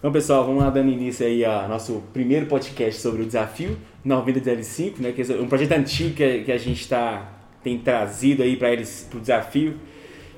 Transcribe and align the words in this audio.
Então, 0.00 0.10
pessoal, 0.10 0.46
vamos 0.46 0.64
lá 0.64 0.70
dando 0.70 0.90
início 0.90 1.26
aí 1.26 1.44
ao 1.44 1.68
nosso 1.68 2.02
primeiro 2.10 2.46
podcast 2.46 3.02
sobre 3.02 3.20
o 3.20 3.26
desafio 3.26 3.76
90 4.02 4.40
de 4.40 4.50
L5, 4.50 4.94
né? 4.98 5.12
Que 5.12 5.20
é 5.20 5.34
um 5.34 5.46
projeto 5.46 5.72
antigo 5.72 6.14
que, 6.14 6.50
a 6.50 6.56
gente 6.56 6.88
tá, 6.88 7.30
tem 7.62 7.76
trazido 7.76 8.42
aí 8.42 8.56
para 8.56 8.72
eles 8.72 9.06
para 9.10 9.18
o 9.18 9.20
desafio, 9.20 9.74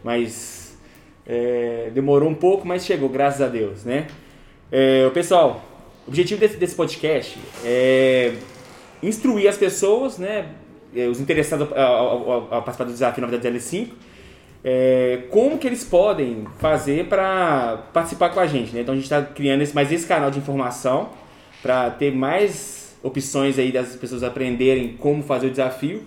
mas 0.03 0.77
é, 1.25 1.93
demorou 1.95 2.29
um 2.29 2.35
pouco, 2.35 2.67
mas 2.67 2.85
chegou, 2.85 3.09
graças 3.09 3.41
a 3.41 3.47
Deus, 3.47 3.85
né? 3.85 4.09
É, 4.73 5.09
pessoal, 5.11 5.65
o 6.09 6.11
objetivo 6.11 6.41
desse, 6.41 6.57
desse 6.57 6.75
podcast 6.75 7.39
é 7.65 8.35
instruir 9.01 9.49
as 9.49 9.57
pessoas, 9.57 10.19
né? 10.19 10.57
É, 10.93 11.07
os 11.07 11.21
interessados 11.21 11.71
a, 11.71 11.81
a, 11.81 11.87
a, 11.87 12.59
a 12.59 12.63
participar 12.63 12.85
do 12.87 12.93
desafio 12.93 13.21
90 13.21 13.49
de 13.49 13.59
L5 13.59 13.91
é, 14.65 15.25
como 15.31 15.59
que 15.59 15.67
eles 15.67 15.83
podem 15.83 16.47
fazer 16.59 17.07
para 17.07 17.85
participar 17.93 18.31
com 18.31 18.41
a 18.41 18.47
gente. 18.47 18.73
Né? 18.73 18.83
Então 18.83 18.93
a 18.93 18.97
gente 18.97 19.05
está 19.05 19.23
criando 19.23 19.63
esse, 19.63 19.75
mais 19.75 19.91
esse 19.91 20.07
canal 20.07 20.31
de 20.31 20.39
informação 20.39 21.11
para 21.61 21.91
ter 21.91 22.13
mais 22.15 22.97
opções 23.03 23.59
aí 23.59 23.73
das 23.73 23.97
pessoas 23.97 24.23
aprenderem 24.23 24.97
como 24.97 25.23
fazer 25.23 25.49
o 25.49 25.51
desafio. 25.51 26.03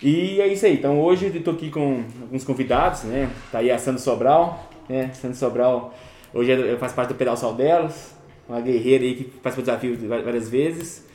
E 0.00 0.40
é 0.40 0.46
isso 0.46 0.66
aí. 0.66 0.74
Então 0.74 1.00
hoje 1.00 1.26
eu 1.26 1.34
estou 1.34 1.54
aqui 1.54 1.70
com 1.70 2.04
alguns 2.20 2.44
convidados, 2.44 3.04
né? 3.04 3.30
Tá 3.50 3.58
aí 3.58 3.70
a 3.70 3.78
Sandra 3.78 4.00
Sobral, 4.00 4.70
né? 4.88 5.10
Sandra 5.14 5.36
Sobral 5.36 5.94
hoje 6.32 6.50
eu 6.50 6.78
faço 6.78 6.94
parte 6.94 7.08
do 7.08 7.14
Pedal 7.14 7.36
Sal 7.36 7.54
delas, 7.54 8.16
uma 8.48 8.60
guerreira 8.60 9.04
aí 9.04 9.14
que 9.14 9.24
participa 9.24 9.62
do 9.62 9.64
desafio 9.64 10.08
várias 10.08 10.48
vezes. 10.48 11.06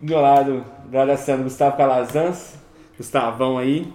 Do 0.00 0.10
meu 0.10 0.20
lado, 0.20 0.64
do 0.86 0.96
lado 0.96 1.08
da 1.08 1.16
Sandra, 1.16 1.44
Gustavo 1.44 1.76
Calazans, 1.76 2.54
Gustavão 2.96 3.58
aí, 3.58 3.86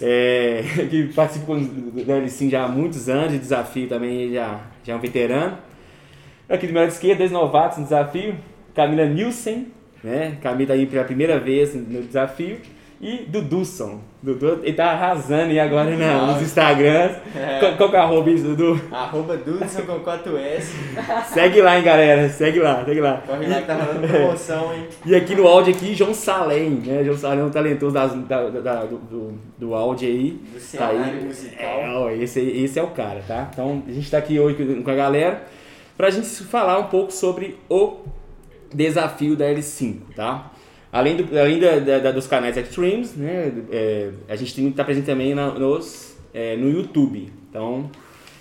é, 0.00 0.62
que 0.90 1.12
participa 1.14 1.54
do 1.54 2.04
L5 2.04 2.50
já 2.50 2.64
há 2.64 2.68
muitos 2.68 3.08
anos 3.08 3.32
de 3.32 3.38
desafio 3.38 3.88
também, 3.88 4.32
já, 4.32 4.60
já 4.84 4.92
é 4.92 4.96
um 4.96 5.00
veterano. 5.00 5.58
Aqui 6.48 6.66
do 6.66 6.72
meu 6.72 6.82
lado 6.82 6.92
esquerdo, 6.92 7.18
dois 7.18 7.32
novatos 7.32 7.78
no 7.78 7.84
desafio, 7.84 8.36
Camila 8.74 9.06
Nielsen, 9.06 9.68
né? 10.02 10.38
Camila 10.40 10.74
aí 10.74 10.86
pela 10.86 11.04
primeira 11.04 11.40
vez 11.40 11.74
no 11.74 12.02
desafio. 12.02 12.58
E 13.00 13.26
Dudusson. 13.28 14.00
Dudu, 14.26 14.58
ele 14.64 14.72
tá 14.72 14.86
arrasando 14.86 15.50
aí 15.50 15.60
agora 15.60 15.96
na, 15.96 16.26
nos 16.26 16.42
Instagrams. 16.42 17.16
É. 17.32 17.60
Qual, 17.60 17.76
qual 17.76 17.90
que 17.90 17.96
é 17.96 17.98
o 18.00 18.02
arroba 18.02 18.28
isso, 18.28 18.42
Dudu? 18.42 18.80
Arroba 18.90 19.36
Dudusson 19.36 19.82
com 19.82 20.00
4S. 20.00 20.64
segue 21.32 21.62
lá, 21.62 21.78
hein, 21.78 21.84
galera. 21.84 22.28
Segue 22.28 22.58
lá, 22.58 22.84
segue 22.84 23.00
lá. 23.00 23.22
Corre 23.24 23.46
lá 23.46 23.60
que 23.60 23.66
tá 23.68 23.74
rolando 23.74 24.08
promoção, 24.08 24.74
hein? 24.74 24.88
E 25.06 25.14
aqui 25.14 25.36
no 25.36 25.46
áudio 25.46 25.72
aqui, 25.72 25.94
João 25.94 26.12
Salem, 26.12 26.70
né? 26.70 27.04
João 27.04 27.16
Salem 27.16 27.38
é 27.38 27.44
um 27.44 27.50
talentoso 27.50 27.94
das, 27.94 28.14
da, 28.24 28.48
da, 28.48 28.84
do, 28.84 28.96
do, 28.96 29.38
do 29.58 29.74
áudio 29.76 30.08
aí. 30.08 30.30
Do 30.52 30.58
cenário 30.58 30.98
tá 30.98 31.04
aí. 31.06 31.24
musical. 31.24 32.08
É, 32.08 32.16
esse, 32.16 32.40
esse 32.40 32.80
é 32.80 32.82
o 32.82 32.88
cara, 32.88 33.22
tá? 33.28 33.48
Então, 33.52 33.84
a 33.86 33.92
gente 33.92 34.10
tá 34.10 34.18
aqui 34.18 34.40
hoje 34.40 34.82
com 34.82 34.90
a 34.90 34.94
galera 34.96 35.44
pra 35.96 36.10
gente 36.10 36.26
falar 36.26 36.80
um 36.80 36.86
pouco 36.86 37.12
sobre 37.12 37.56
o 37.70 37.98
desafio 38.74 39.36
da 39.36 39.44
L5, 39.44 39.98
tá? 40.16 40.50
Além, 40.92 41.16
do, 41.16 41.38
além 41.38 41.58
da, 41.58 41.98
da, 41.98 42.12
dos 42.12 42.26
canais 42.26 42.56
Extremes, 42.56 43.14
né, 43.16 43.52
é, 43.70 44.10
a 44.28 44.36
gente 44.36 44.68
está 44.68 44.84
presente 44.84 45.06
também 45.06 45.34
na, 45.34 45.50
nos, 45.50 46.16
é, 46.32 46.56
no 46.56 46.70
YouTube. 46.70 47.32
Então 47.50 47.90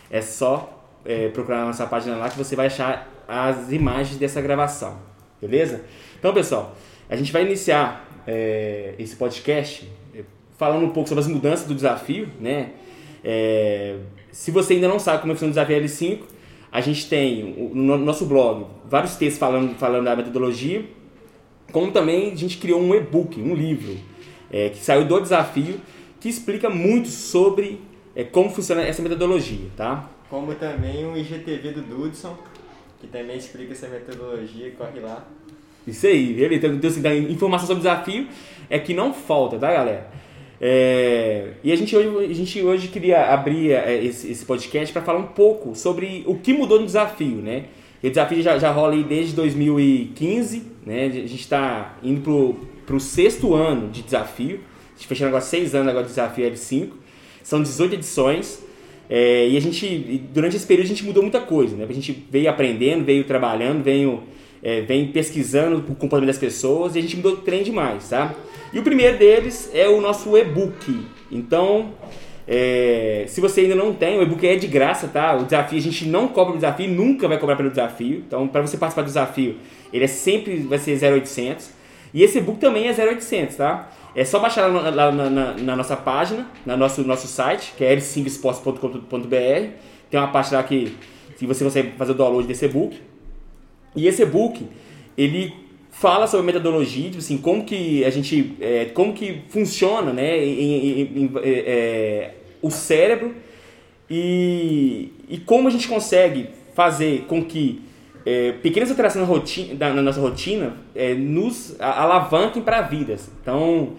é 0.10 0.22
só 0.22 0.88
é, 1.04 1.30
procurar 1.30 1.66
nossa 1.66 1.86
página 1.86 2.16
lá 2.16 2.30
que 2.30 2.38
você 2.38 2.56
vai 2.56 2.68
achar 2.68 3.12
as 3.28 3.72
imagens 3.72 4.18
dessa 4.18 4.42
gravação. 4.42 4.98
Beleza? 5.42 5.84
Então, 6.18 6.34
pessoal, 6.34 6.76
a 7.10 7.16
gente 7.16 7.32
vai 7.32 7.44
iniciar 7.44 8.08
é, 8.26 8.94
esse 8.98 9.16
podcast 9.16 9.90
é, 10.14 10.24
falando 10.58 10.86
um 10.86 10.90
pouco 10.90 11.10
sobre 11.10 11.24
as 11.24 11.28
mudanças 11.28 11.68
do 11.68 11.76
desafio. 11.76 12.30
Né? 12.40 12.72
É, 13.24 13.98
se 14.32 14.52
você 14.52 14.74
ainda 14.74 14.88
não 14.88 15.00
sabe 15.00 15.22
como 15.22 15.34
funciona 15.34 15.52
o 15.52 15.54
desafio 15.54 15.82
L5, 15.82 16.20
a 16.72 16.82
gente 16.82 17.08
tem 17.08 17.72
no 17.74 17.98
nosso 17.98 18.26
blog 18.26 18.66
vários 18.86 19.16
textos 19.16 19.40
falando, 19.40 19.76
falando 19.76 20.06
da 20.06 20.16
metodologia 20.16 20.84
como 21.76 21.92
também 21.92 22.32
a 22.32 22.36
gente 22.36 22.58
criou 22.58 22.80
um 22.80 22.96
e-book, 22.96 23.38
um 23.42 23.54
livro, 23.54 23.98
é, 24.50 24.70
que 24.70 24.78
saiu 24.78 25.04
do 25.04 25.20
desafio, 25.20 25.76
que 26.22 26.30
explica 26.30 26.70
muito 26.70 27.10
sobre 27.10 27.82
é, 28.16 28.24
como 28.24 28.50
funciona 28.50 28.82
essa 28.82 29.02
metodologia, 29.02 29.68
tá? 29.76 30.10
Como 30.30 30.56
também 30.56 31.06
o 31.06 31.18
IGTV 31.18 31.72
do 31.72 31.82
Dudson, 31.82 32.38
que 33.02 33.08
também 33.08 33.36
explica 33.36 33.74
essa 33.74 33.90
metodologia, 33.90 34.72
corre 34.78 35.02
lá. 35.02 35.28
Isso 35.86 36.08
aí, 36.08 36.36
beleza. 36.36 36.66
Então, 36.66 36.90
assim, 36.90 37.30
informação 37.30 37.68
sobre 37.68 37.82
o 37.82 37.84
desafio 37.84 38.30
é 38.70 38.80
que 38.80 38.94
não 38.94 39.14
falta, 39.14 39.60
tá, 39.60 39.74
galera? 39.74 40.10
É, 40.62 41.56
e 41.62 41.74
a 41.74 41.76
gente, 41.76 41.94
hoje, 41.94 42.32
a 42.32 42.34
gente 42.34 42.64
hoje 42.64 42.88
queria 42.88 43.34
abrir 43.34 43.74
é, 43.74 44.02
esse, 44.02 44.32
esse 44.32 44.46
podcast 44.46 44.94
para 44.94 45.02
falar 45.02 45.20
um 45.20 45.28
pouco 45.28 45.76
sobre 45.76 46.24
o 46.26 46.36
que 46.36 46.54
mudou 46.54 46.80
no 46.80 46.86
desafio, 46.86 47.42
né? 47.42 47.66
O 48.08 48.10
desafio 48.10 48.42
já, 48.42 48.58
já 48.58 48.72
rola 48.72 48.94
aí 48.94 49.04
desde 49.04 49.34
2015, 49.34 50.64
né? 50.86 51.06
A 51.06 51.10
gente 51.10 51.36
está 51.36 51.98
indo 52.04 52.56
para 52.86 52.96
o 52.96 53.00
sexto 53.00 53.54
ano 53.54 53.90
de 53.90 54.02
desafio. 54.02 54.60
A 54.94 54.98
gente 54.98 55.08
fechando 55.08 55.30
agora 55.30 55.44
seis 55.44 55.74
anos 55.74 55.90
agora 55.90 56.04
de 56.04 56.10
desafio 56.10 56.46
L5. 56.52 56.90
São 57.44 57.62
18 57.62 57.96
edições. 57.96 58.64
É, 59.10 59.48
e 59.48 59.56
a 59.56 59.60
gente, 59.60 60.24
durante 60.34 60.56
esse 60.56 60.66
período, 60.66 60.86
a 60.86 60.90
gente 60.90 61.04
mudou 61.04 61.22
muita 61.22 61.40
coisa, 61.40 61.76
né? 61.76 61.86
A 61.88 61.94
gente 61.94 62.26
veio 62.30 62.50
aprendendo, 62.50 63.04
veio 63.04 63.24
trabalhando, 63.24 63.84
veio, 63.84 64.24
é, 64.64 64.82
veio 64.82 65.08
pesquisando 65.10 65.78
o 65.78 65.96
comportamento 65.96 66.28
das 66.28 66.38
pessoas 66.38 66.96
e 66.96 67.00
a 67.00 67.02
gente 67.02 67.16
mudou 67.18 67.38
trem 67.38 67.64
demais, 67.64 68.10
tá? 68.10 68.34
E 68.74 68.80
o 68.80 68.84
primeiro 68.84 69.18
deles 69.18 69.70
é 69.74 69.88
o 69.88 70.02
nosso 70.02 70.36
e-book. 70.36 71.06
Então, 71.32 71.94
é, 72.48 73.26
se 73.28 73.42
você 73.42 73.62
ainda 73.62 73.76
não 73.76 73.94
tem, 73.94 74.20
o 74.20 74.22
e-book 74.22 74.46
é 74.46 74.56
de 74.56 74.68
graça, 74.68 75.08
tá? 75.08 75.36
O 75.36 75.46
desafio, 75.46 75.80
a 75.80 75.82
gente 75.82 76.06
não 76.06 76.28
cobra 76.28 76.54
o 76.54 76.58
desafio, 76.58 76.88
nunca 76.90 77.28
vai 77.28 77.40
cobrar 77.40 77.56
pelo 77.56 77.70
desafio. 77.70 78.24
Então, 78.28 78.48
para 78.48 78.62
você 78.62 78.78
participar 78.78 79.02
do 79.02 79.08
desafio, 79.08 79.58
ele 79.92 80.04
é 80.04 80.08
sempre 80.08 80.58
vai 80.58 80.78
ser 80.78 81.02
0800. 81.04 81.72
E 82.14 82.22
esse 82.24 82.38
e-book 82.38 82.60
também 82.60 82.88
é 82.88 82.92
0800, 82.92 83.56
tá? 83.56 83.90
É 84.16 84.24
só 84.24 84.40
baixar 84.40 84.68
lá 84.68 84.92
na, 84.92 85.12
na, 85.12 85.30
na, 85.30 85.54
na 85.54 85.76
nossa 85.76 85.98
página, 85.98 86.48
no 86.66 86.78
nosso, 86.78 87.04
nosso 87.04 87.28
site, 87.28 87.74
que 87.76 87.84
é 87.84 87.96
l5sports.com.br. 87.96 89.70
Tem 90.10 90.20
uma 90.20 90.28
parte 90.28 90.54
lá 90.54 90.64
que, 90.64 90.96
que 91.38 91.46
você 91.46 91.64
consegue 91.64 91.92
fazer 91.98 92.12
o 92.12 92.16
download 92.16 92.48
desse 92.48 92.66
e-book. 92.66 93.02
E 93.96 94.08
esse 94.08 94.22
e-book, 94.22 94.66
ele 95.18 95.65
fala 96.00 96.28
sobre 96.28 96.46
metodologia, 96.46 97.06
tipo 97.06 97.20
assim, 97.20 97.38
como 97.38 97.64
que 97.64 98.04
a 98.04 98.10
gente, 98.10 98.54
é, 98.60 98.86
como 98.86 99.14
que 99.14 99.44
funciona, 99.50 100.12
né, 100.12 100.44
em, 100.44 101.02
em, 101.02 101.32
é, 101.42 101.50
é, 101.50 102.36
o 102.62 102.70
cérebro 102.70 103.34
e, 104.10 105.14
e 105.30 105.38
como 105.38 105.70
a 105.70 105.72
gente 105.72 105.88
consegue 105.88 106.50
fazer 106.74 107.22
com 107.28 107.44
que 107.44 107.82
é, 108.26 108.52
pequenas 108.52 108.90
alterações 108.90 109.26
na, 109.26 109.34
rotina, 109.34 109.94
na 109.94 110.02
nossa 110.02 110.20
rotina 110.20 110.74
é, 110.94 111.14
nos 111.14 111.80
alavanquem 111.80 112.62
para 112.62 112.82
vidas. 112.82 113.30
Então, 113.42 113.94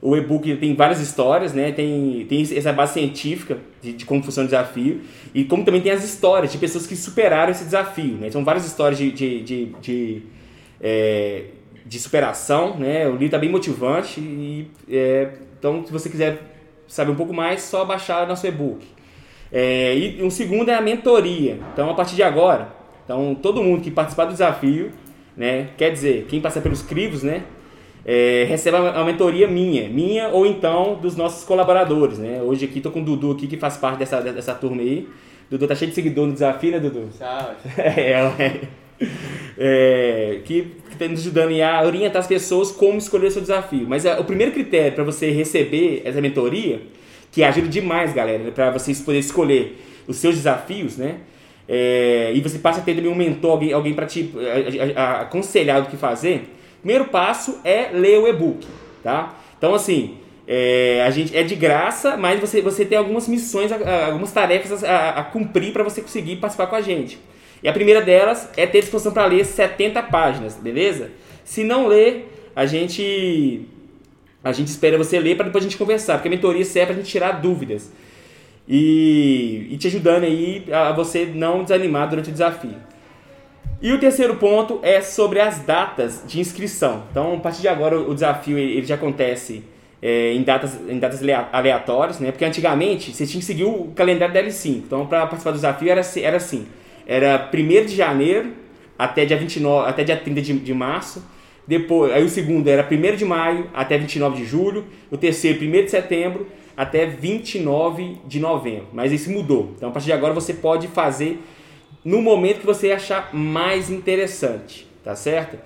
o 0.00 0.16
e-book 0.16 0.56
tem 0.56 0.74
várias 0.74 1.00
histórias, 1.00 1.52
né? 1.52 1.72
Tem, 1.72 2.24
tem 2.26 2.40
essa 2.40 2.72
base 2.72 2.94
científica 2.94 3.58
de, 3.82 3.92
de, 3.92 4.04
como 4.06 4.22
funciona 4.22 4.46
o 4.46 4.50
desafio 4.50 5.02
e 5.34 5.44
como 5.44 5.62
também 5.64 5.82
tem 5.82 5.92
as 5.92 6.04
histórias 6.04 6.52
de 6.52 6.58
pessoas 6.58 6.86
que 6.86 6.96
superaram 6.96 7.50
esse 7.50 7.64
desafio, 7.64 8.14
né? 8.14 8.30
São 8.30 8.42
várias 8.44 8.64
histórias 8.64 8.98
de, 8.98 9.10
de, 9.10 9.42
de, 9.42 9.66
de 9.82 10.22
é, 10.80 11.44
de 11.84 11.98
superação, 11.98 12.76
né? 12.76 13.06
O 13.06 13.12
livro 13.12 13.26
está 13.26 13.38
bem 13.38 13.50
motivante 13.50 14.20
e 14.20 14.70
é, 14.88 15.30
então 15.58 15.84
se 15.84 15.92
você 15.92 16.08
quiser 16.08 16.38
saber 16.86 17.10
um 17.10 17.16
pouco 17.16 17.32
mais, 17.32 17.62
só 17.62 17.84
baixar 17.84 18.26
nosso 18.26 18.46
e-book. 18.46 18.86
É, 19.52 19.96
e 19.96 20.22
um 20.22 20.30
segundo 20.30 20.70
é 20.70 20.74
a 20.74 20.80
mentoria. 20.80 21.58
Então 21.72 21.90
a 21.90 21.94
partir 21.94 22.16
de 22.16 22.22
agora, 22.22 22.68
então 23.04 23.34
todo 23.34 23.62
mundo 23.62 23.82
que 23.82 23.90
participar 23.90 24.24
do 24.24 24.32
desafio, 24.32 24.92
né? 25.36 25.68
Quer 25.76 25.90
dizer, 25.90 26.26
quem 26.28 26.40
passar 26.40 26.60
pelos 26.60 26.82
crivos, 26.82 27.22
né? 27.22 27.44
É, 28.06 28.44
recebe 28.46 28.76
uma 28.76 29.04
mentoria 29.04 29.48
minha, 29.48 29.88
minha 29.88 30.28
ou 30.28 30.44
então 30.44 30.96
dos 30.96 31.16
nossos 31.16 31.44
colaboradores, 31.44 32.18
né? 32.18 32.42
Hoje 32.42 32.66
aqui 32.66 32.80
tô 32.80 32.90
com 32.90 33.00
o 33.00 33.04
Dudu 33.04 33.32
aqui 33.32 33.46
que 33.46 33.56
faz 33.56 33.76
parte 33.76 33.98
dessa, 33.98 34.20
dessa 34.20 34.54
turma 34.54 34.82
aí. 34.82 35.08
Dudu 35.50 35.66
tá 35.66 35.74
cheio 35.74 35.90
de 35.90 35.94
seguidor 35.94 36.26
no 36.26 36.32
desafio, 36.32 36.72
né, 36.72 36.80
Dudu? 36.80 37.08
Salve. 37.12 37.56
é, 37.78 38.10
é 38.12 38.60
é, 39.58 40.40
que 40.44 40.72
está 40.90 41.08
nos 41.08 41.20
ajudando 41.20 41.60
a 41.60 41.82
orientar 41.84 42.20
as 42.20 42.26
pessoas 42.26 42.70
como 42.70 42.98
escolher 42.98 43.28
o 43.28 43.30
seu 43.30 43.42
desafio. 43.42 43.86
Mas 43.88 44.04
é, 44.04 44.18
o 44.18 44.24
primeiro 44.24 44.52
critério 44.52 44.92
para 44.92 45.04
você 45.04 45.30
receber 45.30 46.02
essa 46.04 46.20
mentoria, 46.20 46.80
que 47.30 47.42
ajuda 47.42 47.68
demais, 47.68 48.12
galera, 48.12 48.50
para 48.52 48.70
vocês 48.70 49.00
poderem 49.00 49.20
escolher 49.20 49.76
os 50.06 50.16
seus 50.16 50.36
desafios, 50.36 50.96
né? 50.96 51.16
É, 51.68 52.30
e 52.34 52.40
você 52.40 52.58
passa 52.58 52.80
a 52.80 52.82
ter 52.82 52.94
também 52.94 53.10
um 53.10 53.14
mentor, 53.14 53.52
alguém, 53.52 53.72
alguém 53.72 53.94
para 53.94 54.06
te 54.06 54.30
a, 54.36 55.00
a, 55.00 55.04
a, 55.04 55.20
aconselhar 55.22 55.82
o 55.82 55.86
que 55.86 55.96
fazer. 55.96 56.44
Primeiro 56.80 57.06
passo 57.06 57.58
é 57.64 57.88
ler 57.92 58.18
o 58.18 58.28
e-book, 58.28 58.66
tá? 59.02 59.34
Então, 59.56 59.74
assim, 59.74 60.18
é, 60.46 61.02
a 61.06 61.10
gente 61.10 61.34
é 61.34 61.42
de 61.42 61.54
graça, 61.54 62.16
mas 62.16 62.38
você, 62.38 62.60
você 62.60 62.84
tem 62.84 62.98
algumas 62.98 63.26
missões, 63.26 63.72
algumas 63.72 64.30
tarefas 64.30 64.84
a, 64.84 65.10
a 65.10 65.24
cumprir 65.24 65.72
para 65.72 65.82
você 65.82 66.02
conseguir 66.02 66.36
participar 66.36 66.66
com 66.66 66.76
a 66.76 66.82
gente. 66.82 67.18
E 67.64 67.68
a 67.68 67.72
primeira 67.72 68.02
delas 68.02 68.46
é 68.58 68.66
ter 68.66 68.82
disposição 68.82 69.10
para 69.10 69.24
ler 69.24 69.42
70 69.42 70.02
páginas, 70.02 70.54
beleza? 70.54 71.10
Se 71.44 71.64
não 71.64 71.86
ler, 71.86 72.30
a 72.54 72.66
gente 72.66 73.62
a 74.44 74.52
gente 74.52 74.68
espera 74.68 74.98
você 74.98 75.18
ler 75.18 75.34
para 75.34 75.46
depois 75.46 75.64
a 75.64 75.68
gente 75.68 75.78
conversar, 75.78 76.16
porque 76.18 76.28
a 76.28 76.30
mentoria 76.30 76.62
serve 76.66 76.92
para 76.92 76.96
a 76.96 76.98
gente 76.98 77.10
tirar 77.10 77.32
dúvidas. 77.40 77.90
E, 78.68 79.66
e 79.70 79.76
te 79.78 79.86
ajudando 79.86 80.24
aí 80.24 80.66
a 80.70 80.92
você 80.92 81.24
não 81.24 81.62
desanimar 81.62 82.08
durante 82.10 82.28
o 82.28 82.32
desafio. 82.32 82.76
E 83.80 83.92
o 83.92 83.98
terceiro 83.98 84.36
ponto 84.36 84.80
é 84.82 85.00
sobre 85.00 85.40
as 85.40 85.60
datas 85.60 86.22
de 86.26 86.40
inscrição. 86.40 87.04
Então, 87.10 87.34
a 87.34 87.38
partir 87.38 87.62
de 87.62 87.68
agora, 87.68 87.98
o 87.98 88.12
desafio 88.12 88.58
ele 88.58 88.86
já 88.86 88.94
acontece 88.96 89.64
é, 90.02 90.32
em, 90.34 90.42
datas, 90.42 90.78
em 90.86 90.98
datas 90.98 91.20
aleatórias, 91.50 92.20
né? 92.20 92.30
Porque 92.30 92.44
antigamente 92.44 93.12
você 93.12 93.26
tinha 93.26 93.40
que 93.40 93.46
seguir 93.46 93.64
o 93.64 93.92
calendário 93.94 94.34
da 94.34 94.42
L5. 94.42 94.82
Então, 94.86 95.06
para 95.06 95.20
participar 95.20 95.52
do 95.52 95.56
desafio 95.56 95.90
era, 95.90 96.02
era 96.16 96.36
assim: 96.36 96.66
era 97.06 97.50
1 97.52 97.86
de 97.86 97.94
janeiro 97.94 98.52
até 98.98 99.24
dia 99.24 99.36
29, 99.36 99.88
até 99.88 100.04
dia 100.04 100.16
30 100.16 100.42
de, 100.42 100.52
de 100.54 100.74
março. 100.74 101.24
Depois, 101.66 102.12
aí 102.12 102.22
o 102.22 102.28
segundo 102.28 102.68
era 102.68 102.86
1 102.90 103.16
de 103.16 103.24
maio 103.24 103.70
até 103.74 103.96
29 103.96 104.36
de 104.36 104.44
julho. 104.44 104.84
O 105.10 105.16
terceiro, 105.16 105.64
1 105.64 105.70
de 105.70 105.90
setembro 105.90 106.46
até 106.76 107.06
29 107.06 108.18
de 108.26 108.40
novembro. 108.40 108.88
Mas 108.92 109.12
isso 109.12 109.30
mudou. 109.30 109.72
Então, 109.76 109.88
a 109.88 109.92
partir 109.92 110.06
de 110.06 110.12
agora, 110.12 110.34
você 110.34 110.52
pode 110.52 110.88
fazer 110.88 111.40
no 112.04 112.20
momento 112.20 112.60
que 112.60 112.66
você 112.66 112.92
achar 112.92 113.34
mais 113.34 113.90
interessante, 113.90 114.86
tá 115.02 115.16
certo? 115.16 115.56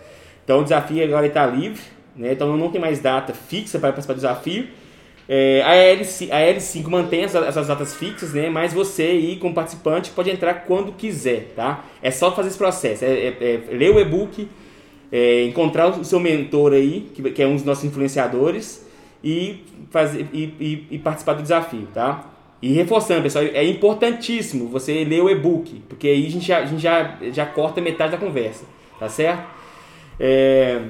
Então 0.45 0.61
o 0.61 0.63
desafio 0.63 1.05
agora 1.05 1.27
está 1.27 1.45
livre, 1.45 1.83
né? 2.17 2.33
então 2.33 2.57
não 2.57 2.71
tem 2.71 2.81
mais 2.81 3.01
data 3.01 3.35
fixa 3.35 3.79
para 3.79 3.89
participar 3.89 4.15
do 4.15 4.17
desafio. 4.17 4.69
É, 5.29 5.63
a, 5.63 5.73
L5, 5.95 6.31
a 6.31 6.39
L5 6.39 6.89
mantém 6.89 7.23
essas 7.23 7.67
datas 7.67 7.95
fixas, 7.95 8.33
né? 8.33 8.49
mas 8.49 8.73
você 8.73 9.03
aí 9.03 9.37
como 9.37 9.53
participante 9.53 10.11
pode 10.11 10.31
entrar 10.31 10.55
quando 10.65 10.91
quiser, 10.93 11.53
tá? 11.55 11.85
É 12.03 12.11
só 12.11 12.35
fazer 12.35 12.49
esse 12.49 12.57
processo, 12.57 13.05
é, 13.05 13.09
é, 13.09 13.61
é 13.71 13.77
ler 13.77 13.91
o 13.91 14.01
e-book, 14.01 14.49
é, 15.13 15.45
encontrar 15.45 15.89
o 15.89 16.05
seu 16.05 16.19
mentor 16.19 16.73
aí, 16.73 17.11
que, 17.15 17.31
que, 17.31 17.43
é 17.43 17.47
um 17.47 17.57
dos 17.57 17.65
nossos 17.65 17.85
influenciadores, 17.85 18.87
e, 19.23 19.65
fazer, 19.91 20.27
e, 20.33 20.45
e, 20.59 20.87
e 20.93 20.99
participar 20.99 21.35
do 21.35 21.43
desafio, 21.43 21.87
tá? 21.93 22.25
E 22.63 22.73
reforçando, 22.73 23.23
pessoal, 23.23 23.45
é 23.45 23.65
importantíssimo 23.65 24.69
você 24.69 25.05
ler 25.05 25.23
o 25.23 25.29
e-book, 25.29 25.83
porque 25.89 26.09
aí 26.09 26.27
a 26.27 26.31
gente, 26.31 26.47
já, 26.47 26.59
a 26.59 26.65
gente 26.65 26.81
já, 26.81 27.19
já 27.33 27.45
corta 27.45 27.83
metade 27.83 28.13
da 28.13 28.19
conversa, 28.19 28.65
tá 28.99 29.11
certo? 29.11 29.47
É, 30.19 30.81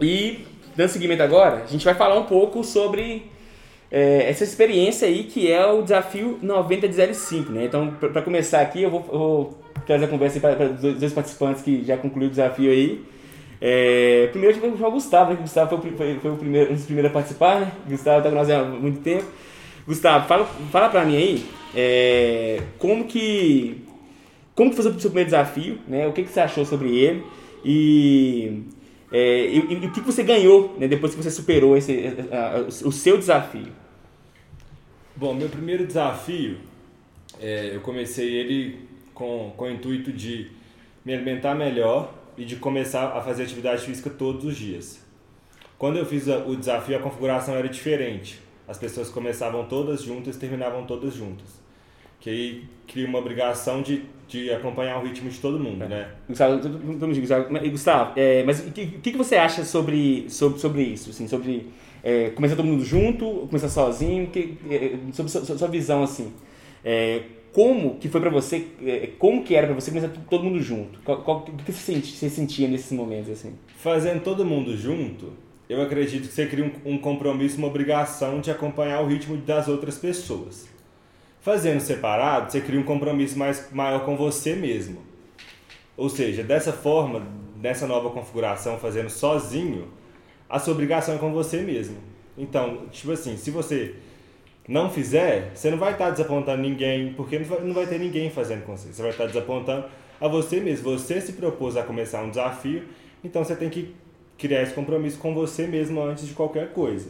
e, 0.00 0.40
dando 0.76 0.88
seguimento 0.88 1.22
agora, 1.22 1.64
a 1.64 1.66
gente 1.66 1.84
vai 1.84 1.94
falar 1.94 2.16
um 2.16 2.24
pouco 2.24 2.62
sobre 2.62 3.34
é, 3.90 4.28
essa 4.28 4.44
experiência 4.44 5.06
aí 5.06 5.24
que 5.24 5.50
é 5.50 5.64
o 5.66 5.82
desafio 5.82 6.38
90 6.42 6.88
de 6.88 7.14
05, 7.14 7.52
né? 7.52 7.64
Então, 7.64 7.92
para 7.92 8.22
começar 8.22 8.60
aqui, 8.60 8.82
eu 8.82 8.90
vou, 8.90 9.02
vou 9.02 9.58
trazer 9.86 10.06
a 10.06 10.08
conversa 10.08 10.40
para 10.40 10.64
os 10.64 10.98
dois 10.98 11.12
participantes 11.12 11.62
que 11.62 11.84
já 11.84 11.96
concluíram 11.96 12.28
o 12.28 12.30
desafio 12.30 12.70
aí. 12.70 13.04
É, 13.60 14.28
primeiro, 14.32 14.58
foi 14.58 14.70
o 14.70 14.90
Gustavo, 14.90 15.32
né? 15.32 15.38
Gustavo 15.40 15.80
foi, 15.80 15.92
foi, 15.92 16.18
foi 16.20 16.30
o 16.30 16.36
primeiro, 16.36 16.72
um 16.72 16.74
dos 16.74 16.84
primeiros 16.84 17.10
a 17.10 17.14
participar, 17.14 17.60
né? 17.60 17.72
Gustavo 17.88 18.18
está 18.18 18.30
com 18.30 18.36
nós 18.36 18.50
há 18.50 18.64
muito 18.64 19.00
tempo. 19.00 19.24
Gustavo, 19.86 20.26
fala, 20.26 20.44
fala 20.70 20.88
pra 20.88 21.04
mim 21.04 21.16
aí 21.16 21.44
é, 21.74 22.60
como 22.78 23.04
que 23.04 23.82
como 24.54 24.70
que 24.70 24.76
foi 24.76 24.90
o 24.90 25.00
seu 25.00 25.10
primeiro 25.10 25.30
desafio, 25.30 25.78
né? 25.86 26.06
O 26.06 26.12
que, 26.12 26.22
que 26.22 26.30
você 26.30 26.40
achou 26.40 26.64
sobre 26.64 26.96
ele 26.96 27.22
e, 27.62 28.62
é, 29.12 29.46
e, 29.46 29.56
e 29.56 29.86
o 29.86 29.92
que, 29.92 30.00
você 30.00 30.22
ganhou 30.22 30.76
né, 30.78 30.88
depois 30.88 31.14
que 31.14 31.22
você 31.22 31.30
superou 31.30 31.76
esse, 31.76 31.92
a, 32.30 32.60
o 32.86 32.92
seu 32.92 33.16
desafio? 33.18 33.72
Bom, 35.14 35.34
meu 35.34 35.48
primeiro 35.48 35.86
desafio, 35.86 36.58
é, 37.40 37.74
eu 37.74 37.80
comecei 37.80 38.34
ele 38.34 38.88
com, 39.14 39.52
com 39.56 39.64
o 39.64 39.70
intuito 39.70 40.12
de 40.12 40.50
me 41.04 41.14
alimentar 41.14 41.54
melhor 41.54 42.12
e 42.36 42.44
de 42.44 42.56
começar 42.56 43.16
a 43.16 43.20
fazer 43.20 43.44
atividade 43.44 43.84
física 43.84 44.10
todos 44.10 44.44
os 44.44 44.56
dias. 44.56 45.00
Quando 45.78 45.98
eu 45.98 46.06
fiz 46.06 46.26
o 46.26 46.56
desafio, 46.56 46.96
a 46.96 47.00
configuração 47.00 47.54
era 47.54 47.68
diferente 47.68 48.46
as 48.68 48.78
pessoas 48.78 49.08
começavam 49.10 49.64
todas 49.66 50.02
juntas 50.02 50.36
e 50.36 50.38
terminavam 50.38 50.84
todas 50.84 51.14
juntas. 51.14 51.46
Que 52.20 52.30
aí 52.30 52.64
cria 52.86 53.06
uma 53.06 53.18
obrigação 53.18 53.82
de, 53.82 54.04
de 54.28 54.50
acompanhar 54.50 54.98
o 54.98 55.04
ritmo 55.04 55.30
de 55.30 55.38
todo 55.38 55.58
mundo, 55.58 55.86
né? 55.86 56.08
Gustavo, 56.28 56.60
Gustavo 57.70 58.12
é, 58.16 58.42
mas 58.44 58.60
o 58.60 58.70
que, 58.72 58.86
que 58.86 59.16
você 59.16 59.36
acha 59.36 59.64
sobre, 59.64 60.26
sobre, 60.28 60.58
sobre 60.58 60.82
isso? 60.82 61.10
Assim, 61.10 61.28
sobre 61.28 61.68
é, 62.02 62.30
começar 62.30 62.56
todo 62.56 62.66
mundo 62.66 62.84
junto, 62.84 63.46
começar 63.48 63.68
sozinho? 63.68 64.26
Que, 64.28 64.58
é, 64.70 64.96
sobre 65.12 65.30
sua, 65.30 65.44
sua 65.44 65.68
visão, 65.68 66.02
assim. 66.02 66.32
É, 66.84 67.22
como 67.52 67.96
que 67.98 68.08
foi 68.08 68.20
para 68.20 68.30
você, 68.30 68.66
é, 68.84 69.08
como 69.18 69.42
que 69.42 69.54
era 69.54 69.66
para 69.66 69.74
você 69.74 69.90
começar 69.90 70.12
todo 70.28 70.44
mundo 70.44 70.60
junto? 70.60 71.00
Qual, 71.00 71.22
qual, 71.22 71.38
o 71.38 71.56
que 71.64 71.72
você 71.72 71.92
sentia, 71.92 72.14
você 72.16 72.28
sentia 72.28 72.68
nesses 72.68 72.92
momentos, 72.92 73.30
assim? 73.30 73.54
Fazendo 73.78 74.22
todo 74.22 74.44
mundo 74.44 74.76
junto, 74.76 75.32
eu 75.68 75.80
acredito 75.80 76.28
que 76.28 76.34
você 76.34 76.46
cria 76.46 76.64
um, 76.64 76.92
um 76.92 76.98
compromisso, 76.98 77.58
uma 77.58 77.66
obrigação 77.68 78.40
de 78.40 78.50
acompanhar 78.50 79.00
o 79.00 79.06
ritmo 79.06 79.36
das 79.36 79.68
outras 79.68 79.96
pessoas. 79.96 80.68
Fazendo 81.46 81.78
separado, 81.78 82.50
você 82.50 82.60
cria 82.60 82.80
um 82.80 82.82
compromisso 82.82 83.38
mais, 83.38 83.70
maior 83.70 84.04
com 84.04 84.16
você 84.16 84.56
mesmo. 84.56 84.98
Ou 85.96 86.08
seja, 86.08 86.42
dessa 86.42 86.72
forma, 86.72 87.24
nessa 87.62 87.86
nova 87.86 88.10
configuração, 88.10 88.80
fazendo 88.80 89.08
sozinho, 89.08 89.86
a 90.48 90.58
sua 90.58 90.74
obrigação 90.74 91.14
é 91.14 91.18
com 91.18 91.32
você 91.32 91.62
mesmo. 91.62 91.98
Então, 92.36 92.88
tipo 92.90 93.12
assim, 93.12 93.36
se 93.36 93.52
você 93.52 93.94
não 94.66 94.90
fizer, 94.90 95.52
você 95.54 95.70
não 95.70 95.78
vai 95.78 95.92
estar 95.92 96.10
desapontando 96.10 96.60
ninguém, 96.60 97.12
porque 97.12 97.38
não 97.38 97.46
vai, 97.46 97.60
não 97.60 97.74
vai 97.74 97.86
ter 97.86 98.00
ninguém 98.00 98.28
fazendo 98.28 98.64
com 98.64 98.76
você. 98.76 98.92
Você 98.92 99.00
vai 99.00 99.12
estar 99.12 99.26
desapontando 99.26 99.86
a 100.20 100.26
você 100.26 100.58
mesmo. 100.58 100.98
Você 100.98 101.20
se 101.20 101.34
propôs 101.34 101.76
a 101.76 101.84
começar 101.84 102.24
um 102.24 102.30
desafio, 102.30 102.88
então 103.22 103.44
você 103.44 103.54
tem 103.54 103.70
que 103.70 103.94
criar 104.36 104.62
esse 104.62 104.74
compromisso 104.74 105.18
com 105.18 105.32
você 105.32 105.68
mesmo 105.68 106.02
antes 106.02 106.26
de 106.26 106.34
qualquer 106.34 106.72
coisa. 106.72 107.08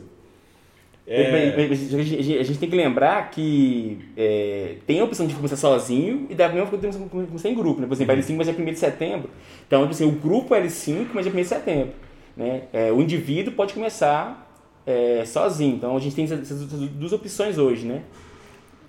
É... 1.07 1.55
A, 1.55 2.43
gente, 2.43 2.59
tem 2.59 2.69
que 2.69 2.77
lembrar 2.77 3.31
que 3.31 3.99
é, 4.17 4.75
tem 4.87 4.99
a 4.99 5.05
opção 5.05 5.27
de 5.27 5.35
começar 5.35 5.57
sozinho 5.57 6.27
e 6.29 6.35
da 6.35 6.49
mesma 6.49 6.67
forma 6.67 6.89
que 6.89 7.27
começar 7.27 7.49
em 7.49 7.55
grupo. 7.55 7.81
Né? 7.81 7.87
Por 7.87 7.95
exemplo, 7.95 8.15
uhum. 8.15 8.21
L5 8.21 8.37
mas 8.37 8.49
é 8.49 8.53
1 8.53 8.65
de 8.65 8.79
setembro. 8.79 9.31
Então, 9.67 9.83
tipo 9.83 9.93
assim, 9.93 10.05
o 10.05 10.13
grupo 10.13 10.55
é 10.55 10.63
L5, 10.63 11.07
mas 11.15 11.27
é 11.27 11.31
1 11.31 11.33
de 11.33 11.45
setembro. 11.45 11.95
Né? 12.37 12.63
É, 12.73 12.91
o 12.91 13.01
indivíduo 13.01 13.55
pode 13.55 13.73
começar 13.73 14.51
é, 14.85 15.25
sozinho. 15.25 15.77
Então, 15.77 15.97
a 15.97 16.01
gente 16.01 16.17
tem 16.17 16.25
essas 16.25 16.61
duas 16.63 17.13
opções 17.13 17.57
hoje, 17.57 17.87
né? 17.87 18.03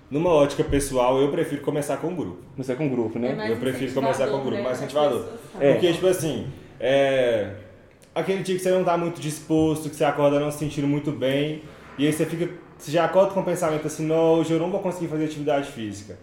Numa 0.09 0.29
ótica 0.29 0.63
pessoal, 0.63 1.19
eu 1.19 1.29
prefiro 1.29 1.61
começar 1.61 1.97
com 1.97 2.07
o 2.07 2.15
grupo. 2.15 2.37
Começar 2.55 2.75
com 2.75 2.87
o 2.87 2.89
grupo, 2.89 3.19
né? 3.19 3.35
É 3.47 3.51
eu 3.51 3.57
prefiro 3.57 3.93
começar 3.93 4.27
com 4.27 4.37
o 4.37 4.41
grupo, 4.41 4.55
né? 4.55 4.61
mais 4.61 4.77
incentivador. 4.77 5.25
Porque, 5.53 5.93
tipo 5.93 6.07
assim, 6.07 6.47
é 6.79 7.51
aquele 8.15 8.41
dia 8.41 8.55
que 8.55 8.61
você 8.61 8.71
não 8.71 8.83
tá 8.83 8.97
muito 8.97 9.21
disposto, 9.21 9.89
que 9.89 9.95
você 9.95 10.03
acorda 10.03 10.39
não 10.39 10.49
se 10.49 10.57
sentindo 10.57 10.87
muito 10.87 11.11
bem, 11.11 11.61
e 11.97 12.05
aí 12.05 12.13
você 12.13 12.25
fica, 12.25 12.49
você 12.77 12.91
já 12.91 13.05
acorda 13.05 13.33
com 13.33 13.39
o 13.39 13.44
pensamento 13.44 13.88
assim, 13.88 14.05
não, 14.05 14.35
hoje 14.35 14.53
eu 14.53 14.59
não 14.59 14.69
vou 14.69 14.79
conseguir 14.79 15.07
fazer 15.07 15.25
atividade 15.25 15.71
física. 15.71 16.17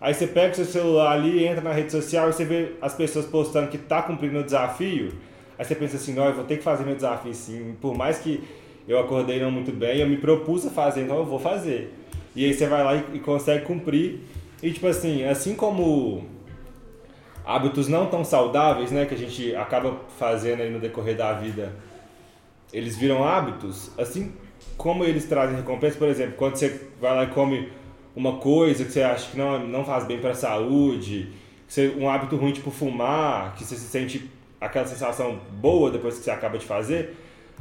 Aí 0.00 0.14
você 0.14 0.26
pega 0.26 0.52
o 0.52 0.56
seu 0.56 0.64
celular 0.64 1.12
ali, 1.12 1.44
entra 1.44 1.60
na 1.60 1.72
rede 1.72 1.92
social 1.92 2.30
e 2.30 2.32
você 2.32 2.44
vê 2.44 2.72
as 2.80 2.94
pessoas 2.94 3.26
postando 3.26 3.68
que 3.68 3.76
tá 3.76 4.00
cumprindo 4.00 4.38
o 4.38 4.42
desafio, 4.42 5.12
aí 5.58 5.64
você 5.64 5.74
pensa 5.74 5.96
assim, 5.96 6.14
não, 6.14 6.24
eu 6.24 6.34
vou 6.34 6.44
ter 6.44 6.56
que 6.56 6.64
fazer 6.64 6.84
meu 6.84 6.94
desafio 6.94 7.34
sim, 7.34 7.76
por 7.82 7.94
mais 7.94 8.18
que 8.18 8.42
eu 8.88 8.98
acordei 8.98 9.38
não 9.38 9.50
muito 9.50 9.70
bem, 9.70 9.98
eu 9.98 10.08
me 10.08 10.16
propus 10.16 10.66
a 10.66 10.70
fazer, 10.70 11.02
então 11.02 11.18
eu 11.18 11.26
vou 11.26 11.38
fazer. 11.38 11.94
E 12.34 12.46
aí 12.46 12.54
você 12.54 12.66
vai 12.66 12.82
lá 12.82 12.96
e, 12.96 13.04
e 13.14 13.18
consegue 13.18 13.64
cumprir. 13.64 14.20
E 14.62 14.72
tipo 14.72 14.86
assim, 14.86 15.24
assim 15.24 15.54
como 15.54 16.24
hábitos 17.44 17.88
não 17.88 18.06
tão 18.06 18.24
saudáveis, 18.24 18.90
né, 18.90 19.04
que 19.04 19.14
a 19.14 19.18
gente 19.18 19.54
acaba 19.54 19.96
fazendo 20.18 20.62
aí 20.62 20.70
no 20.70 20.80
decorrer 20.80 21.16
da 21.16 21.34
vida, 21.34 21.72
eles 22.72 22.96
viram 22.96 23.22
hábitos, 23.22 23.90
assim 23.98 24.32
como 24.76 25.04
eles 25.04 25.24
trazem 25.26 25.56
recompensa, 25.56 25.98
por 25.98 26.08
exemplo, 26.08 26.34
quando 26.36 26.56
você 26.56 26.80
vai 27.00 27.14
lá 27.14 27.24
e 27.24 27.28
come 27.28 27.68
uma 28.14 28.38
coisa 28.38 28.84
que 28.84 28.92
você 28.92 29.02
acha 29.02 29.30
que 29.30 29.38
não, 29.38 29.58
não 29.66 29.84
faz 29.84 30.04
bem 30.04 30.18
para 30.18 30.30
a 30.30 30.34
saúde, 30.34 31.28
você, 31.66 31.94
um 31.96 32.08
hábito 32.08 32.36
ruim 32.36 32.52
tipo 32.52 32.70
fumar, 32.70 33.54
que 33.54 33.64
você 33.64 33.76
se 33.76 33.88
sente 33.88 34.30
aquela 34.60 34.86
sensação 34.86 35.38
boa 35.52 35.90
depois 35.90 36.18
que 36.18 36.24
você 36.24 36.30
acaba 36.30 36.58
de 36.58 36.66
fazer, 36.66 37.16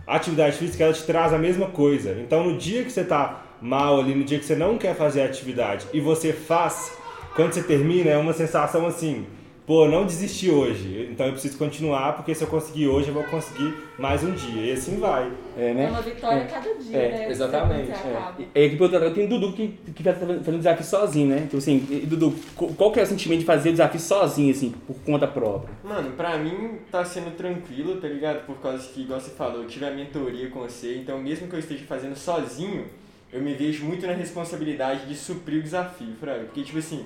a 0.05 0.15
atividade 0.15 0.57
física 0.57 0.83
ela 0.83 0.93
te 0.93 1.03
traz 1.03 1.33
a 1.33 1.37
mesma 1.37 1.67
coisa. 1.67 2.17
Então 2.19 2.43
no 2.43 2.57
dia 2.57 2.83
que 2.83 2.91
você 2.91 3.01
está 3.01 3.43
mal 3.61 3.99
ali, 3.99 4.15
no 4.15 4.23
dia 4.23 4.39
que 4.39 4.45
você 4.45 4.55
não 4.55 4.77
quer 4.77 4.95
fazer 4.95 5.21
a 5.21 5.25
atividade 5.25 5.85
e 5.93 5.99
você 5.99 6.33
faz, 6.33 6.91
quando 7.35 7.53
você 7.53 7.61
termina 7.61 8.09
é 8.09 8.17
uma 8.17 8.33
sensação 8.33 8.85
assim, 8.85 9.25
pô, 9.67 9.87
não 9.87 10.05
desisti 10.05 10.49
hoje, 10.49 11.07
então 11.11 11.27
eu 11.27 11.33
preciso 11.33 11.57
continuar, 11.57 12.13
porque 12.13 12.33
se 12.33 12.43
eu 12.43 12.47
conseguir 12.47 12.87
hoje, 12.87 13.09
eu 13.09 13.13
vou 13.13 13.23
conseguir 13.25 13.71
mais 13.99 14.23
um 14.23 14.31
dia. 14.31 14.63
E 14.63 14.71
assim 14.71 14.99
vai. 14.99 15.31
É, 15.59 15.73
né? 15.73 15.85
é 15.85 15.89
uma 15.89 16.01
vitória 16.01 16.39
é. 16.39 16.45
cada 16.45 16.73
dia, 16.75 16.97
é. 16.97 17.11
né? 17.11 17.29
Exatamente. 17.29 17.91
É. 17.91 18.61
E 18.61 18.65
aqui 18.65 19.13
tem 19.13 19.27
Dudu 19.27 19.51
que, 19.51 19.67
que 19.93 20.01
tá 20.01 20.13
fazendo 20.13 20.57
desafio 20.57 20.85
sozinho, 20.85 21.27
né? 21.27 21.43
Então, 21.45 21.57
assim, 21.57 21.79
Dudu, 22.05 22.33
qual 22.55 22.91
que 22.93 22.99
é 23.01 23.03
o 23.03 23.05
sentimento 23.05 23.41
de 23.41 23.45
fazer 23.45 23.69
o 23.69 23.71
desafio 23.73 23.99
sozinho, 23.99 24.51
assim, 24.51 24.73
por 24.87 24.95
conta 25.05 25.27
própria? 25.27 25.75
Mano, 25.83 26.11
pra 26.11 26.37
mim 26.37 26.79
tá 26.89 27.03
sendo 27.03 27.35
tranquilo, 27.35 27.97
tá 27.99 28.07
ligado? 28.07 28.45
Por 28.45 28.57
causa 28.61 28.87
que, 28.87 29.01
igual 29.01 29.19
você 29.19 29.31
falou, 29.31 29.63
eu 29.63 29.67
tive 29.67 29.85
a 29.85 29.91
mentoria 29.91 30.49
com 30.49 30.61
você, 30.61 30.95
então 30.95 31.17
mesmo 31.19 31.47
que 31.47 31.55
eu 31.55 31.59
esteja 31.59 31.83
fazendo 31.85 32.15
sozinho, 32.15 32.85
eu 33.31 33.41
me 33.41 33.53
vejo 33.53 33.85
muito 33.85 34.07
na 34.07 34.13
responsabilidade 34.13 35.07
de 35.07 35.15
suprir 35.15 35.59
o 35.59 35.63
desafio, 35.63 36.15
Fraga. 36.19 36.45
Porque, 36.45 36.63
tipo 36.63 36.77
assim, 36.77 37.05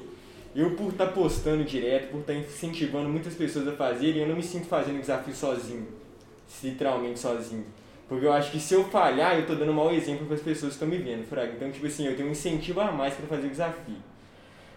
eu 0.56 0.72
por 0.72 0.90
estar 0.92 1.08
tá 1.08 1.12
postando 1.12 1.64
direto, 1.64 2.12
por 2.12 2.20
estar 2.20 2.34
tá 2.34 2.40
incentivando 2.40 3.10
muitas 3.10 3.34
pessoas 3.34 3.68
a 3.68 3.72
fazerem, 3.72 4.22
eu 4.22 4.28
não 4.28 4.36
me 4.36 4.44
sinto 4.44 4.68
fazendo 4.68 4.98
o 4.98 5.02
desafio 5.02 5.34
sozinho. 5.34 5.88
Literalmente 6.64 7.20
sozinho. 7.20 7.66
Porque 8.13 8.27
eu 8.27 8.34
acho 8.34 8.51
que 8.51 8.60
se 8.60 8.75
eu 8.75 8.84
falhar, 8.84 9.39
eu 9.39 9.48
tô 9.48 9.55
dando 9.55 9.72
um 9.72 9.74
mau 9.74 9.91
exemplo 9.91 10.27
para 10.27 10.36
as 10.36 10.41
pessoas 10.41 10.74
que 10.74 10.84
estão 10.84 10.88
me 10.88 11.00
vendo, 11.00 11.25
fraga. 11.25 11.51
Então, 11.51 11.72
tipo 11.72 11.88
assim, 11.88 12.05
eu 12.05 12.15
tenho 12.15 12.29
um 12.29 12.32
incentivo 12.32 12.79
a 12.79 12.91
mais 12.91 13.15
para 13.15 13.25
fazer 13.25 13.48
o 13.48 13.50
desafio. 13.50 13.96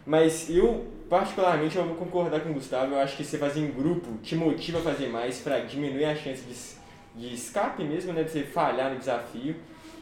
Mas 0.07 0.49
eu, 0.49 0.87
particularmente, 1.07 1.77
eu 1.77 1.85
vou 1.85 1.97
concordar 1.97 2.41
com 2.41 2.49
o 2.49 2.55
Gustavo. 2.55 2.95
Eu 2.95 2.99
acho 2.99 3.15
que 3.15 3.23
você 3.23 3.37
fazer 3.37 3.61
em 3.61 3.71
grupo 3.71 4.17
te 4.23 4.35
motiva 4.35 4.79
a 4.79 4.81
fazer 4.81 5.09
mais 5.09 5.39
para 5.39 5.59
diminuir 5.59 6.07
a 6.07 6.17
chance 6.17 6.45
de, 6.45 7.21
de 7.21 7.35
escape 7.35 7.85
mesmo, 7.85 8.15
né? 8.15 8.23
De 8.23 8.31
você 8.31 8.43
falhar 8.43 8.91
no 8.91 8.99
desafio. 8.99 9.55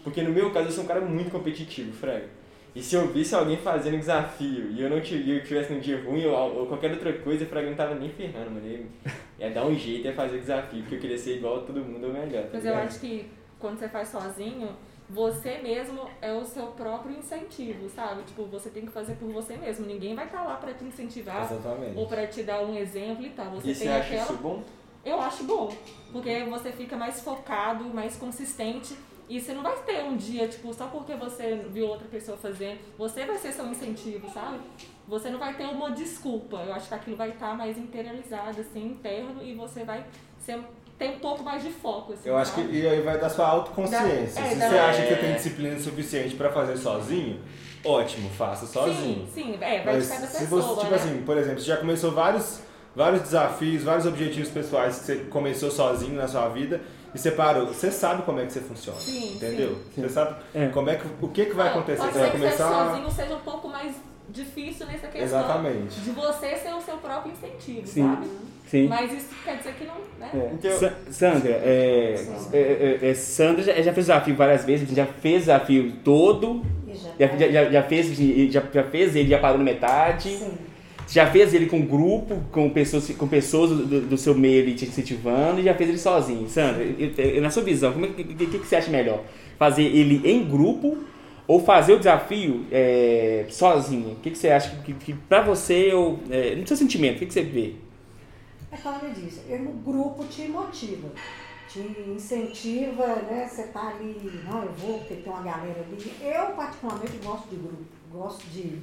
Porque 0.04 0.22
no 0.22 0.30
meu 0.30 0.52
caso 0.52 0.68
eu 0.68 0.72
sou 0.72 0.84
um 0.84 0.86
cara 0.86 1.00
muito 1.00 1.32
competitivo, 1.32 1.92
Fraga. 1.92 2.28
E 2.74 2.82
se 2.82 2.96
eu 2.96 3.06
visse 3.06 3.34
alguém 3.34 3.56
fazendo 3.56 3.98
desafio 3.98 4.72
e 4.72 4.82
eu 4.82 4.90
não 4.90 5.00
tivesse 5.00 5.72
num 5.72 5.78
dia 5.78 6.02
ruim 6.02 6.26
ou, 6.26 6.60
ou 6.60 6.66
qualquer 6.66 6.90
outra 6.90 7.12
coisa, 7.12 7.46
não 7.62 7.74
tava 7.74 7.94
nem 7.94 8.10
ferrando, 8.10 8.50
mano. 8.50 8.86
Ia 9.38 9.50
dar 9.50 9.64
um 9.64 9.74
jeito, 9.74 10.06
ia 10.06 10.12
fazer 10.12 10.38
desafio, 10.38 10.80
porque 10.80 10.96
eu 10.96 11.00
queria 11.00 11.18
ser 11.18 11.36
igual 11.36 11.58
a 11.58 11.60
todo 11.60 11.80
mundo 11.80 12.08
ou 12.08 12.12
melhor. 12.12 12.42
Tá 12.44 12.50
Mas 12.54 12.64
eu 12.64 12.74
acho 12.74 12.98
que 12.98 13.30
quando 13.60 13.78
você 13.78 13.88
faz 13.88 14.08
sozinho, 14.08 14.70
você 15.08 15.58
mesmo 15.58 16.08
é 16.20 16.32
o 16.32 16.44
seu 16.44 16.66
próprio 16.68 17.16
incentivo, 17.16 17.88
sabe? 17.88 18.22
Tipo, 18.24 18.44
você 18.46 18.70
tem 18.70 18.84
que 18.84 18.90
fazer 18.90 19.14
por 19.14 19.30
você 19.30 19.56
mesmo. 19.56 19.86
Ninguém 19.86 20.16
vai 20.16 20.24
estar 20.24 20.38
tá 20.38 20.44
lá 20.44 20.56
para 20.56 20.74
te 20.74 20.84
incentivar 20.84 21.44
Exatamente. 21.44 21.96
ou 21.96 22.08
para 22.08 22.26
te 22.26 22.42
dar 22.42 22.60
um 22.62 22.76
exemplo 22.76 23.24
e 23.24 23.30
tal. 23.30 23.50
Você 23.52 23.70
e 23.70 23.74
tem 23.74 23.74
você 23.74 23.88
acha 23.88 24.06
aquela... 24.06 24.22
isso 24.22 24.36
bom? 24.36 24.62
Eu 25.04 25.20
acho 25.20 25.44
bom, 25.44 25.70
porque 26.10 26.44
você 26.44 26.72
fica 26.72 26.96
mais 26.96 27.20
focado, 27.20 27.84
mais 27.84 28.16
consistente 28.16 28.96
e 29.28 29.40
você 29.40 29.52
não 29.52 29.62
vai 29.62 29.76
ter 29.84 30.02
um 30.04 30.16
dia, 30.16 30.46
tipo, 30.48 30.72
só 30.74 30.86
porque 30.86 31.14
você 31.14 31.64
viu 31.70 31.86
outra 31.86 32.06
pessoa 32.08 32.36
fazer, 32.36 32.84
você 32.98 33.24
vai 33.24 33.38
ser 33.38 33.52
seu 33.52 33.66
incentivo, 33.66 34.28
sabe? 34.30 34.58
Você 35.08 35.30
não 35.30 35.38
vai 35.38 35.54
ter 35.54 35.64
uma 35.64 35.90
desculpa. 35.92 36.58
Eu 36.58 36.74
acho 36.74 36.88
que 36.88 36.94
aquilo 36.94 37.16
vai 37.16 37.30
estar 37.30 37.50
tá 37.50 37.54
mais 37.54 37.78
internalizado, 37.78 38.60
assim, 38.60 38.84
interno, 38.86 39.42
e 39.42 39.54
você 39.54 39.84
vai 39.84 40.04
ser 40.38 40.60
tem 40.98 41.16
um 41.16 41.18
pouco 41.18 41.42
mais 41.42 41.62
de 41.62 41.70
foco. 41.70 42.12
Assim, 42.12 42.28
eu 42.28 42.36
acho 42.36 42.54
que 42.54 42.60
e 42.60 42.86
aí 42.86 43.00
vai 43.00 43.18
da 43.18 43.28
sua 43.28 43.48
autoconsciência. 43.48 44.40
Da, 44.40 44.48
é, 44.48 44.50
Se 44.50 44.58
da, 44.60 44.68
você 44.68 44.78
acha 44.78 45.06
que 45.06 45.16
tem 45.16 45.34
disciplina 45.34 45.80
suficiente 45.80 46.36
para 46.36 46.52
fazer 46.52 46.76
sozinho, 46.76 47.40
ótimo, 47.84 48.30
faça 48.30 48.66
sozinho. 48.66 49.26
Sim, 49.26 49.28
sim, 49.34 49.58
é, 49.60 49.82
vai 49.82 49.94
Mas 49.94 50.04
de 50.04 50.12
cada 50.12 50.26
se 50.26 50.38
pessoa. 50.38 50.62
Você, 50.62 50.80
tipo 50.80 50.90
né? 50.90 50.96
assim, 50.96 51.22
por 51.22 51.36
exemplo, 51.36 51.60
você 51.60 51.66
já 51.66 51.76
começou 51.78 52.12
vários, 52.12 52.60
vários 52.94 53.22
desafios, 53.22 53.82
vários 53.82 54.06
objetivos 54.06 54.50
pessoais 54.50 55.00
que 55.00 55.04
você 55.04 55.16
começou 55.24 55.70
sozinho 55.70 56.14
na 56.14 56.28
sua 56.28 56.48
vida 56.48 56.80
e 57.14 57.18
você 57.18 57.30
parou, 57.30 57.66
você 57.66 57.90
sabe 57.90 58.22
como 58.22 58.40
é 58.40 58.46
que 58.46 58.52
você 58.52 58.60
funciona. 58.60 58.98
Sim, 58.98 59.34
entendeu? 59.36 59.78
Sim. 59.94 60.02
Você 60.02 60.08
sabe 60.08 60.36
é. 60.54 60.66
como 60.68 60.90
é 60.90 60.96
que, 60.96 61.06
o 61.22 61.28
que, 61.28 61.46
que 61.46 61.54
vai 61.54 61.68
acontecer. 61.68 61.98
Pode 62.00 62.12
você 62.12 62.18
vai 62.18 62.30
começar 62.32 62.68
que 62.68 62.90
sozinho 62.90 63.10
seja 63.10 63.34
um 63.36 63.40
pouco 63.40 63.68
mais 63.68 63.94
difícil 64.28 64.86
nessa 64.86 65.06
questão. 65.06 65.22
Exatamente. 65.22 66.00
De 66.00 66.10
você 66.10 66.56
ser 66.56 66.74
o 66.74 66.80
seu 66.80 66.96
próprio 66.96 67.32
incentivo, 67.32 67.86
Sim. 67.86 68.02
sabe? 68.02 68.26
Sim. 68.66 68.88
Mas 68.88 69.12
isso 69.12 69.28
quer 69.44 69.58
dizer 69.58 69.74
que 69.74 69.84
não. 69.84 69.94
Né? 70.18 70.30
É. 70.34 70.50
Então- 70.54 70.78
Sa- 70.78 70.92
Sandra, 71.10 71.50
é, 71.50 72.16
é, 72.52 72.58
é, 73.02 73.10
é, 73.10 73.14
Sandra 73.14 73.62
já, 73.62 73.74
já 73.74 73.92
fez 73.92 74.06
desafio 74.06 74.34
várias 74.34 74.64
vezes, 74.64 74.88
já 74.88 75.06
fez 75.06 75.40
desafio 75.40 75.92
todo, 76.02 76.62
E 76.88 76.94
já, 76.96 77.28
já, 77.28 77.36
já, 77.36 77.48
já, 77.48 77.70
já 77.70 77.82
fez, 77.82 78.06
já, 78.52 78.62
já 78.72 78.82
fez 78.84 79.14
ele, 79.14 79.28
já 79.28 79.38
parou 79.38 79.58
na 79.58 79.64
metade, 79.64 80.30
Sim. 80.30 80.52
Já 81.14 81.30
fez 81.30 81.54
ele 81.54 81.66
com 81.66 81.80
grupo, 81.86 82.42
com 82.50 82.68
pessoas, 82.70 83.08
com 83.10 83.28
pessoas 83.28 83.70
do, 83.70 84.00
do 84.00 84.18
seu 84.18 84.34
meio 84.34 84.62
ali 84.62 84.74
te 84.74 84.84
incentivando 84.84 85.60
e 85.60 85.62
já 85.62 85.72
fez 85.74 85.88
ele 85.88 85.98
sozinho. 85.98 86.48
Sandra, 86.48 86.82
eu- 86.82 87.10
eu- 87.16 87.40
na 87.42 87.50
sua 87.50 87.62
visão, 87.62 87.92
como 87.92 88.04
é, 88.06 88.08
que, 88.08 88.24
que, 88.24 88.46
que 88.46 88.66
você 88.66 88.76
acha 88.76 88.90
melhor? 88.90 89.22
Fazer 89.56 89.84
ele 89.84 90.20
em 90.28 90.44
grupo 90.44 90.98
ou 91.46 91.60
fazer 91.60 91.92
o 91.92 91.98
desafio 91.98 92.64
é, 92.72 93.46
sozinho? 93.48 94.12
O 94.12 94.16
que, 94.16 94.30
que 94.32 94.38
você 94.38 94.48
acha 94.50 94.74
que, 94.82 94.92
que, 94.92 95.12
pra 95.14 95.40
você, 95.40 95.92
eu, 95.92 96.18
é, 96.30 96.56
no 96.56 96.66
seu 96.66 96.76
sentimento, 96.76 97.16
o 97.16 97.18
que, 97.20 97.26
que 97.26 97.32
você 97.32 97.42
vê? 97.42 97.74
É 98.72 98.76
como 98.78 98.98
eu 99.48 99.58
no 99.60 99.70
grupo 99.72 100.24
te 100.24 100.48
motiva, 100.48 101.08
te 101.68 101.78
incentiva, 102.08 103.06
né? 103.06 103.46
Você 103.48 103.68
tá 103.68 103.88
ali, 103.90 104.16
não, 104.50 104.64
eu 104.64 104.72
vou, 104.72 104.98
porque 104.98 105.14
tem 105.14 105.32
uma 105.32 105.42
galera 105.42 105.80
ali. 105.88 106.12
Eu, 106.20 106.56
particularmente, 106.56 107.18
gosto 107.22 107.48
de 107.50 107.56
grupo, 107.56 107.84
gosto 108.12 108.44
de, 108.48 108.78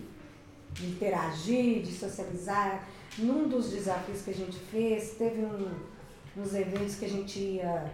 de 0.74 0.88
interagir, 0.88 1.82
de 1.82 1.92
socializar. 1.92 2.88
Num 3.18 3.48
dos 3.48 3.70
desafios 3.70 4.22
que 4.22 4.32
a 4.32 4.34
gente 4.34 4.58
fez, 4.58 5.16
teve 5.18 5.42
um, 5.42 5.70
uns 6.38 6.54
eventos 6.54 6.96
que 6.96 7.06
a 7.06 7.10
gente 7.10 7.40
ia 7.40 7.92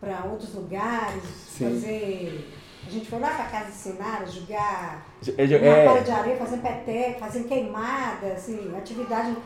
para 0.00 0.24
outros 0.24 0.54
lugares, 0.54 1.22
Sim. 1.22 1.70
fazer. 1.70 2.48
A 2.86 2.90
gente 2.90 3.08
foi 3.08 3.18
lá 3.18 3.30
para 3.30 3.44
casa 3.46 3.70
de 3.70 3.76
Sinara 3.76 4.26
jogar 4.26 5.06
É, 5.36 5.44
uma 5.44 5.66
é, 5.66 5.86
bola 5.86 6.00
de 6.00 6.10
areia, 6.10 6.36
fazendo 6.36 6.62
peteca, 6.62 7.18
fazendo 7.18 7.48
queimada, 7.48 8.32
assim, 8.32 8.72
atividade. 8.76 9.36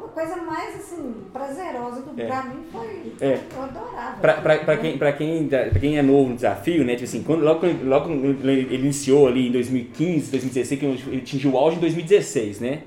Uma 0.00 0.08
coisa 0.08 0.36
mais 0.36 0.76
assim, 0.76 1.14
prazerosa 1.32 2.00
do 2.02 2.18
É. 2.20 2.26
pra 2.26 2.42
mim 2.44 2.62
foi. 2.72 3.12
É. 3.20 3.38
Eu 3.54 3.62
adorava. 3.62 4.16
Pra, 4.20 4.32
pra, 4.34 4.58
pra, 4.58 4.76
quem, 4.78 4.96
pra, 4.98 5.12
quem, 5.12 5.46
pra 5.46 5.78
quem 5.78 5.98
é 5.98 6.02
novo 6.02 6.30
no 6.30 6.34
desafio, 6.34 6.82
né? 6.84 6.94
Tipo 6.94 7.04
assim, 7.04 7.22
quando, 7.22 7.42
logo, 7.44 7.66
logo 7.84 8.10
ele 8.10 8.74
iniciou 8.74 9.28
ali 9.28 9.48
em 9.48 9.52
2015, 9.52 10.30
2016, 10.30 10.80
que 10.80 10.86
ele 10.86 11.18
atingiu 11.18 11.52
o 11.52 11.58
auge 11.58 11.76
em 11.76 11.80
2016, 11.80 12.60
né? 12.60 12.82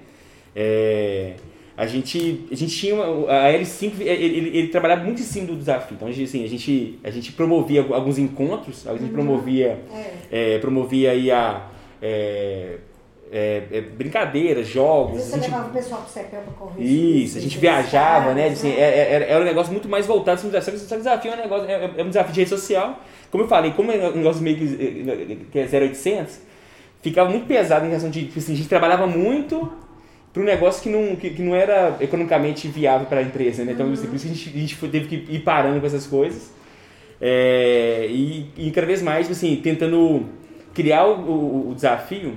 É, 0.55 1.33
a, 1.77 1.85
gente, 1.85 2.45
a 2.51 2.55
gente 2.55 2.75
tinha 2.75 2.95
uma, 2.95 3.31
a 3.31 3.51
L5, 3.53 3.93
ele, 3.99 4.09
ele, 4.09 4.57
ele 4.57 4.67
trabalhava 4.69 5.03
muito 5.03 5.21
em 5.21 5.25
cima 5.25 5.47
do 5.47 5.55
desafio. 5.55 5.95
Então, 5.95 6.07
a 6.07 6.11
gente, 6.11 6.27
assim, 6.27 6.43
a 6.43 6.47
gente, 6.49 6.99
a 7.03 7.11
gente 7.11 7.31
promovia 7.33 7.81
alguns 7.91 8.17
encontros, 8.17 8.87
a 8.87 8.95
gente 8.97 9.11
promovia, 9.11 9.79
É. 10.31 10.55
é, 10.55 10.59
promovia 10.59 11.11
aí 11.11 11.29
a. 11.31 11.67
é, 13.33 13.63
é, 13.71 13.81
brincadeiras, 13.81 14.67
jogos. 14.67 15.21
você 15.23 15.35
gente- 15.37 15.49
levava 15.49 15.69
o 15.69 15.73
pessoal 15.73 16.01
pro 16.01 16.11
CEPEL 16.13 16.41
pra 16.41 16.53
correr. 16.53 16.83
isso, 16.83 17.37
a 17.37 17.41
gente 17.41 17.57
viajava, 17.57 18.33
né? 18.35 18.47
Assim, 18.49 18.69
é. 18.71 19.13
era, 19.15 19.25
era- 19.25 19.41
um 19.41 19.45
negócio 19.45 19.71
muito 19.71 19.89
mais 19.89 20.05
voltado 20.05 20.39
para 20.39 20.49
desafio. 20.51 20.77
Só 20.79 20.87
que 20.87 20.93
o 20.95 20.97
desafio 20.99 21.31
é 21.31 21.35
um 21.35 21.37
negócio, 21.41 21.67
é, 21.69 21.91
é 21.97 22.03
um 22.03 22.07
desafio 22.09 22.31
de 22.33 22.39
rede 22.41 22.49
social. 22.51 22.99
Como 23.31 23.43
eu 23.43 23.47
falei, 23.47 23.71
como 23.71 23.91
é 23.91 23.95
um 24.09 24.15
negócio 24.17 24.41
meio 24.43 24.57
que, 24.57 25.47
que 25.51 25.59
é 25.59 25.65
0800, 25.67 26.39
ficava 27.01 27.29
muito 27.29 27.47
pesado 27.47 27.85
em 27.85 27.89
questão 27.89 28.09
de, 28.11 28.25
tipo 28.25 28.37
assim, 28.37 28.53
a 28.53 28.55
gente 28.55 28.69
trabalhava 28.69 29.07
muito 29.07 29.73
para 30.31 30.41
um 30.41 30.45
negócio 30.45 30.81
que 30.83 30.89
não, 30.89 31.15
que, 31.15 31.29
que 31.31 31.41
não 31.41 31.55
era 31.55 31.97
economicamente 31.99 32.67
viável 32.67 33.07
para 33.07 33.19
a 33.19 33.23
empresa, 33.23 33.63
né? 33.65 33.71
Então, 33.73 33.91
assim, 33.91 34.05
por 34.07 34.15
isso 34.15 34.25
que 34.25 34.31
a 34.31 34.35
gente, 34.35 34.49
a 34.55 34.59
gente 34.59 34.75
teve 34.89 35.07
que 35.07 35.33
ir 35.33 35.39
parando 35.39 35.79
com 35.79 35.85
essas 35.87 36.05
coisas. 36.07 36.51
É, 37.21 38.07
e, 38.09 38.47
e 38.57 38.71
cada 38.71 38.85
vez 38.85 39.01
mais, 39.01 39.21
tipo 39.27 39.31
assim, 39.33 39.55
tentando 39.63 40.25
criar 40.73 41.05
o, 41.07 41.19
o- 41.21 41.69
o 41.71 41.75
desafio 41.75 42.33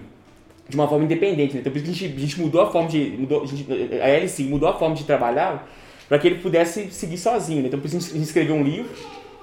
de 0.69 0.75
uma 0.77 0.89
forma 0.89 1.05
independente. 1.05 1.55
Né? 1.55 1.61
Então, 1.61 1.73
por 1.73 1.79
isso 1.79 1.87
que 1.87 1.93
a 1.93 2.09
gente, 2.09 2.17
a 2.17 2.21
gente 2.21 2.41
mudou 2.41 2.61
a 2.63 2.71
forma 2.71 2.89
de. 2.89 2.99
Mudou, 3.19 3.43
a, 3.43 3.47
gente, 3.47 3.67
a 4.01 4.09
LC 4.09 4.43
mudou 4.45 4.69
a 4.69 4.75
forma 4.79 4.95
de 4.95 5.05
trabalhar 5.05 5.69
para 6.09 6.19
que 6.19 6.27
ele 6.29 6.37
pudesse 6.37 6.91
seguir 6.91 7.19
sozinho. 7.19 7.63
Né? 7.63 7.69
Então, 7.69 7.81
por 7.81 7.87
isso 7.87 7.97
a 7.97 8.01
gente, 8.01 8.11
a 8.11 8.15
gente 8.15 8.27
escreveu 8.27 8.55
um 8.57 8.63
livro 8.63 8.91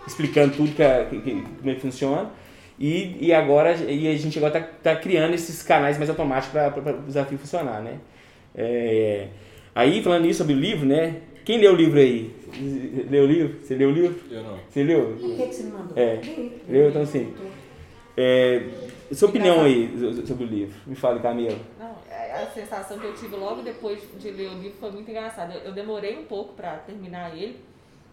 explicando 0.08 0.54
tudo 0.56 0.72
que, 0.76 0.84
a- 0.84 1.06
que- 1.06 1.20
que- 1.22 1.32
como 1.60 1.70
é 1.72 1.76
que 1.76 1.82
funciona. 1.82 2.30
E, 2.80 3.16
e 3.22 3.32
agora 3.34 3.76
e 3.88 4.08
a 4.08 4.16
gente 4.18 4.38
agora 4.38 4.60
está 4.78 4.96
criando 4.96 5.34
esses 5.34 5.62
canais 5.64 5.98
mais 5.98 6.10
automáticos 6.10 6.52
para 6.54 6.98
o 6.98 7.02
desafio 7.04 7.38
funcionar. 7.38 7.82
Né? 7.82 7.98
É, 8.56 9.28
aí, 9.74 10.02
falando 10.02 10.26
isso 10.26 10.40
sobre 10.40 10.54
o 10.54 10.58
livro, 10.60 10.86
né? 10.86 11.18
Quem 11.46 11.58
leu 11.60 11.74
o 11.74 11.76
livro 11.76 12.00
aí? 12.00 12.32
Leu 13.10 13.24
o 13.24 13.28
livro? 13.28 13.58
Você 13.62 13.76
leu 13.76 13.90
o 13.90 13.92
livro? 13.92 14.16
Eu 14.32 14.44
não. 14.44 14.60
Você 14.70 14.84
leu? 14.84 15.18
O 15.22 15.36
que, 15.36 15.48
que 15.48 15.54
você 15.54 15.64
me 15.64 15.72
mandou? 15.72 15.92
É. 15.98 16.20
Li. 16.24 16.52
Eu, 16.70 16.90
então, 16.90 17.06
sim. 17.06 17.34
É, 18.16 18.70
sua 19.12 19.30
opinião 19.30 19.64
aí 19.64 19.90
sobre 20.26 20.44
o 20.44 20.48
livro? 20.48 20.76
Me 20.86 20.96
fale, 20.96 21.20
Camila. 21.20 21.58
Não, 21.80 21.96
é, 22.10 22.44
a 22.44 22.48
sensação 22.52 23.00
que 23.00 23.06
eu 23.06 23.16
tive 23.16 23.36
logo 23.36 23.62
depois 23.62 24.00
de 24.20 24.30
ler 24.30 24.50
o 24.50 24.54
livro 24.54 24.78
foi 24.80 24.92
muito 24.92 25.10
engraçada. 25.10 25.56
Eu, 25.56 25.72
demorei 25.72 26.18
um 26.18 26.26
pouco 26.26 26.54
para 26.54 26.78
terminar 26.78 27.36
ele, 27.36 27.60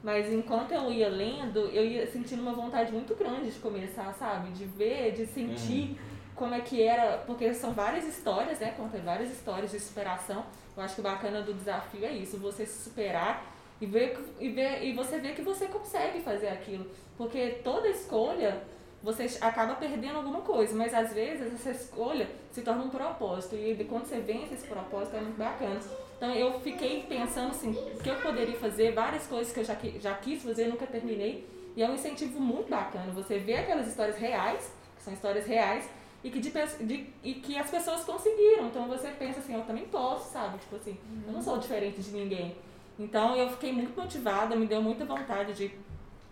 mas 0.02 0.32
enquanto 0.32 0.72
eu 0.72 0.90
ia 0.90 1.08
lendo, 1.08 1.58
eu 1.68 1.84
ia 1.84 2.06
sentindo 2.06 2.40
uma 2.40 2.52
vontade 2.52 2.92
muito 2.92 3.14
grande 3.14 3.50
de 3.50 3.58
começar, 3.58 4.12
sabe? 4.14 4.50
De 4.52 4.64
ver, 4.64 5.12
de 5.12 5.26
sentir 5.26 5.98
como 6.34 6.54
é 6.54 6.60
que 6.60 6.82
era, 6.82 7.18
porque 7.26 7.52
são 7.52 7.72
várias 7.72 8.06
histórias, 8.06 8.58
né? 8.58 8.72
Conta 8.76 8.96
várias 8.98 9.30
histórias 9.30 9.70
de 9.70 9.78
superação. 9.78 10.44
Eu 10.74 10.82
acho 10.82 10.94
que 10.94 11.00
o 11.00 11.04
bacana 11.04 11.42
do 11.42 11.52
desafio 11.52 12.06
é 12.06 12.12
isso, 12.12 12.38
você 12.38 12.64
se 12.64 12.84
superar 12.84 13.54
e 13.78 13.86
ver, 13.86 14.18
e 14.38 14.48
ver 14.48 14.82
e 14.82 14.94
você 14.94 15.18
ver 15.18 15.34
que 15.34 15.42
você 15.42 15.66
consegue 15.66 16.20
fazer 16.20 16.48
aquilo. 16.48 16.86
Porque 17.18 17.60
toda 17.62 17.86
escolha 17.88 18.62
você 19.02 19.26
acaba 19.40 19.74
perdendo 19.76 20.16
alguma 20.16 20.40
coisa, 20.42 20.74
mas 20.76 20.92
às 20.92 21.12
vezes 21.12 21.52
essa 21.54 21.70
escolha 21.70 22.28
se 22.52 22.60
torna 22.62 22.82
um 22.82 22.90
propósito 22.90 23.56
e 23.56 23.74
quando 23.88 24.04
você 24.04 24.20
vence 24.20 24.54
esse 24.54 24.66
propósito 24.66 25.16
é 25.16 25.20
muito 25.20 25.38
bacana. 25.38 25.80
Então 26.16 26.30
eu 26.34 26.60
fiquei 26.60 27.02
pensando 27.08 27.50
assim, 27.50 27.70
o 27.70 27.98
que 28.02 28.10
eu 28.10 28.16
poderia 28.16 28.56
fazer, 28.58 28.92
várias 28.92 29.26
coisas 29.26 29.52
que 29.52 29.60
eu 29.60 29.64
já, 29.64 29.74
já 29.98 30.14
quis 30.14 30.42
fazer, 30.42 30.68
nunca 30.68 30.86
terminei, 30.86 31.48
e 31.74 31.82
é 31.82 31.88
um 31.88 31.94
incentivo 31.94 32.38
muito 32.38 32.68
bacana. 32.68 33.10
Você 33.12 33.38
vê 33.38 33.54
aquelas 33.54 33.86
histórias 33.88 34.16
reais, 34.18 34.70
que 34.96 35.02
são 35.02 35.14
histórias 35.14 35.46
reais, 35.46 35.88
e 36.22 36.30
que, 36.30 36.38
de, 36.38 36.50
de- 36.50 37.06
e 37.24 37.34
que 37.34 37.56
as 37.56 37.70
pessoas 37.70 38.04
conseguiram. 38.04 38.66
Então 38.66 38.86
você 38.86 39.08
pensa 39.12 39.38
assim, 39.40 39.54
eu 39.54 39.62
também 39.62 39.86
posso, 39.86 40.30
sabe? 40.30 40.58
Tipo 40.58 40.76
assim, 40.76 40.98
eu 41.26 41.32
não 41.32 41.40
sou 41.40 41.56
diferente 41.56 42.02
de 42.02 42.10
ninguém. 42.10 42.54
Então 42.98 43.34
eu 43.34 43.48
fiquei 43.48 43.72
muito 43.72 43.98
motivada, 43.98 44.54
me 44.54 44.66
deu 44.66 44.82
muita 44.82 45.06
vontade 45.06 45.54
de. 45.54 45.70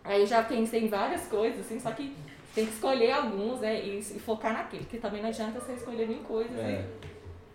Aí 0.04 0.20
eu 0.20 0.26
já 0.26 0.42
pensei 0.42 0.84
em 0.84 0.88
várias 0.88 1.26
coisas, 1.28 1.60
assim, 1.60 1.80
só 1.80 1.90
que 1.92 2.14
tem 2.58 2.66
que 2.66 2.72
escolher 2.74 3.12
alguns, 3.12 3.60
né? 3.60 3.80
E, 3.80 3.98
e 3.98 4.18
focar 4.18 4.52
naquele, 4.52 4.82
porque 4.82 4.98
também 4.98 5.22
não 5.22 5.28
adianta 5.28 5.60
você 5.60 5.72
escolher 5.72 6.08
mil 6.08 6.18
coisas 6.20 6.58
É. 6.58 6.84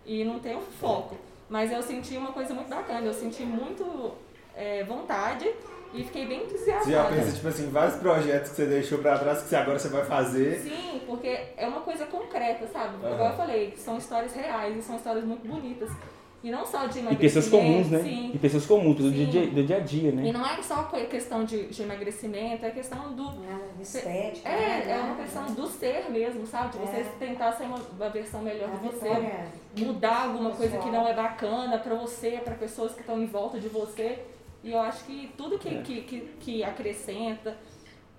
e, 0.06 0.20
e 0.20 0.24
não 0.24 0.38
ter 0.38 0.56
um 0.56 0.62
foco. 0.62 1.16
Mas 1.48 1.70
eu 1.70 1.82
senti 1.82 2.16
uma 2.16 2.32
coisa 2.32 2.54
muito 2.54 2.68
bacana, 2.68 3.06
eu 3.06 3.12
senti 3.12 3.42
muito 3.44 4.12
é, 4.56 4.82
vontade 4.84 5.46
E 5.92 6.02
fiquei 6.02 6.26
bem 6.26 6.42
entusiasmada. 6.44 6.84
Você 6.84 6.90
já 6.90 7.04
pensa, 7.04 7.32
tipo 7.36 7.48
assim, 7.48 7.70
vários 7.70 7.96
projetos 7.96 8.50
que 8.50 8.56
você 8.56 8.66
deixou 8.66 8.98
pra 8.98 9.16
trás 9.18 9.42
que 9.42 9.54
agora 9.54 9.78
você 9.78 9.88
vai 9.88 10.04
fazer. 10.04 10.58
Sim, 10.60 11.02
porque 11.06 11.28
é 11.56 11.68
uma 11.68 11.82
coisa 11.82 12.04
concreta, 12.06 12.66
sabe? 12.66 12.96
Uhum. 12.96 13.12
Igual 13.12 13.30
eu 13.30 13.36
falei, 13.36 13.74
são 13.76 13.96
histórias 13.98 14.32
reais 14.34 14.76
e 14.76 14.82
são 14.82 14.96
histórias 14.96 15.24
muito 15.24 15.46
bonitas. 15.46 15.90
E 16.44 16.50
não 16.50 16.66
só 16.66 16.84
de 16.86 16.98
emagrecimento. 16.98 17.14
E 17.14 17.16
pessoas 17.16 17.48
comuns, 17.48 17.90
né? 17.90 18.02
Sim. 18.02 18.30
E 18.34 18.38
pessoas 18.38 18.66
comuns, 18.66 18.96
do 18.98 19.10
dia, 19.10 19.46
do 19.46 19.64
dia 19.64 19.76
a 19.78 19.80
dia, 19.80 20.12
né? 20.12 20.26
E 20.26 20.30
não 20.32 20.46
é 20.46 20.62
só 20.62 20.82
questão 20.82 21.42
de, 21.42 21.68
de 21.68 21.82
emagrecimento, 21.82 22.66
é 22.66 22.70
questão 22.70 23.14
do. 23.14 23.30
É, 23.30 23.80
estética. 23.82 24.46
É, 24.46 24.84
né? 24.84 24.92
é 24.92 25.00
uma 25.00 25.16
questão 25.16 25.46
do 25.46 25.66
ser 25.66 26.10
mesmo, 26.10 26.46
sabe? 26.46 26.72
De 26.72 26.78
você 26.84 26.98
é. 26.98 27.12
tentar 27.18 27.52
ser 27.52 27.64
uma, 27.64 27.78
uma 27.78 28.10
versão 28.10 28.42
melhor 28.42 28.70
de 28.72 28.76
você. 28.76 29.08
Mudar 29.74 30.24
alguma 30.24 30.50
coisa 30.50 30.76
que 30.76 30.90
não 30.90 31.08
é 31.08 31.14
bacana 31.14 31.78
pra 31.78 31.94
você, 31.94 32.32
pra 32.44 32.54
pessoas 32.54 32.92
que 32.92 33.00
estão 33.00 33.22
em 33.22 33.26
volta 33.26 33.58
de 33.58 33.70
você. 33.70 34.18
E 34.62 34.70
eu 34.70 34.80
acho 34.80 35.02
que 35.04 35.32
tudo 35.38 35.58
que, 35.58 35.68
é. 35.68 35.80
que, 35.80 36.02
que, 36.02 36.20
que, 36.40 36.62
acrescenta 36.62 37.56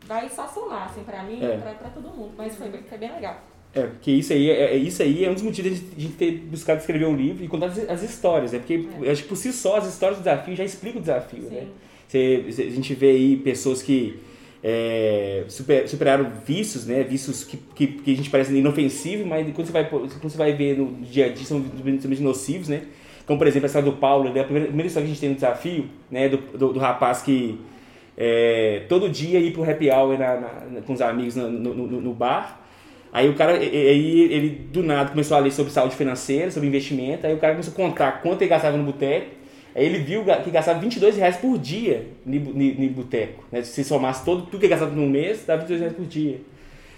vai 0.03 0.27
só 0.29 0.47
somar, 0.47 0.87
assim, 0.89 1.03
pra 1.03 1.21
mim 1.21 1.45
é. 1.45 1.55
e 1.55 1.61
pra, 1.61 1.75
pra 1.75 1.89
todo 1.89 2.09
mundo. 2.09 2.33
Mas 2.35 2.55
foi, 2.55 2.71
foi 2.71 2.97
bem 2.97 3.13
legal. 3.13 3.37
É, 3.75 3.81
porque 3.81 4.09
isso 4.09 4.31
aí 4.31 4.49
é, 4.49 4.73
é, 4.73 4.77
isso 4.77 5.03
aí 5.03 5.25
é 5.25 5.29
um 5.29 5.33
dos 5.33 5.43
motivos 5.43 5.77
de 5.77 5.85
a 5.97 5.99
gente 5.99 6.15
ter 6.15 6.31
buscado 6.31 6.79
escrever 6.79 7.05
um 7.05 7.15
livro 7.15 7.43
e 7.43 7.47
contar 7.49 7.65
as, 7.65 7.77
as 7.89 8.03
histórias, 8.03 8.53
né? 8.53 8.59
Porque 8.59 8.87
é. 9.03 9.11
acho 9.11 9.23
que 9.23 9.27
por 9.27 9.35
si 9.35 9.51
só 9.51 9.75
as 9.75 9.85
histórias 9.85 10.17
do 10.17 10.23
desafio 10.23 10.55
já 10.55 10.63
explicam 10.63 10.99
o 10.99 11.01
desafio, 11.01 11.43
né? 11.43 11.49
Sim. 11.49 11.55
né? 11.55 12.51
Você, 12.51 12.61
a 12.61 12.71
gente 12.71 12.93
vê 12.93 13.09
aí 13.09 13.35
pessoas 13.35 13.81
que 13.81 14.17
é, 14.63 15.43
super, 15.49 15.89
superaram 15.89 16.31
vícios, 16.45 16.85
né? 16.85 17.03
Vícios 17.03 17.43
que, 17.43 17.57
que, 17.75 17.87
que, 17.87 18.13
a 18.13 18.15
gente 18.15 18.29
parece 18.29 18.55
inofensivo, 18.55 19.25
mas 19.25 19.45
quando 19.53 19.67
você 19.67 19.73
vai, 19.73 19.89
quando 19.89 20.21
você 20.21 20.37
vai 20.37 20.53
ver 20.53 20.77
no 20.77 20.93
dia 21.01 21.25
a 21.25 21.29
dia 21.29 21.45
são 21.45 21.59
extremamente 21.59 22.23
nocivos, 22.23 22.69
né? 22.69 22.83
Como, 23.27 23.37
por 23.37 23.45
exemplo, 23.45 23.65
a 23.65 23.67
história 23.67 23.91
do 23.91 23.97
Paulo, 23.97 24.31
né? 24.31 24.39
a 24.39 24.43
primeira, 24.45 24.67
primeira 24.67 24.87
história 24.87 25.05
que 25.05 25.11
a 25.11 25.13
gente 25.13 25.19
tem 25.19 25.29
no 25.29 25.35
desafio, 25.35 25.89
né? 26.09 26.29
Do, 26.29 26.37
do, 26.37 26.73
do 26.73 26.79
rapaz 26.79 27.21
que 27.21 27.59
é, 28.17 28.83
todo 28.87 29.09
dia 29.09 29.37
ia 29.39 29.51
pro 29.51 29.69
happy 29.69 29.89
hour 29.89 30.17
na, 30.17 30.39
na, 30.39 30.81
com 30.81 30.93
os 30.93 31.01
amigos 31.01 31.35
no, 31.35 31.49
no, 31.49 32.01
no 32.01 32.13
bar 32.13 32.64
Aí 33.11 33.29
o 33.29 33.33
cara, 33.33 33.53
aí 33.53 34.21
ele 34.31 34.49
do 34.71 34.83
nada 34.83 35.09
começou 35.09 35.37
a 35.37 35.39
ler 35.39 35.51
sobre 35.51 35.71
saúde 35.71 35.95
financeira, 35.95 36.51
sobre 36.51 36.67
investimento, 36.67 37.25
aí 37.25 37.33
o 37.33 37.37
cara 37.37 37.53
começou 37.53 37.73
a 37.73 37.75
contar 37.75 38.21
quanto 38.21 38.41
ele 38.41 38.49
gastava 38.49 38.75
no 38.75 38.83
boteco, 38.83 39.27
aí 39.73 39.85
ele 39.85 39.99
viu 39.99 40.23
que 40.43 40.51
gastava 40.51 40.79
22 40.79 41.15
reais 41.15 41.37
por 41.37 41.57
dia 41.57 42.07
no 42.25 42.89
boteco, 42.89 43.43
né? 43.51 43.61
Se 43.61 43.83
somasse 43.83 44.25
todo, 44.25 44.43
tudo 44.43 44.59
que 44.59 44.65
ele 44.65 44.71
gastava 44.71 44.93
no 44.93 45.07
mês, 45.07 45.45
dava 45.45 45.61
22 45.61 45.79
reais 45.79 45.95
por 45.95 46.05
dia. 46.05 46.41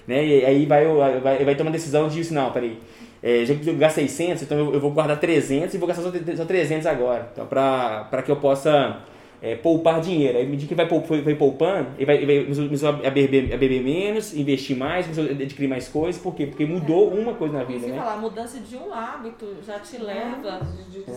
Né? 0.08 0.26
E 0.26 0.46
aí 0.46 0.66
vai, 0.66 0.86
vai, 1.20 1.44
vai 1.44 1.56
tomar 1.56 1.70
uma 1.70 1.74
decisão 1.74 2.08
de, 2.08 2.34
não, 2.34 2.50
peraí, 2.52 2.80
é, 3.22 3.44
já 3.46 3.54
que 3.56 3.68
eu 3.68 3.76
gastei 3.76 4.08
600, 4.08 4.44
então 4.44 4.58
eu, 4.58 4.74
eu, 4.74 4.80
vou 4.80 4.92
guardar 4.92 5.20
300 5.20 5.74
e 5.74 5.78
vou 5.78 5.88
gastar 5.88 6.04
só, 6.04 6.12
só 6.36 6.46
300 6.46 6.86
agora, 6.86 7.30
então 7.34 7.46
para 7.46 8.24
que 8.24 8.32
eu 8.32 8.38
possa 8.38 9.00
é, 9.42 9.56
poupar 9.56 10.02
dinheiro. 10.02 10.38
Aí, 10.38 10.46
à 10.46 10.50
medida 10.50 10.68
que 10.68 10.76
vai, 10.76 10.88
vai 11.22 11.36
poupando, 11.36 11.90
ele 11.98 12.06
vai, 12.06 12.26
vai 12.26 12.46
começou 12.46 12.90
a 12.90 13.10
beber, 13.10 13.54
a 13.54 13.58
beber 13.58 13.84
menos, 13.84 14.34
investir 14.36 14.76
mais, 14.76 15.06
começou 15.06 15.26
a 15.26 15.44
adquirir 15.44 15.68
mais 15.68 15.88
coisas. 15.88 16.22
Por 16.22 16.34
quê? 16.34 16.48
Porque 16.48 16.66
mudou 16.66 17.12
é. 17.12 17.22
uma 17.22 17.34
coisa 17.36 17.60
na 17.60 17.64
vida. 17.64 17.88
Né? 17.88 17.98
falar, 17.98 18.14
a 18.14 18.18
mudança 18.18 18.60
de 18.60 18.76
um 18.76 18.92
hábito 18.92 19.46
já 19.66 19.80
te 19.80 19.98
leva 19.98 20.60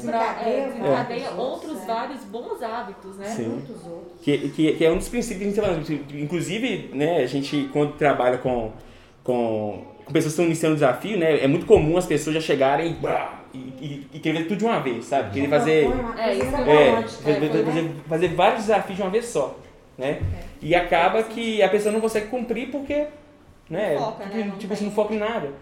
para 0.04 0.42
é, 0.42 0.68
desencadeia 0.68 1.26
é. 1.26 1.30
outros 1.30 1.82
é. 1.82 1.86
vários 1.86 2.24
bons 2.24 2.62
hábitos, 2.62 3.16
né? 3.16 3.26
Sim. 3.26 3.48
Muitos 3.48 3.86
outros. 3.86 4.20
Que, 4.22 4.50
que, 4.50 4.72
que, 4.72 4.84
é 4.84 4.90
um 4.90 4.98
dos 4.98 5.08
princípios 5.08 5.38
que 5.38 5.44
a 5.44 5.64
gente 5.64 5.80
está 5.86 5.96
falando. 5.96 6.22
Inclusive, 6.22 6.90
né, 6.92 7.22
a 7.22 7.26
gente, 7.26 7.70
quando 7.72 7.94
trabalha 7.94 8.38
com, 8.38 8.72
com, 9.24 9.84
com 10.04 10.12
pessoas 10.12 10.34
que 10.34 10.40
estão 10.40 10.44
iniciando 10.44 10.74
o 10.74 10.76
desafio, 10.76 11.18
né, 11.18 11.42
é 11.42 11.48
muito 11.48 11.64
comum 11.64 11.96
as 11.96 12.06
pessoas 12.06 12.34
já 12.34 12.40
chegarem 12.40 12.96
e, 13.52 13.58
e, 13.58 14.08
e 14.14 14.18
querer 14.20 14.44
tudo 14.44 14.58
de 14.58 14.64
uma 14.64 14.80
vez, 14.80 15.06
sabe? 15.06 15.32
Querer 15.32 15.48
fazer, 15.48 15.86
é, 16.18 16.38
é, 16.38 16.44
fazer, 16.44 17.64
fazer, 17.64 17.90
fazer, 18.08 18.28
vários 18.28 18.60
desafios 18.62 18.96
de 18.96 19.02
uma 19.02 19.10
vez 19.10 19.26
só, 19.26 19.58
né? 19.98 20.20
É. 20.20 20.44
E 20.62 20.74
acaba 20.74 21.22
que 21.22 21.62
a 21.62 21.68
pessoa 21.68 21.92
não 21.92 22.00
consegue 22.00 22.28
cumprir 22.28 22.70
porque, 22.70 23.06
né? 23.68 23.96
Foca, 23.98 24.24
porque, 24.24 24.38
né? 24.38 24.52
tipo 24.58 24.72
assim, 24.72 24.84
não 24.84 24.92
foca 24.92 25.14
em 25.14 25.18
nada. 25.18 25.52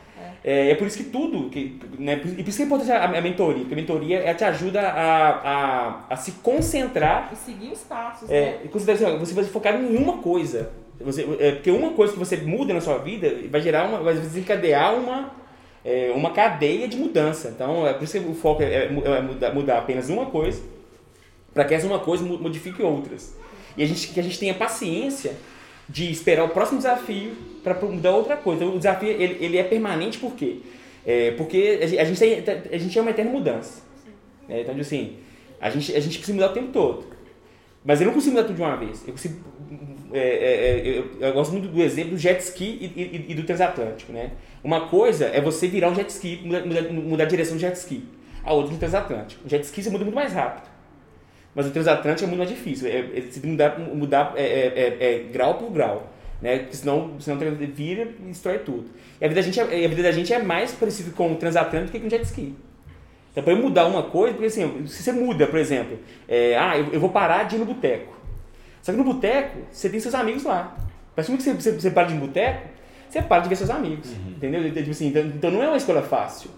É. 0.45 0.68
é, 0.68 0.71
é 0.71 0.75
por 0.75 0.87
isso 0.87 0.99
que 0.99 1.04
tudo, 1.04 1.49
que, 1.49 1.80
né? 1.99 2.14
E 2.14 2.42
por 2.42 2.49
isso 2.49 2.57
que 2.57 2.62
é 2.62 2.66
importante 2.66 2.92
a, 2.92 3.04
a 3.04 3.21
mentoria, 3.21 3.61
porque 3.61 3.75
a 3.75 3.76
mentoria 3.76 4.18
ela 4.18 4.35
te 4.35 4.45
ajuda 4.45 4.80
a, 4.80 5.30
a, 5.30 6.04
a 6.11 6.16
se 6.16 6.33
concentrar. 6.33 7.30
E 7.33 7.37
seguir 7.37 7.73
os 7.73 7.80
passos. 7.80 8.30
É, 8.30 8.61
né? 8.64 8.92
assim, 8.92 9.18
você 9.18 9.35
vai 9.35 9.45
focar 9.45 9.75
em 9.75 9.97
uma 9.97 10.18
coisa. 10.18 10.71
Você, 11.00 11.26
é, 11.38 11.52
porque 11.52 11.70
uma 11.70 11.92
coisa 11.92 12.12
que 12.12 12.18
você 12.18 12.37
muda 12.38 12.74
na 12.74 12.81
sua 12.81 12.98
vida 12.98 13.33
vai 13.48 13.61
gerar 13.61 13.87
uma. 13.87 14.01
vai 14.01 14.14
desencadear 14.14 14.94
uma 14.94 15.38
é, 15.88 16.12
uma 16.14 16.33
cadeia 16.33 16.87
de 16.87 16.98
mudança. 16.98 17.48
Então, 17.48 17.87
é 17.87 17.94
por 17.94 18.05
isso 18.05 18.20
que 18.20 18.29
o 18.29 18.35
foco 18.35 18.62
é, 18.62 18.66
é, 18.66 18.85
é 18.85 19.22
mudar, 19.22 19.55
mudar, 19.55 19.79
apenas 19.79 20.11
uma 20.11 20.27
coisa, 20.27 20.62
para 21.55 21.64
que 21.64 21.72
essa 21.72 21.87
uma 21.87 21.98
coisa 21.98 22.22
modifique 22.22 22.83
outras. 22.83 23.35
E 23.74 23.83
a 23.83 23.87
gente, 23.87 24.09
que 24.09 24.20
a 24.20 24.22
gente 24.22 24.38
tenha 24.38 24.53
paciência 24.53 25.33
de 25.88 26.11
esperar 26.11 26.44
o 26.44 26.51
próximo 26.51 26.77
desafio 26.77 27.33
para 27.64 27.74
mudar 27.87 28.11
outra 28.11 28.37
coisa. 28.37 28.62
Então, 28.62 28.74
o 28.74 28.79
desafio 28.79 29.09
ele, 29.09 29.42
ele 29.42 29.57
é 29.57 29.64
permanente 29.64 30.18
por 30.18 30.35
quê? 30.35 30.59
É, 31.07 31.31
porque 31.31 31.79
a 31.81 32.05
gente, 32.05 32.22
a 32.70 32.79
gente 32.79 32.98
é 32.98 33.01
uma 33.01 33.11
eterna 33.11 33.31
mudança. 33.31 33.83
Né? 34.46 34.61
Então, 34.61 34.79
assim, 34.79 35.16
a 35.59 35.70
gente, 35.70 35.96
a 35.96 36.01
gente 36.01 36.18
precisa 36.18 36.35
mudar 36.35 36.51
o 36.51 36.55
tempo 36.55 36.70
todo. 36.70 37.07
Mas 37.83 38.03
eu 38.03 38.09
não 38.09 38.12
consigo 38.12 38.35
mudar 38.35 38.46
tudo 38.46 38.57
de 38.57 38.62
uma 38.62 38.77
vez. 38.77 39.07
Eu, 39.07 39.12
consigo, 39.12 39.42
é, 40.12 40.18
é, 40.18 40.88
é, 40.90 40.98
eu, 40.98 41.11
eu, 41.18 41.33
gosto 41.33 41.53
muito 41.53 41.68
do 41.68 41.81
exemplo 41.81 42.11
do 42.11 42.18
jet 42.18 42.40
ski 42.40 42.64
e, 42.79 43.01
e, 43.01 43.33
e, 43.33 43.35
do 43.35 43.44
transatlântico. 43.44 44.12
Né? 44.12 44.33
Uma 44.62 44.88
coisa 44.88 45.27
é 45.27 45.40
você 45.40 45.68
virar 45.68 45.90
um 45.90 45.94
jet 45.94 46.09
ski, 46.11 46.40
mudar, 46.44 46.92
mudar, 46.92 47.25
a 47.25 47.27
direção 47.27 47.57
do 47.57 47.61
jet 47.61 47.77
ski. 47.77 48.05
A 48.44 48.53
outra 48.53 48.73
é 48.73 48.77
um 48.77 48.79
transatlântico. 48.79 49.47
O 49.47 49.49
jet 49.49 49.64
ski 49.64 49.83
você 49.83 49.90
muda 49.90 50.05
muito 50.05 50.16
mais 50.16 50.33
rápido. 50.33 50.68
Mas 51.55 51.66
o 51.66 51.71
transatlântico 51.71 52.25
é 52.25 52.27
muito 52.27 52.38
mais 52.38 52.51
difícil. 52.51 52.88
É, 52.88 52.99
é, 52.99 53.21
você 53.21 53.47
mudar, 53.47 53.79
mudar 53.79 54.33
é, 54.37 54.42
é, 54.42 54.97
é, 55.01 55.18
grau 55.33 55.55
por 55.55 55.71
grau. 55.71 56.12
Né? 56.40 56.59
Porque 56.59 56.77
senão, 56.77 57.21
senão 57.21 57.38
vira 57.38 58.03
e 58.03 58.29
destrói 58.29 58.59
tudo. 58.59 58.87
E 59.21 59.25
a 59.25 59.29
vida, 59.29 59.40
da 59.40 59.44
gente 59.44 59.61
é, 59.61 59.85
a 59.85 59.88
vida 59.88 60.03
da 60.03 60.12
gente 60.12 60.33
é 60.33 60.40
mais 60.40 60.73
parecida 60.73 61.11
com 61.11 61.33
o 61.33 61.37
transatlântico 61.37 61.92
que 61.92 62.01
com 62.01 62.07
o 62.07 62.11
jet 62.11 62.25
ski. 62.25 62.55
Então, 63.31 63.42
para 63.42 63.53
eu 63.53 63.62
mudar 63.62 63.87
uma 63.87 64.05
coisa, 64.05 64.35
porque 64.35 64.47
assim, 64.47 64.87
se 64.87 65.03
você 65.03 65.12
muda, 65.12 65.47
por 65.47 65.59
exemplo, 65.59 65.99
é, 66.27 66.57
ah, 66.57 66.77
eu, 66.77 66.92
eu, 66.92 67.01
vou 67.01 67.11
parar 67.11 67.44
de 67.44 67.57
ir 67.57 67.59
no 67.59 67.64
boteco. 67.64 68.16
Só 68.83 68.92
que 68.92 68.99
no 68.99 69.05
boteco, 69.05 69.59
você 69.71 69.88
tem 69.88 70.01
seus 70.01 70.14
amigos 70.14 70.44
lá. 70.44 70.77
Do 71.16 71.23
que 71.23 71.42
você, 71.42 71.53
você, 71.53 71.73
você 71.73 71.90
para 71.90 72.09
de 72.09 72.14
ir 72.14 72.18
no 72.18 72.27
boteco, 72.27 72.68
você 73.09 73.23
para 73.23 73.42
de 73.42 73.49
ver 73.49 73.57
seus 73.57 73.71
amigos. 73.71 74.11
Uhum. 74.11 74.31
Entendeu? 74.37 74.73
Tipo 74.73 74.90
assim, 74.90 75.09
então, 75.09 75.23
então, 75.23 75.51
não 75.51 75.62
é 75.62 75.68
uma 75.68 75.77
escola 75.77 76.03
fácil. 76.03 76.51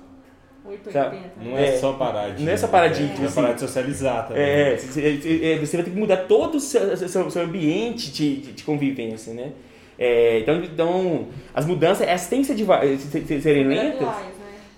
880. 0.65 1.31
Não 1.43 1.57
é, 1.57 1.69
é, 1.69 1.77
só 1.79 1.93
parar 1.95 2.31
de. 2.31 2.43
Não 2.43 2.53
é 2.53 2.57
só 2.57 2.69
parar 2.69 2.89
de. 2.89 3.05
É, 3.05 3.09
tipo, 3.09 3.25
é 3.25 3.31
parar 3.31 3.53
de 3.53 3.61
socializar 3.61 4.29
também. 4.29 4.43
É, 4.43 4.77
você, 4.77 5.59
você 5.59 5.77
vai 5.77 5.85
ter 5.85 5.91
que 5.91 5.99
mudar 5.99 6.17
todo 6.19 6.57
o 6.57 6.61
seu, 6.61 6.97
seu, 6.97 7.31
seu 7.31 7.43
ambiente 7.43 8.13
de, 8.13 8.37
de, 8.37 8.53
de, 8.53 8.63
convivência, 8.65 9.33
né? 9.33 9.53
É, 9.99 10.41
então, 10.41 10.63
então, 10.63 11.29
as 11.55 11.67
mudanças, 11.67 12.07
elas 12.07 12.27
têm 12.27 12.43
que 12.43 12.47
ser, 12.47 13.41
serem 13.41 13.67
lentas. 13.67 14.09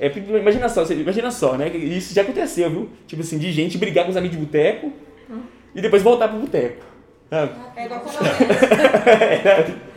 É, 0.01 0.11
imagina 0.19 0.69
só, 0.69 0.85
imagina 0.85 1.31
só, 1.31 1.57
né? 1.57 1.69
Isso 1.69 2.15
já 2.15 2.23
aconteceu, 2.23 2.71
viu? 2.71 2.89
Tipo 3.07 3.23
assim, 3.23 3.39
de 3.39 3.53
gente 3.53 3.79
brigar 3.79 4.05
com 4.05 4.11
os 4.11 4.17
amigos 4.17 4.37
de 4.37 4.45
boteco 4.45 4.93
hum. 5.31 5.43
e 5.75 5.81
depois 5.81 6.03
voltar 6.03 6.29
pro 6.29 6.39
boteco. 6.39 6.85
É 7.77 7.85
igual 7.87 8.01
quando 8.01 8.19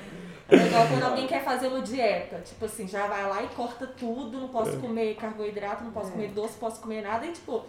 é 0.49 0.55
igual 0.55 0.87
quando 0.87 1.03
alguém 1.03 1.27
quer 1.27 1.43
fazer 1.43 1.67
uma 1.67 1.81
dieta. 1.81 2.39
Tipo 2.41 2.65
assim, 2.65 2.87
já 2.87 3.07
vai 3.07 3.27
lá 3.27 3.43
e 3.43 3.47
corta 3.47 3.87
tudo, 3.87 4.39
não 4.39 4.47
posso 4.49 4.75
é. 4.75 4.77
comer 4.77 5.15
carboidrato, 5.15 5.83
não 5.83 5.91
posso 5.91 6.09
é. 6.09 6.11
comer 6.11 6.29
doce, 6.29 6.53
não 6.53 6.59
posso 6.59 6.81
comer 6.81 7.01
nada. 7.01 7.25
E 7.25 7.31
tipo, 7.31 7.63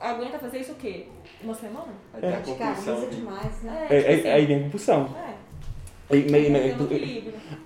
aguenta 0.00 0.38
fazer 0.38 0.60
isso 0.60 0.72
o 0.72 0.76
quê? 0.76 1.08
Uma 1.42 1.54
semana? 1.54 1.92
É, 2.20 2.30
Radicaliza 2.30 3.06
demais, 3.06 3.62
né? 3.62 3.86
É, 3.90 3.98
tipo 3.98 4.12
assim, 4.12 4.28
aí 4.28 4.46
vem 4.46 4.60
a 4.60 4.62
compulsão. 4.64 5.16
É. 5.16 5.34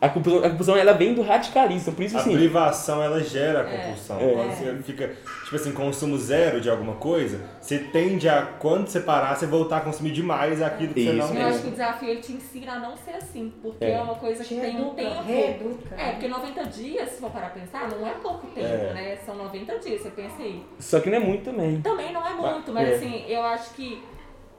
A 0.01 0.09
compulsão, 0.11 0.45
a 0.45 0.51
compulsão 0.51 0.77
ela 0.77 0.93
vem 0.93 1.15
do 1.15 1.23
radicalismo, 1.23 1.93
por 1.95 2.05
isso 2.05 2.17
a 2.17 2.21
assim. 2.21 2.35
A 2.35 2.39
privação 2.39 3.03
ela 3.03 3.23
gera 3.23 3.63
a 3.63 3.73
é. 3.73 3.77
compulsão. 3.79 4.21
É. 4.21 4.33
Quando 4.33 4.51
você 4.51 4.83
fica, 4.83 5.17
tipo 5.45 5.57
assim, 5.57 5.73
consumo 5.73 6.19
zero 6.19 6.61
de 6.61 6.69
alguma 6.69 6.95
coisa, 6.95 7.41
você 7.61 7.79
tende 7.79 8.29
a, 8.29 8.43
quando 8.59 8.89
você 8.89 9.01
parar, 9.01 9.35
você 9.35 9.47
voltar 9.47 9.79
a 9.79 9.81
consumir 9.81 10.13
demais 10.13 10.61
aquilo 10.61 10.93
que 10.93 11.01
isso. 11.01 11.13
você 11.13 11.33
não 11.35 11.41
Eu 11.41 11.49
acho 11.49 11.63
que 11.63 11.69
o 11.69 11.71
desafio 11.71 12.09
ele 12.11 12.21
te 12.21 12.33
ensina 12.33 12.73
a 12.73 12.79
não 12.79 12.97
ser 12.97 13.13
assim, 13.13 13.53
porque 13.63 13.85
é, 13.85 13.93
é 13.93 14.01
uma 14.01 14.17
coisa 14.17 14.45
que 14.45 14.61
tem 14.61 14.81
um 14.81 14.91
tempo. 14.91 15.23
Reeduca. 15.23 15.95
É, 15.97 16.11
porque 16.13 16.29
90 16.29 16.65
dias, 16.65 17.11
se 17.11 17.21
for 17.21 17.31
parar 17.31 17.51
pra 17.51 17.63
pensar, 17.63 17.89
não 17.89 18.07
é 18.07 18.13
pouco 18.23 18.47
tempo, 18.49 18.67
é. 18.67 18.93
né? 18.93 19.17
São 19.25 19.35
90 19.35 19.79
dias, 19.79 20.03
você 20.03 20.11
pensa 20.11 20.43
aí. 20.43 20.63
Só 20.79 21.01
que 21.01 21.09
não 21.09 21.17
é 21.17 21.21
muito 21.21 21.45
também. 21.45 21.81
Também 21.81 22.13
não 22.13 22.27
é 22.27 22.35
muito, 22.35 22.73
mas, 22.73 22.85
mas 22.85 22.89
é. 22.91 22.95
assim, 22.97 23.25
eu 23.29 23.43
acho 23.43 23.73
que 23.75 24.03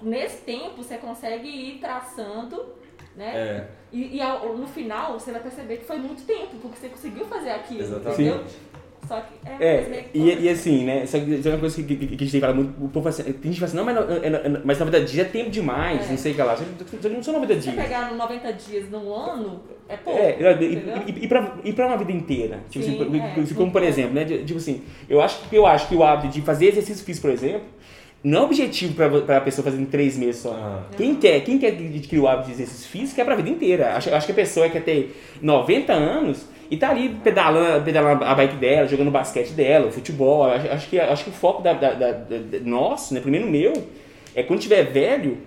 nesse 0.02 0.38
tempo 0.38 0.78
você 0.78 0.98
consegue 0.98 1.48
ir 1.48 1.80
traçando 1.80 2.76
né? 3.18 3.36
É. 3.36 3.68
E, 3.92 4.18
e 4.18 4.22
ao, 4.22 4.56
no 4.56 4.68
final 4.68 5.20
você 5.20 5.32
vai 5.32 5.42
perceber 5.42 5.78
que 5.78 5.86
foi 5.86 5.98
muito 5.98 6.24
tempo, 6.26 6.56
porque 6.62 6.78
você 6.80 6.90
conseguiu 6.90 7.26
fazer 7.26 7.50
aquilo, 7.52 7.82
Exatamente. 7.82 8.22
entendeu? 8.22 8.44
Só 9.08 9.22
que 9.22 9.64
é, 9.64 9.66
é 9.66 10.10
e, 10.14 10.44
e 10.44 10.50
assim, 10.50 10.84
né? 10.84 11.06
Só 11.06 11.18
que 11.18 11.42
é 11.44 11.50
uma 11.50 11.60
coisa 11.60 11.82
que, 11.82 11.96
que, 11.96 12.08
que 12.08 12.16
a 12.16 12.18
gente 12.18 12.32
tem 12.32 12.42
falado 12.42 12.58
muito, 12.58 12.84
o 12.84 12.90
povo 12.90 13.08
assim, 13.08 13.24
tem 13.24 13.54
gente 13.54 13.54
que 13.54 13.60
fala 13.60 13.68
assim, 13.68 13.78
não, 13.78 13.86
mas, 13.86 13.96
não, 13.96 14.62
mas 14.66 14.80
90 14.80 15.02
dias 15.06 15.26
é 15.26 15.30
tempo 15.30 15.50
demais, 15.50 16.06
é. 16.06 16.10
não 16.10 16.18
sei 16.18 16.34
o 16.34 16.36
que 16.36 16.42
lá. 16.42 16.58
Só 16.58 17.10
não 17.10 17.24
são 17.24 17.34
90 17.36 17.56
dias. 17.56 17.76
Se 17.76 17.82
pegar 17.82 18.14
90 18.14 18.54
dias 18.54 18.90
num 18.90 19.14
ano, 19.14 19.64
é 19.88 19.96
pouco. 19.96 20.20
É, 20.20 20.38
e, 20.60 20.66
e, 20.66 21.24
e, 21.24 21.28
pra, 21.28 21.56
e 21.64 21.72
pra 21.72 21.88
uma 21.88 21.98
vida 21.98 22.12
inteira. 22.12 22.60
Tipo 22.70 22.84
assim, 22.84 22.98
Sim, 22.98 23.22
assim, 23.42 23.54
é, 23.54 23.56
como 23.56 23.72
por 23.72 23.84
exemplo, 23.84 24.14
né? 24.14 24.26
Tipo 24.26 24.58
assim, 24.58 24.84
eu 25.08 25.22
acho, 25.22 25.40
eu 25.54 25.66
acho 25.66 25.88
que 25.88 25.96
o 25.96 26.04
hábito 26.04 26.34
de 26.34 26.42
fazer 26.42 26.68
exercício 26.68 27.06
físico, 27.06 27.28
por 27.28 27.34
exemplo, 27.34 27.62
Não 28.24 28.42
é 28.42 28.46
objetivo 28.46 28.94
para 28.94 29.38
a 29.38 29.42
pessoa 29.42 29.64
fazer 29.64 29.80
em 29.80 29.86
três 29.86 30.18
meses 30.18 30.42
só. 30.42 30.52
Uhum. 30.52 30.82
Quem 30.98 31.16
quer, 31.16 31.40
quem 31.42 31.58
quer 31.58 31.68
adquirir 31.68 32.20
o 32.20 32.28
hábito 32.28 32.48
de 32.48 32.54
exercício 32.54 32.90
físico 32.90 33.16
quer 33.16 33.24
para 33.24 33.34
a 33.34 33.38
vida 33.38 33.50
inteira. 33.50 33.96
Acho, 33.96 34.14
acho 34.14 34.26
que 34.26 34.32
a 34.32 34.36
pessoa 34.36 34.70
quer 34.70 34.84
ter 34.84 35.16
90 35.42 35.94
anos 35.94 36.46
e 36.70 36.76
tá 36.76 36.90
ali 36.90 37.10
pedalando, 37.24 37.86
pedalando 37.86 38.24
a 38.24 38.36
bike 38.36 38.58
dela, 38.58 38.88
jogando 38.88 39.12
basquete 39.12 39.52
dela, 39.52 39.92
futebol. 39.92 40.46
Acho, 40.46 40.68
acho 40.72 40.90
que, 40.90 41.00
acho 41.00 41.24
que 41.24 41.30
o 41.30 41.34
foco 41.34 41.62
da, 41.62 41.74
da, 41.74 41.94
da, 41.94 42.12
da 42.12 42.60
nosso, 42.64 43.14
né, 43.14 43.22
primeiro 43.22 43.48
meu, 43.48 43.74
é 44.36 44.44
quando 44.44 44.60
tiver 44.60 44.84
velho, 44.84 45.38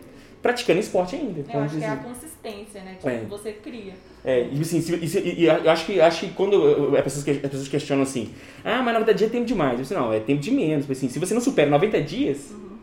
praticando 0.42 0.80
esporte 0.80 1.16
ainda. 1.16 1.44
Eu 1.52 1.60
acho 1.60 1.76
que 1.76 1.84
é 1.84 1.88
a 1.88 1.96
consistência, 1.96 2.82
né? 2.82 2.94
Tipo, 2.94 3.08
é. 3.08 3.20
você 3.28 3.52
cria. 3.52 3.92
É, 4.24 4.48
e 4.52 4.60
assim, 4.60 4.80
se, 4.80 4.94
e, 4.94 5.42
e, 5.42 5.44
eu 5.46 5.70
acho 5.70 5.86
que, 5.86 6.00
acho 6.00 6.20
que 6.20 6.32
quando 6.32 6.96
as 6.96 7.04
pessoas, 7.04 7.28
as 7.28 7.36
pessoas 7.50 7.68
questionam 7.68 8.02
assim, 8.02 8.30
ah, 8.64 8.82
mas 8.82 8.94
90 8.94 9.14
dias 9.14 9.30
é 9.30 9.32
tempo 9.32 9.46
demais. 9.46 9.72
Eu 9.72 9.80
disse, 9.80 9.94
não, 9.94 10.12
é 10.12 10.20
tempo 10.20 10.40
de 10.40 10.50
menos. 10.50 10.90
Assim, 10.90 11.08
se 11.08 11.18
você 11.18 11.34
não 11.34 11.40
supera 11.40 11.70
90 11.70 12.00
dias, 12.02 12.50
uhum. 12.50 12.76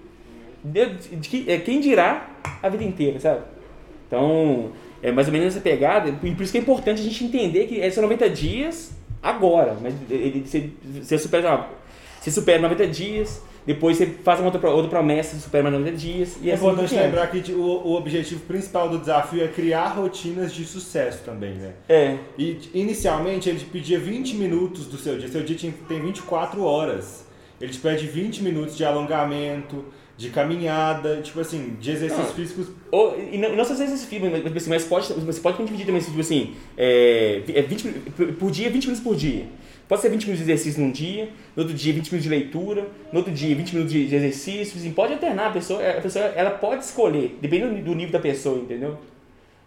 de, 0.63 0.85
de, 0.85 1.15
de, 1.15 1.51
é, 1.51 1.59
quem 1.59 1.79
dirá 1.79 2.29
a 2.61 2.69
vida 2.69 2.83
inteira, 2.83 3.19
sabe? 3.19 3.41
Então, 4.07 4.71
é 5.01 5.11
mais 5.11 5.27
ou 5.27 5.33
menos 5.33 5.47
essa 5.49 5.61
pegada. 5.61 6.09
E 6.09 6.35
por 6.35 6.43
isso 6.43 6.51
que 6.51 6.57
é 6.57 6.61
importante 6.61 7.01
a 7.01 7.03
gente 7.03 7.23
entender 7.23 7.67
que 7.67 7.91
são 7.91 8.03
90 8.03 8.29
dias 8.29 8.91
agora. 9.21 9.77
Mas 9.81 9.93
ele, 10.09 10.43
você, 10.45 10.69
você 11.01 11.17
supera, 11.17 11.67
você 12.19 12.31
supera 12.31 12.61
90 12.61 12.87
dias, 12.87 13.43
depois 13.67 13.97
você 13.97 14.05
faz 14.23 14.39
uma 14.39 14.45
outra, 14.45 14.69
outra 14.69 14.89
promessa, 14.89 15.35
você 15.35 15.41
supera 15.41 15.61
mais 15.61 15.75
90 15.75 15.97
dias. 15.97 16.37
E 16.41 16.49
é 16.49 16.53
assim 16.53 16.65
importante 16.65 16.95
lembrar 16.95 17.27
que 17.27 17.51
o, 17.51 17.61
o, 17.61 17.95
objetivo 17.95 18.39
principal 18.45 18.87
do 18.87 18.97
desafio 18.97 19.43
é 19.43 19.49
criar 19.49 19.89
rotinas 19.89 20.53
de 20.53 20.63
sucesso 20.63 21.21
também, 21.25 21.55
né? 21.55 21.73
É. 21.89 22.15
E 22.37 22.57
inicialmente 22.73 23.49
ele 23.49 23.59
te 23.59 23.65
pedia 23.65 23.99
20 23.99 24.35
minutos 24.35 24.85
do 24.85 24.97
seu 24.97 25.17
dia. 25.17 25.27
Seu 25.27 25.43
dia 25.43 25.73
tem 25.85 25.99
24 25.99 26.63
horas. 26.63 27.25
Ele 27.59 27.69
te 27.69 27.79
pede 27.79 28.07
20 28.07 28.41
minutos 28.41 28.77
de 28.77 28.85
alongamento, 28.85 29.83
de 30.15 30.29
caminhada, 30.29 31.19
tipo 31.21 31.41
assim, 31.41 31.75
de 31.77 31.91
exercícios 31.91 32.31
físicos. 32.31 32.67
Ou, 32.89 33.19
e 33.19 33.37
não, 33.37 33.53
não 33.53 33.65
só 33.65 33.73
exercícios 33.73 34.05
físicos, 34.05 34.31
mas, 34.45 34.55
assim, 34.55 34.69
mas 34.69 34.85
pode, 34.85 35.11
você 35.11 35.41
pode 35.41 35.57
dividir 35.57 35.85
também, 35.85 36.01
tipo 36.01 36.17
assim, 36.17 36.55
é, 36.77 37.41
é 37.49 37.61
20, 37.63 37.89
por 38.39 38.49
dia, 38.49 38.69
20 38.69 38.83
minutos 38.85 39.03
por 39.03 39.13
dia. 39.13 39.45
Pode 39.87 40.01
ser 40.01 40.09
20 40.09 40.23
minutos 40.23 40.45
de 40.45 40.51
exercício 40.51 40.83
num 40.83 40.91
dia, 40.91 41.29
no 41.55 41.63
outro 41.63 41.73
dia 41.73 41.93
20 41.93 42.11
minutos 42.11 42.23
de 42.23 42.29
leitura, 42.29 42.87
no 43.11 43.19
outro 43.19 43.33
dia 43.33 43.55
20 43.55 43.73
minutos 43.73 43.93
de, 43.93 44.07
de 44.07 44.15
exercício. 44.15 44.77
Assim, 44.77 44.91
pode 44.91 45.13
alternar, 45.13 45.47
a 45.47 45.51
pessoa, 45.51 45.89
a 45.89 46.01
pessoa 46.01 46.25
ela 46.25 46.51
pode 46.51 46.83
escolher, 46.83 47.37
dependendo 47.41 47.81
do 47.81 47.95
nível 47.95 48.11
da 48.11 48.19
pessoa, 48.19 48.59
entendeu? 48.59 48.97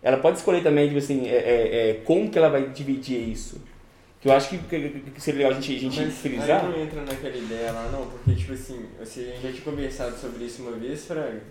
Ela 0.03 0.19
pode 0.19 0.39
escolher 0.39 0.63
também, 0.63 0.89
tipo 0.89 0.99
assim, 0.99 1.27
é, 1.27 1.37
é, 1.37 1.91
é, 1.91 1.95
como 2.05 2.31
que 2.31 2.39
ela 2.39 2.49
vai 2.49 2.69
dividir 2.69 3.29
isso. 3.29 3.61
Que 4.21 4.29
eu 4.29 4.33
acho 4.33 4.51
que, 4.51 4.59
que, 4.59 5.11
que 5.11 5.21
seria 5.21 5.47
legal 5.47 5.59
a 5.59 5.61
gente, 5.61 5.77
a 5.77 5.91
gente 5.91 6.01
Mas 6.03 6.19
frisar. 6.19 6.65
Aí 6.65 6.71
não 6.71 6.83
entra 6.83 7.03
naquela 7.03 7.37
ideia 7.37 7.73
lá, 7.73 7.89
não, 7.91 8.07
porque, 8.07 8.35
tipo 8.35 8.53
assim, 8.53 8.85
você 8.99 9.35
já 9.43 9.51
tinha 9.51 9.63
conversado 9.63 10.17
sobre 10.19 10.45
isso 10.45 10.63
uma 10.63 10.73
vez, 10.73 11.07
Fraga, 11.07 11.43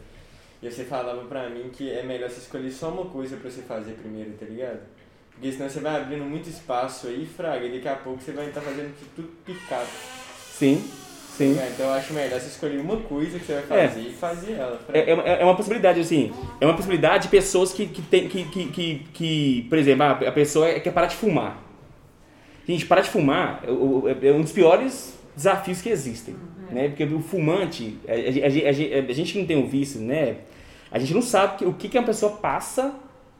e 0.62 0.70
você 0.70 0.84
falava 0.84 1.24
pra 1.24 1.50
mim 1.50 1.70
que 1.72 1.90
é 1.90 2.04
melhor 2.04 2.30
você 2.30 2.40
escolher 2.40 2.70
só 2.70 2.90
uma 2.90 3.06
coisa 3.06 3.38
pra 3.38 3.50
você 3.50 3.64
fazer 3.64 3.94
primeiro, 3.94 4.32
tá 4.40 4.46
ligado? 4.46 4.82
Porque 5.40 5.54
senão 5.54 5.70
você 5.70 5.80
vai 5.80 5.96
abrindo 5.96 6.26
muito 6.26 6.50
espaço 6.50 7.08
aí, 7.08 7.26
fraga, 7.26 7.66
e 7.66 7.72
daqui 7.72 7.88
a 7.88 7.96
pouco 7.96 8.22
você 8.22 8.34
vai 8.34 8.50
estar 8.50 8.60
fazendo 8.60 8.94
tudo 9.16 9.30
picado. 9.46 9.88
Sim, 10.52 10.84
sim. 11.38 11.58
É, 11.58 11.70
então 11.74 11.86
eu 11.86 11.94
acho 11.94 12.14
melhor 12.14 12.38
você 12.38 12.48
escolher 12.48 12.78
uma 12.82 12.98
coisa 12.98 13.40
que 13.40 13.46
você 13.46 13.54
vai 13.54 13.64
fazer 13.64 14.00
é. 14.02 14.04
e 14.04 14.12
fazer 14.12 14.52
ela. 14.52 14.82
É, 14.94 15.00
é, 15.00 15.42
é, 15.42 15.46
uma 15.46 15.56
possibilidade, 15.56 16.02
assim, 16.02 16.34
é 16.60 16.66
uma 16.66 16.76
possibilidade 16.76 17.24
de 17.24 17.30
pessoas 17.30 17.72
que, 17.72 17.88
que 17.88 18.02
tem, 18.02 18.28
que, 18.28 18.44
que, 18.44 18.66
que, 18.66 19.08
que 19.14 19.66
por 19.70 19.78
exemplo, 19.78 20.04
a, 20.04 20.12
a 20.12 20.32
pessoa 20.34 20.78
quer 20.78 20.92
parar 20.92 21.08
de 21.08 21.16
fumar. 21.16 21.64
Gente, 22.68 22.86
parar 22.86 23.02
de 23.02 23.10
fumar 23.10 23.64
é, 23.64 24.28
é 24.28 24.34
um 24.34 24.42
dos 24.42 24.52
piores 24.52 25.18
desafios 25.34 25.82
que 25.82 25.88
existem, 25.88 26.34
uhum. 26.34 26.76
né? 26.76 26.90
Porque 26.90 27.06
o 27.06 27.22
fumante, 27.22 27.98
a, 28.06 28.12
a, 28.12 29.08
a, 29.10 29.14
gente 29.14 29.32
que 29.32 29.40
não 29.40 29.46
tem 29.46 29.56
um 29.56 29.70
vício, 29.70 30.02
né? 30.02 30.36
A 30.92 31.00
gente 31.00 31.14
não 31.14 31.22
sabe 31.22 31.64
o 31.64 31.74
que, 31.74 31.88
que 31.88 31.98
uma 31.98 32.06
pessoa 32.06 32.34
passa 32.34 32.94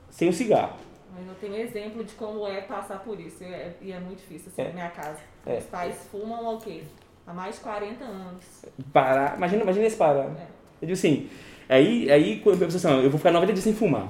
sem 0.10 0.30
o 0.30 0.34
cigarro. 0.34 0.88
Mas 1.20 1.28
eu 1.28 1.36
tenho 1.36 1.56
exemplo 1.56 2.04
de 2.04 2.14
como 2.14 2.48
é 2.48 2.62
passar 2.62 3.00
por 3.00 3.20
isso. 3.20 3.44
É, 3.44 3.74
e 3.82 3.92
é 3.92 4.00
muito 4.00 4.20
difícil, 4.20 4.50
assim, 4.52 4.62
é. 4.62 4.68
na 4.68 4.74
minha 4.74 4.90
casa. 4.90 5.20
É. 5.46 5.58
Os 5.58 5.66
pais 5.66 6.08
fumam 6.10 6.56
o 6.56 6.58
quê? 6.60 6.84
Há 7.28 7.34
mais 7.34 7.56
de 7.56 7.62
40 7.62 8.04
anos. 8.04 8.46
Parar, 8.94 9.36
imagina, 9.36 9.64
imagina 9.64 9.86
esse 9.86 9.98
parar. 9.98 10.26
É. 10.26 10.48
Eu 10.82 10.88
digo 10.88 10.94
assim, 10.94 11.30
aí, 11.68 12.10
aí 12.10 12.40
quando 12.40 12.64
a 12.64 12.66
pessoa 12.66 12.94
assim, 12.94 13.04
eu 13.04 13.10
vou 13.10 13.18
ficar 13.18 13.32
90 13.32 13.52
dias 13.52 13.64
sem 13.64 13.74
fumar. 13.74 14.08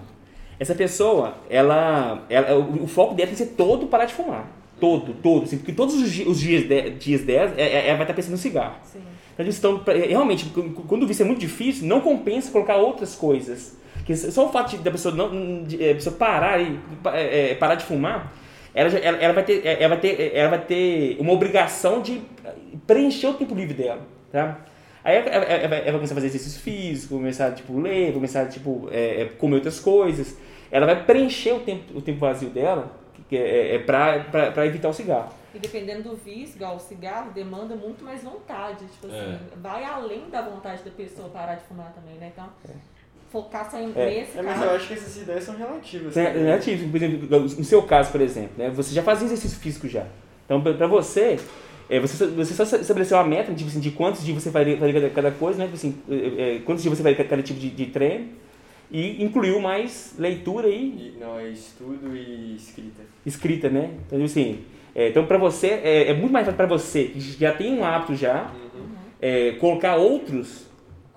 Essa 0.60 0.76
pessoa, 0.76 1.36
ela, 1.50 2.26
ela 2.30 2.56
o, 2.56 2.84
o 2.84 2.88
foco 2.88 3.16
dela 3.16 3.28
tem 3.28 3.36
que 3.38 3.44
ser 3.44 3.56
todo 3.56 3.88
parar 3.88 4.06
de 4.06 4.14
fumar. 4.14 4.48
Todo, 4.80 5.14
todo. 5.16 5.44
Assim, 5.44 5.58
porque 5.58 5.74
todos 5.74 5.96
os, 5.96 6.28
os 6.28 6.40
dias, 6.40 6.68
de, 6.68 6.90
dias 6.92 7.22
dela, 7.24 7.54
é, 7.58 7.64
é, 7.64 7.88
ela 7.88 7.98
vai 7.98 8.04
estar 8.04 8.14
pensando 8.14 8.34
no 8.34 8.38
cigarro. 8.38 8.76
Sim. 8.84 9.02
Então, 9.40 9.82
realmente, 9.86 10.52
quando 10.86 11.04
o 11.04 11.08
vício 11.08 11.24
é 11.24 11.26
muito 11.26 11.40
difícil, 11.40 11.88
não 11.88 12.02
compensa 12.02 12.52
colocar 12.52 12.76
outras 12.76 13.16
coisas 13.16 13.79
que 14.10 14.16
só 14.16 14.48
o 14.48 14.52
fato 14.52 14.76
da 14.78 14.90
pessoa 14.90 15.14
não 15.14 15.64
de, 15.64 15.76
a 15.88 15.94
pessoa 15.94 16.16
parar 16.16 16.60
e 16.60 16.80
é, 17.14 17.52
é, 17.52 17.56
parar 17.56 17.76
de 17.76 17.86
fumar, 17.86 18.34
ela, 18.74 18.90
ela, 18.98 19.18
ela, 19.20 19.34
vai 19.34 19.44
ter, 19.44 19.64
ela, 19.64 19.90
vai 19.90 20.00
ter, 20.00 20.36
ela 20.36 20.50
vai 20.50 20.66
ter 20.66 21.18
uma 21.20 21.32
obrigação 21.32 22.02
de 22.02 22.20
preencher 22.88 23.28
o 23.28 23.36
tempo 23.36 23.54
livre 23.54 23.76
dela, 23.76 24.02
tá? 24.32 24.62
Aí 25.04 25.16
ela, 25.16 25.28
ela, 25.28 25.46
ela 25.46 25.84
vai 25.84 25.92
começar 25.92 26.14
a 26.14 26.16
fazer 26.16 26.26
exercício 26.26 26.60
físico, 26.60 27.18
começar 27.18 27.52
tipo 27.52 27.80
ler, 27.80 28.12
começar 28.12 28.48
tipo 28.48 28.90
é, 28.92 29.22
é, 29.22 29.26
comer 29.26 29.58
outras 29.58 29.80
coisas. 29.80 30.36
Ela 30.72 30.88
vai 30.88 31.04
preencher 31.06 31.54
o 31.54 31.60
tempo, 31.60 31.96
o 31.96 32.02
tempo 32.02 32.18
vazio 32.20 32.50
dela, 32.50 32.92
que 33.30 33.38
é, 33.38 33.76
é 33.76 33.80
para 33.80 34.66
evitar 34.66 34.90
o 34.90 34.94
cigarro. 34.94 35.30
E 35.54 35.60
dependendo 35.60 36.10
do 36.10 36.16
vício, 36.16 36.56
igual 36.56 36.78
o 36.78 36.80
cigarro, 36.80 37.30
demanda 37.32 37.76
muito 37.76 38.04
mais 38.04 38.24
vontade. 38.24 38.86
Tipo 38.88 39.06
assim, 39.06 39.36
é. 39.36 39.40
vai 39.58 39.84
além 39.84 40.32
da 40.32 40.42
vontade 40.42 40.82
da 40.82 40.90
pessoa 40.90 41.30
parar 41.30 41.56
de 41.56 41.64
fumar 41.66 41.94
também, 41.94 42.16
né? 42.16 42.32
Então, 42.34 42.50
é 42.68 42.99
focar 43.32 43.70
só 43.70 43.80
em 43.80 43.92
é. 43.96 44.06
nesse 44.06 44.38
é, 44.38 44.42
Mas 44.42 44.62
eu 44.62 44.72
acho 44.72 44.88
que 44.88 44.94
essas 44.94 45.18
ideias 45.18 45.44
são 45.44 45.56
relativas. 45.56 46.14
São 46.14 46.24
relativas. 46.24 46.90
Por 46.90 46.98
exemplo, 46.98 47.40
no 47.40 47.64
seu 47.64 47.84
caso, 47.84 48.12
por 48.12 48.22
exemplo, 48.22 48.52
né, 48.58 48.70
você 48.70 48.94
já 48.94 49.04
fazia 49.04 49.26
exercício 49.26 49.60
físico 49.60 49.88
já. 49.88 50.06
Então, 50.46 50.62
para 50.62 50.88
você, 50.88 51.38
é, 51.90 52.00
você, 52.00 52.26
você 52.28 52.54
só 52.54 52.64
estabeleceu 52.64 53.18
uma 53.18 53.24
meta 53.24 53.54
tipo 53.54 53.70
assim, 53.70 53.80
de 53.80 53.92
quantos 53.92 54.24
dias 54.24 54.42
você 54.42 54.52
faria, 54.52 54.78
faria 54.78 55.10
cada 55.10 55.32
coisa, 55.32 55.60
né? 55.60 55.66
Tipo 55.66 55.76
assim, 55.76 55.96
é, 56.10 56.56
é, 56.56 56.60
quantos 56.60 56.84
dias 56.84 56.98
você 56.98 57.04
faria 57.04 57.24
cada 57.24 57.44
tipo 57.44 57.60
de, 57.60 57.70
de 57.70 57.86
treino 57.88 58.30
e 58.92 59.24
incluiu 59.24 59.60
mais 59.60 60.16
leitura 60.18 60.68
e... 60.68 60.74
e... 60.74 61.18
Não, 61.20 61.40
é 61.40 61.50
estudo 61.50 62.16
e 62.16 62.56
escrita. 62.56 63.02
Escrita, 63.26 63.70
né? 63.70 63.92
Então, 64.08 64.24
assim, 64.24 64.64
é, 64.96 65.10
então 65.10 65.26
para 65.26 65.38
você, 65.38 65.68
é, 65.68 66.10
é, 66.10 66.14
muito 66.14 66.32
mais 66.32 66.46
fácil 66.46 66.58
para 66.58 66.66
você, 66.66 67.06
que 67.06 67.20
já 67.20 67.54
tem 67.54 67.78
um 67.78 67.86
hábito 67.86 68.16
já, 68.16 68.52
uhum. 68.74 68.88
é, 69.22 69.52
colocar 69.54 69.96
outros 69.96 70.69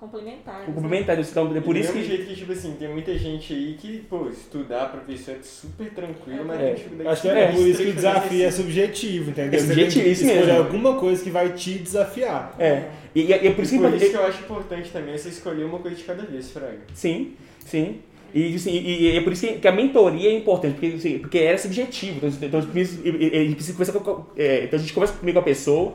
complementares. 0.03 0.65
Complementares, 0.65 1.31
então, 1.31 1.55
é 1.55 1.61
por 1.61 1.77
isso 1.77 1.93
que... 1.93 2.03
jeito 2.03 2.25
que, 2.25 2.35
tipo 2.35 2.51
assim, 2.51 2.75
tem 2.77 2.89
muita 2.89 3.17
gente 3.17 3.53
aí 3.53 3.77
que, 3.79 3.99
pô, 4.09 4.27
estudar 4.27 4.91
professor 4.91 5.35
é 5.35 5.43
super 5.43 5.89
tranquilo, 5.91 6.43
mas 6.45 6.59
é. 6.59 6.65
tem 6.65 6.75
dificuldade. 6.75 7.09
Acho 7.09 7.21
que 7.21 7.27
é, 7.29 7.51
por 7.51 7.67
isso 7.67 7.83
que 7.83 7.89
o 7.89 7.93
desafio 7.93 8.45
é 8.45 8.51
subjetivo, 8.51 9.29
entendeu? 9.29 9.59
É 9.59 9.63
subjetivo, 9.63 10.07
isso 10.07 10.25
mesmo. 10.25 10.51
alguma 10.51 10.95
coisa 10.95 11.23
que 11.23 11.29
vai 11.29 11.53
te 11.53 11.79
desafiar. 11.79 12.53
É. 12.59 12.89
E, 13.15 13.21
e, 13.21 13.27
e 13.27 13.33
é 13.33 13.51
por 13.51 13.63
isso, 13.63 13.75
e 13.75 13.77
que, 13.77 13.83
por 13.83 13.93
isso 13.95 14.09
que 14.09 14.17
eu 14.17 14.25
acho 14.25 14.39
importante 14.41 14.89
também 14.89 15.17
você 15.17 15.29
escolher 15.29 15.63
uma 15.63 15.79
coisa 15.79 15.95
de 15.95 16.03
cada 16.03 16.23
vez, 16.23 16.51
Fraga. 16.51 16.79
Sim, 16.93 17.33
sim. 17.65 18.01
E, 18.33 18.55
assim, 18.55 18.71
e, 18.71 19.03
e, 19.03 19.17
é 19.17 19.21
por 19.21 19.31
isso 19.31 19.47
que, 19.47 19.67
a 19.67 19.71
mentoria 19.71 20.29
é 20.29 20.35
importante, 20.35 20.73
porque, 20.73 20.95
assim, 20.95 21.19
porque 21.19 21.37
era 21.37 21.57
subjetivo. 21.57 22.17
Então, 22.25 22.29
então, 22.41 22.59
a 22.59 22.63
gente 22.63 23.55
precisa 23.55 23.77
conversar 23.77 23.99
com, 23.99 24.25
é, 24.35 24.63
então 24.65 24.77
a 24.77 24.81
gente 24.81 24.93
conversa 24.93 25.15
comigo 25.15 25.35
com 25.35 25.39
a 25.39 25.43
pessoa, 25.43 25.93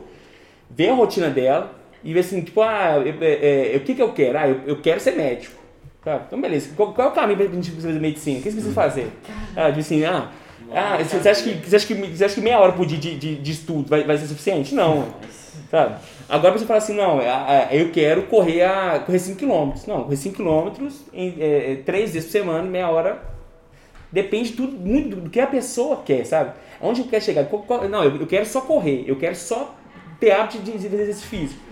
vê 0.69 0.87
a 0.87 0.93
rotina 0.93 1.29
dela, 1.29 1.78
e 2.03 2.17
assim, 2.17 2.41
tipo, 2.41 2.61
ah, 2.61 3.01
eu, 3.05 3.15
é, 3.21 3.73
é, 3.73 3.77
o 3.77 3.81
que, 3.81 3.93
que 3.93 4.01
eu 4.01 4.13
quero? 4.13 4.37
Ah, 4.37 4.47
eu, 4.47 4.61
eu 4.65 4.75
quero 4.77 4.99
ser 4.99 5.11
médico. 5.11 5.59
Tá, 6.03 6.23
então 6.25 6.39
beleza. 6.39 6.69
Qual, 6.75 6.93
qual 6.93 7.09
é 7.09 7.11
o 7.11 7.13
caminho 7.13 7.37
pra 7.37 7.47
gente 7.47 7.71
fazer 7.71 7.91
medicina? 7.93 8.39
O 8.39 8.41
que 8.41 8.49
você 8.49 8.55
precisa 8.55 8.73
fazer? 8.73 9.11
Ah, 9.55 9.67
tipo 9.67 9.79
assim, 9.79 10.05
ah, 10.05 10.31
ah 10.73 10.97
você, 10.97 11.29
acha 11.29 11.43
que, 11.43 11.69
você, 11.69 11.75
acha 11.75 11.87
que, 11.87 11.93
você 11.93 12.25
acha 12.25 12.35
que 12.35 12.41
meia 12.41 12.59
hora 12.59 12.71
por 12.71 12.85
dia 12.85 12.97
de, 12.97 13.15
de, 13.17 13.35
de 13.35 13.51
estudo 13.51 13.89
vai, 13.89 14.03
vai 14.03 14.17
ser 14.17 14.27
suficiente? 14.27 14.73
Não. 14.73 15.07
Sabe? 15.69 15.95
Agora 16.29 16.57
você 16.57 16.65
fala 16.65 16.77
assim, 16.77 16.95
não, 16.95 17.19
é, 17.19 17.67
eu 17.71 17.91
quero 17.91 18.23
correr, 18.23 18.63
a, 18.63 18.99
correr 18.99 19.17
5km. 19.17 19.87
Não, 19.87 20.03
correr 20.03 20.15
5km 20.15 20.91
em 21.13 21.35
é, 21.39 21.81
3 21.85 22.13
vezes 22.13 22.25
por 22.25 22.31
semana, 22.31 22.63
meia 22.63 22.89
hora. 22.89 23.21
Depende 24.11 24.53
tudo 24.53 24.71
muito 24.77 25.15
do 25.17 25.29
que 25.29 25.39
a 25.39 25.45
pessoa 25.45 26.01
quer, 26.03 26.25
sabe? 26.25 26.53
Onde 26.81 27.01
eu 27.01 27.07
quero 27.07 27.23
chegar? 27.23 27.47
Não, 27.89 28.03
eu, 28.03 28.21
eu 28.21 28.25
quero 28.25 28.45
só 28.45 28.61
correr, 28.61 29.03
eu 29.05 29.17
quero 29.17 29.35
só 29.35 29.75
ter 30.19 30.31
hábito 30.31 30.59
de 30.59 30.71
exercício 30.71 31.27
físico. 31.27 31.68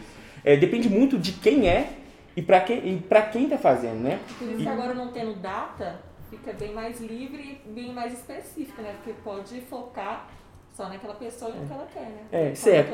É, 0.48 0.56
depende 0.56 0.88
muito 0.88 1.18
de 1.18 1.34
quem 1.34 1.68
é 1.68 1.90
e 2.34 2.42
para 2.42 2.62
quem, 2.62 2.78
e 2.78 3.04
quem 3.34 3.44
está 3.44 3.58
fazendo, 3.58 4.00
né? 4.00 4.18
Por 4.40 4.48
isso 4.48 4.60
que 4.60 4.70
agora 4.70 4.94
não 4.94 5.12
tendo 5.12 5.36
data, 5.42 6.00
fica 6.30 6.54
bem 6.54 6.74
mais 6.74 7.02
livre 7.02 7.60
e 7.66 7.70
bem 7.70 7.94
mais 7.94 8.14
específico, 8.14 8.82
né? 8.82 8.96
Porque 8.96 9.20
pode 9.22 9.60
focar 9.60 10.30
só 10.74 10.88
naquela 10.88 11.16
pessoa 11.16 11.52
e 11.52 11.60
no 11.60 11.68
que 11.68 11.74
ela 11.74 11.88
quer, 11.94 12.00
né? 12.00 12.22
É, 12.32 12.56
certo. 12.56 12.94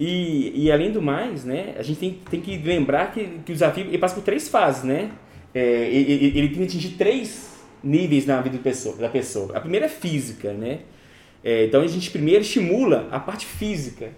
E, 0.00 0.64
e 0.64 0.72
além 0.72 0.90
do 0.90 1.00
mais, 1.00 1.44
né, 1.44 1.76
a 1.78 1.82
gente 1.82 2.00
tem, 2.00 2.20
tem 2.28 2.40
que 2.40 2.58
lembrar 2.58 3.12
que, 3.12 3.38
que 3.44 3.52
o 3.52 3.54
desafio 3.54 3.86
ele 3.86 3.98
passa 3.98 4.16
por 4.16 4.24
três 4.24 4.48
fases, 4.48 4.82
né? 4.82 5.12
É, 5.54 5.60
ele, 5.60 6.38
ele, 6.38 6.48
tem 6.48 6.58
que 6.58 6.64
atingir 6.64 6.96
três 6.96 7.62
níveis 7.84 8.26
na 8.26 8.40
vida 8.40 8.56
da 8.56 8.62
pessoa. 8.64 8.96
Da 8.96 9.08
pessoa. 9.08 9.56
A 9.56 9.60
primeira 9.60 9.86
é 9.86 9.88
física, 9.88 10.52
né? 10.52 10.80
É, 11.44 11.66
então 11.66 11.82
a 11.82 11.86
gente 11.86 12.10
primeiro 12.10 12.40
estimula 12.40 13.08
a 13.10 13.18
parte 13.18 13.46
física 13.46 14.10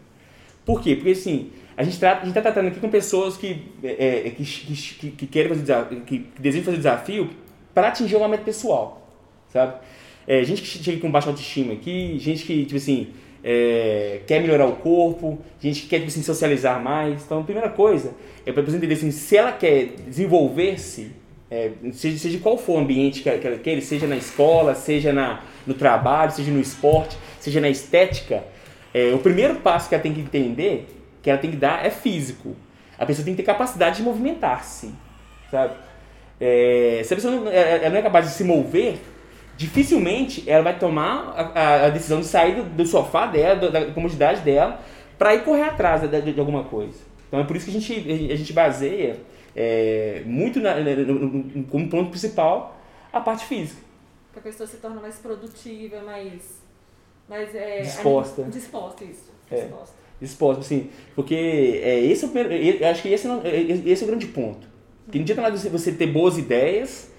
Por 0.65 0.83
quê? 0.83 0.97
Porque 0.97 1.11
assim, 1.11 1.53
a 1.83 1.85
gente 1.85 1.95
está 1.95 2.42
tratando 2.42 2.68
aqui 2.68 2.81
com 2.81 2.88
pessoas 2.88 3.37
que, 3.37 3.62
é, 3.83 4.27
é 4.27 4.31
que, 4.31 4.45
que, 4.45 5.11
que, 5.11 5.27
querem 5.27 5.49
fazer 5.49 5.62
desafio, 5.62 6.01
que 6.03 6.27
desejam 6.38 6.64
fazer 6.64 6.77
desafio 6.77 7.31
para 7.75 7.88
atingir 7.88 8.16
uma 8.16 8.29
meta 8.29 8.45
pessoal, 8.45 9.09
sabe? 9.53 9.75
É, 10.27 10.45
gente 10.45 10.62
que 10.62 10.68
chega 10.68 11.01
com 11.01 11.11
baixa 11.11 11.29
autoestima 11.29 11.73
aqui, 11.73 12.18
gente 12.18 12.45
que, 12.45 12.64
tipo 12.64 12.77
assim, 12.77 13.09
é, 13.42 14.21
quer 14.27 14.40
melhorar 14.40 14.66
o 14.66 14.77
corpo, 14.77 15.38
gente 15.61 15.83
que 15.83 15.88
quer, 15.88 15.99
tipo 15.99 16.09
assim, 16.09 16.23
socializar 16.23 16.81
mais. 16.81 17.25
Então, 17.25 17.40
a 17.40 17.45
primeira 17.45 17.68
coisa 17.68 18.14
é 18.47 18.53
para 18.53 18.62
a 18.62 18.64
pessoa 18.64 18.79
entender 18.79 18.95
assim, 18.95 19.11
se 19.11 19.37
ela 19.37 19.53
quer 19.53 19.95
desenvolver-se, 20.07 21.11
é, 21.51 21.73
seja, 21.92 22.18
seja 22.18 22.38
qual 22.38 22.57
for 22.57 22.75
o 22.75 22.79
ambiente 22.79 23.23
que 23.23 23.29
ela 23.29 23.59
quer, 23.59 23.81
seja 23.83 24.07
na 24.07 24.16
escola, 24.16 24.75
seja 24.75 25.12
na, 25.12 25.42
no 25.66 25.75
trabalho, 25.75 26.31
seja 26.31 26.51
no 26.51 26.61
esporte, 26.61 27.16
seja 27.40 27.61
na 27.61 27.68
estética, 27.68 28.45
é, 28.95 29.12
o 29.12 29.18
primeiro 29.18 29.57
passo 29.57 29.88
que 29.88 29.95
ela 29.95 30.03
tem 30.03 30.14
que 30.14 30.21
entender, 30.21 30.87
que 31.23 31.31
ela 31.31 31.39
tem 31.39 31.51
que 31.51 31.57
dar, 31.57 31.87
é 31.87 31.91
físico. 31.91 32.57
A 32.99 33.07
pessoa 33.07 33.25
tem 33.25 33.35
que 33.35 33.43
ter 33.43 33.47
capacidade 33.47 33.97
de 33.97 34.03
movimentar-se, 34.03 34.93
sabe? 35.51 35.75
É, 36.41 37.03
se 37.05 37.13
a 37.13 37.17
pessoa 37.17 37.35
não, 37.35 37.49
ela 37.49 37.91
não 37.91 37.97
é 37.97 38.03
capaz 38.03 38.27
de 38.27 38.33
se 38.33 38.43
mover, 38.43 38.99
dificilmente 39.57 40.49
ela 40.51 40.65
vai 40.65 40.79
tomar 40.79 41.53
a, 41.55 41.87
a 41.87 41.91
decisão 41.91 42.21
de 42.21 42.27
sair 42.27 42.57
do, 42.57 42.65
do 42.65 42.85
sofá 42.85 43.27
dela, 43.27 43.55
do, 43.55 43.71
da 43.71 43.87
comodidade 43.93 44.41
dela, 44.41 44.81
para 45.17 45.35
ir 45.35 45.45
correr 45.45 45.63
atrás 45.63 46.01
de, 46.03 46.33
de, 46.33 46.41
alguma 46.41 46.65
coisa. 46.65 46.99
Então 47.29 47.39
é 47.39 47.45
por 47.45 47.57
isso 47.57 47.67
que 47.67 47.71
a 47.71 47.81
gente, 47.81 48.33
a 48.33 48.37
gente 48.37 48.53
baseia 48.53 49.21
é, 49.55 50.23
muito 50.27 50.59
na, 50.61 50.75
no, 50.75 51.15
no, 51.15 51.65
como 51.65 51.89
ponto 51.89 52.11
principal 52.11 52.77
a 53.13 53.21
parte 53.21 53.45
física. 53.45 53.81
Que 54.33 54.39
a 54.39 54.43
pessoa 54.43 54.67
se 54.67 54.79
torna 54.79 55.01
mais 55.01 55.17
produtiva, 55.17 56.01
mais, 56.03 56.61
mais 57.29 57.55
é, 57.55 57.83
disposta. 57.83 58.43
disposta, 58.45 59.05
isso. 59.05 59.31
É. 59.51 59.69
Disposta, 60.23 60.61
assim, 60.61 60.89
porque 61.17 61.35
é, 61.35 62.01
esse 62.07 62.25
é 62.25 62.29
o 62.29 62.31
primeiro, 62.31 62.87
acho 62.87 63.03
que 63.03 63.09
esse, 63.09 63.27
não, 63.27 63.43
esse 63.45 64.03
é 64.03 64.07
o 64.07 64.09
grande 64.09 64.27
ponto. 64.27 64.69
Porque 65.05 65.19
não 65.19 65.25
adianta 65.25 65.43
nada 65.43 65.57
você 65.57 65.93
ter 65.93 66.07
boas 66.07 66.39
ideias 66.39 67.12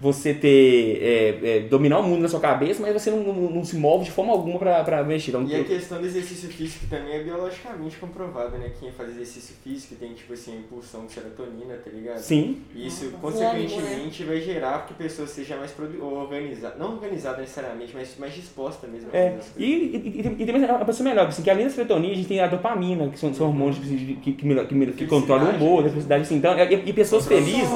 você 0.00 0.32
ter 0.32 0.98
é, 1.02 1.56
é, 1.56 1.60
dominar 1.60 1.98
o 1.98 2.02
mundo 2.04 2.22
na 2.22 2.28
sua 2.28 2.38
cabeça, 2.38 2.80
mas 2.80 2.92
você 2.92 3.10
não, 3.10 3.22
não, 3.22 3.34
não 3.50 3.64
se 3.64 3.76
move 3.76 4.04
de 4.04 4.10
forma 4.10 4.32
alguma 4.32 4.58
para 4.58 5.02
mexer. 5.02 5.30
Então, 5.30 5.44
e 5.44 5.56
a 5.56 5.64
questão 5.64 6.00
do 6.00 6.06
exercício 6.06 6.48
físico 6.48 6.86
também 6.88 7.14
é 7.14 7.22
biologicamente 7.22 7.96
comprovada, 7.96 8.56
né? 8.58 8.70
Quem 8.78 8.92
faz 8.92 9.10
exercício 9.10 9.56
físico 9.62 9.96
tem, 9.96 10.14
tipo 10.14 10.32
assim, 10.32 10.56
a 10.56 10.60
impulsão 10.60 11.06
de 11.06 11.12
serotonina, 11.12 11.74
tá 11.84 11.90
ligado? 11.90 12.18
Sim. 12.18 12.58
E 12.74 12.86
isso, 12.86 13.10
ah, 13.12 13.18
consequentemente, 13.20 14.22
vai 14.22 14.40
gerar 14.40 14.86
que 14.86 14.92
a 14.92 14.96
pessoa 14.96 15.26
seja 15.26 15.56
mais 15.56 15.74
organizada, 16.00 16.76
não 16.78 16.92
organizada 16.92 17.40
necessariamente, 17.40 17.92
mas 17.94 18.16
mais 18.18 18.34
disposta 18.34 18.86
mesmo. 18.86 19.08
É. 19.12 19.36
E, 19.56 19.64
e, 19.64 20.36
e, 20.38 20.42
e 20.42 20.46
também 20.46 20.64
a 20.64 20.84
pessoa 20.84 21.08
melhor, 21.08 21.26
assim, 21.26 21.42
que 21.42 21.50
além 21.50 21.64
da 21.64 21.70
serotonina, 21.70 22.12
a 22.12 22.16
gente 22.16 22.28
tem 22.28 22.40
a 22.40 22.46
dopamina, 22.46 23.08
que 23.08 23.18
são, 23.18 23.34
são 23.34 23.48
hormônios 23.48 23.78
que, 23.78 24.14
que, 24.16 24.32
que, 24.32 24.64
que, 24.66 24.92
que 24.92 25.06
controlam 25.06 25.52
o 25.52 25.56
humor, 25.56 25.86
a 25.86 25.88
felicidade, 25.88 26.22
assim. 26.22 26.36
Então, 26.36 26.56
e, 26.56 26.88
e 26.88 26.92
pessoas 26.92 27.26
felizes. 27.26 27.68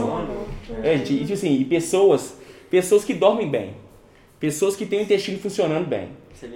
É, 0.83 0.97
gente, 0.97 1.31
e, 1.31 1.33
assim, 1.33 1.61
e 1.61 1.65
pessoas, 1.65 2.12
pessoas 2.71 3.05
que 3.05 3.15
dormem 3.15 3.51
bem, 3.51 3.75
pessoas 4.41 4.75
que 4.75 4.87
têm 4.87 5.01
o 5.01 5.03
intestino 5.03 5.39
funcionando 5.39 5.87
bem, 5.87 6.09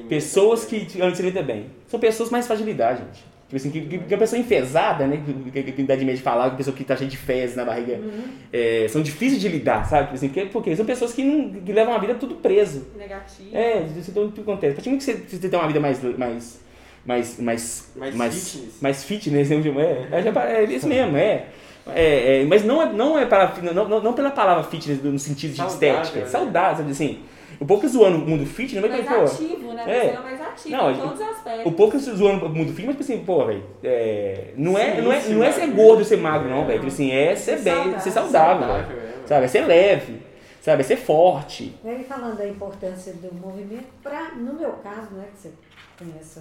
pessoas 0.08 0.64
que 0.64 0.88
se 0.88 1.00
alimentam 1.02 1.44
bem. 1.44 1.66
São 1.86 2.00
pessoas 2.00 2.30
mais 2.30 2.46
fragilidade, 2.46 3.02
gente. 3.04 3.36
Tipo 3.46 3.56
assim, 3.56 3.70
que, 3.70 3.80
que, 3.82 3.98
que 3.98 4.14
a 4.14 4.18
pessoa 4.18 4.40
enfesada, 4.40 5.06
né? 5.06 5.22
Que, 5.52 5.62
que, 5.62 5.72
que 5.72 5.82
dá 5.84 5.94
de 5.94 6.04
medo 6.04 6.16
de 6.16 6.22
falar, 6.22 6.48
que 6.48 6.54
a 6.54 6.56
pessoa 6.56 6.76
que 6.76 6.82
tá 6.82 6.96
cheia 6.96 7.08
de 7.08 7.16
fezes 7.16 7.54
na 7.54 7.64
barriga, 7.64 7.94
uhum. 7.94 8.24
é, 8.52 8.86
são 8.88 9.00
difíceis 9.00 9.40
de 9.40 9.48
lidar, 9.48 9.88
sabe? 9.88 10.06
Tipo 10.06 10.14
assim, 10.16 10.28
porque, 10.28 10.46
porque 10.46 10.74
são 10.74 10.84
pessoas 10.84 11.12
que, 11.12 11.22
não, 11.22 11.50
que 11.60 11.72
levam 11.72 11.94
a 11.94 11.98
vida 11.98 12.14
tudo 12.16 12.34
preso. 12.36 12.88
Negativo. 12.98 13.50
É, 13.52 13.84
isso 13.96 14.10
tudo 14.10 14.40
acontece. 14.40 14.72
A 14.72 14.74
partir 14.74 14.90
do 14.90 14.96
que 14.96 15.04
você, 15.04 15.14
você 15.14 15.48
tem 15.48 15.58
uma 15.58 15.68
vida 15.68 15.78
mais, 15.78 16.02
mais, 16.02 16.60
mais, 17.06 17.38
mais, 17.38 17.92
mais, 17.94 18.14
mais 18.16 18.34
fitness, 18.34 18.80
mais 18.80 19.04
fitness 19.04 19.50
é, 19.52 19.54
é, 19.54 20.64
é 20.64 20.64
isso 20.64 20.88
mesmo, 20.88 21.16
é. 21.16 21.46
É, 21.94 22.42
é, 22.42 22.44
mas 22.44 22.64
não 22.64 22.82
é, 22.82 22.92
não 22.92 23.18
é 23.18 23.26
para, 23.26 23.52
não, 23.72 23.88
não, 23.88 24.00
não 24.02 24.12
pela 24.12 24.30
palavra 24.30 24.64
fitness 24.64 25.02
no 25.02 25.18
sentido 25.18 25.52
de 25.52 25.56
saudável, 25.56 26.02
estética, 26.02 26.20
né? 26.20 26.26
saudável, 26.26 26.76
sabe 26.78 26.90
assim. 26.90 27.20
O 27.58 27.64
pouco 27.64 27.88
zoando 27.88 28.18
o 28.18 28.28
mundo 28.28 28.44
fitness, 28.44 28.82
não 28.82 28.88
vai 28.88 29.02
mais 29.02 29.08
pô, 29.08 29.24
ativo, 29.24 29.72
né? 29.72 29.84
É. 29.86 30.00
Você 30.00 30.16
é 30.16 30.20
mais 30.20 30.40
ativo 30.40 30.76
não, 30.76 30.90
em 30.90 30.96
todos 30.96 31.20
os 31.20 31.28
aspectos. 31.28 31.66
O 31.66 31.72
pouco 31.72 31.98
zoando 31.98 32.46
o 32.46 32.48
mundo 32.48 32.72
fitness, 32.72 32.86
mas 32.86 32.96
tipo 32.96 33.02
assim, 33.02 33.24
pô, 33.24 33.46
velho, 33.46 33.64
é, 33.82 34.52
não, 34.56 34.76
é, 34.76 35.00
não, 35.00 35.12
é, 35.12 35.22
não 35.28 35.44
é 35.44 35.52
ser 35.52 35.66
gordo 35.68 36.04
ser 36.04 36.18
magro, 36.18 36.50
não, 36.50 36.66
velho. 36.66 36.80
Tipo 36.80 36.92
assim, 36.92 37.12
é 37.12 37.34
ser 37.34 37.60
bem, 37.60 37.74
saudável, 37.74 38.00
ser 38.00 38.10
saudável, 38.10 38.66
saudável 38.66 38.96
é, 38.98 39.26
sabe? 39.26 39.44
É 39.44 39.48
ser 39.48 39.66
leve, 39.66 40.22
sabe? 40.60 40.80
É 40.80 40.84
ser 40.84 40.96
forte. 40.96 41.74
Ele 41.84 42.04
falando 42.04 42.36
da 42.36 42.46
importância 42.46 43.14
do 43.14 43.32
movimento, 43.34 43.86
pra, 44.02 44.32
no 44.34 44.52
meu 44.54 44.72
caso, 44.82 45.14
né, 45.14 45.26
que 45.34 45.40
você 45.40 45.52
conhece 45.98 46.40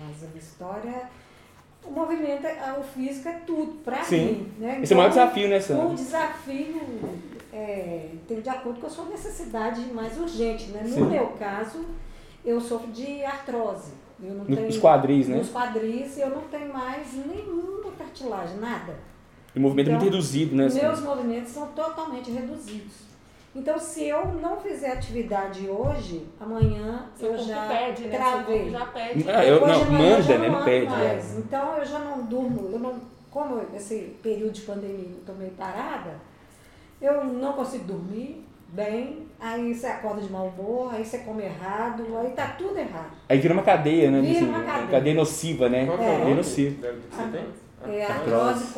mais 0.00 0.24
a 0.24 0.26
minha 0.26 0.38
história, 0.38 1.10
o 1.86 1.92
movimento, 1.92 2.46
o 2.78 2.82
físico 2.82 3.28
é 3.28 3.40
tudo 3.46 3.74
para 3.84 3.98
mim. 4.10 4.52
Né? 4.58 4.80
Esse 4.82 4.92
então, 4.92 5.04
é 5.04 5.08
o 5.08 5.08
maior 5.08 5.10
então, 5.10 5.24
desafio, 5.24 5.48
né, 5.48 5.60
Sandra? 5.60 5.86
O 5.86 5.94
desafio 5.94 6.82
é, 7.52 8.08
tem 8.26 8.40
de 8.40 8.48
acordo 8.48 8.80
com 8.80 8.86
a 8.86 8.90
sua 8.90 9.04
necessidade 9.06 9.80
mais 9.92 10.18
urgente. 10.18 10.66
Né? 10.68 10.82
No 10.82 10.94
Sim. 10.94 11.04
meu 11.06 11.28
caso, 11.38 11.84
eu 12.44 12.60
sofro 12.60 12.90
de 12.92 13.24
artrose. 13.24 13.92
Eu 14.22 14.34
não 14.34 14.44
nos 14.44 14.56
tenho, 14.56 14.80
quadris, 14.80 15.28
né? 15.28 15.36
Nos 15.36 15.50
quadris 15.50 16.16
eu 16.18 16.30
não 16.30 16.42
tenho 16.42 16.72
mais 16.72 17.12
nenhuma 17.12 17.90
cartilagem, 17.98 18.56
nada. 18.58 18.94
E 19.54 19.58
o 19.58 19.62
movimento 19.62 19.88
então, 19.88 19.98
é 19.98 20.00
muito 20.00 20.08
então, 20.08 20.20
reduzido, 20.20 20.56
né? 20.56 20.68
Meus 20.68 21.00
movimentos 21.00 21.52
são 21.52 21.66
totalmente 21.68 22.30
reduzidos. 22.30 23.05
Então, 23.56 23.78
se 23.78 24.06
eu 24.06 24.26
não 24.26 24.60
fizer 24.60 24.92
atividade 24.92 25.66
hoje, 25.66 26.26
amanhã 26.38 27.06
Seu 27.14 27.32
eu 27.32 27.38
já 27.38 27.66
pede, 27.66 28.02
né? 28.04 28.18
travei. 28.18 28.70
já 28.70 28.84
pede. 28.84 29.30
Ah, 29.30 29.44
eu, 29.46 29.66
não, 29.66 29.84
manda, 29.86 30.38
né? 30.38 30.48
Não 30.50 30.62
pede. 30.62 30.86
Mais. 30.86 31.34
É. 31.34 31.38
Então, 31.38 31.78
eu 31.78 31.84
já 31.86 31.98
não 32.00 32.22
durmo. 32.26 32.68
Eu 32.70 32.78
não, 32.78 33.00
como 33.30 33.62
esse 33.74 34.14
período 34.22 34.52
de 34.52 34.60
pandemia 34.60 35.08
eu 35.08 35.18
estou 35.20 35.34
meio 35.34 35.52
parada, 35.52 36.20
eu 37.00 37.24
não 37.24 37.54
consigo 37.54 37.84
dormir 37.84 38.44
bem, 38.68 39.26
aí 39.40 39.74
você 39.74 39.86
acorda 39.86 40.20
de 40.20 40.30
mau 40.30 40.48
humor, 40.48 40.94
aí 40.94 41.02
você 41.02 41.18
come 41.18 41.44
errado, 41.44 42.04
aí 42.18 42.30
tá 42.32 42.48
tudo 42.58 42.78
errado. 42.78 43.12
Aí 43.26 43.38
vira 43.38 43.54
uma 43.54 43.62
cadeia, 43.62 44.10
né? 44.10 44.20
Vira 44.20 44.44
uma 44.44 44.64
cadeia. 44.64 44.88
cadeia 44.88 45.14
nociva, 45.14 45.68
né? 45.70 45.88
É, 45.98 46.30
é 46.30 46.34
nociva. 46.34 46.88
É, 47.84 48.04
artrose 48.04 48.72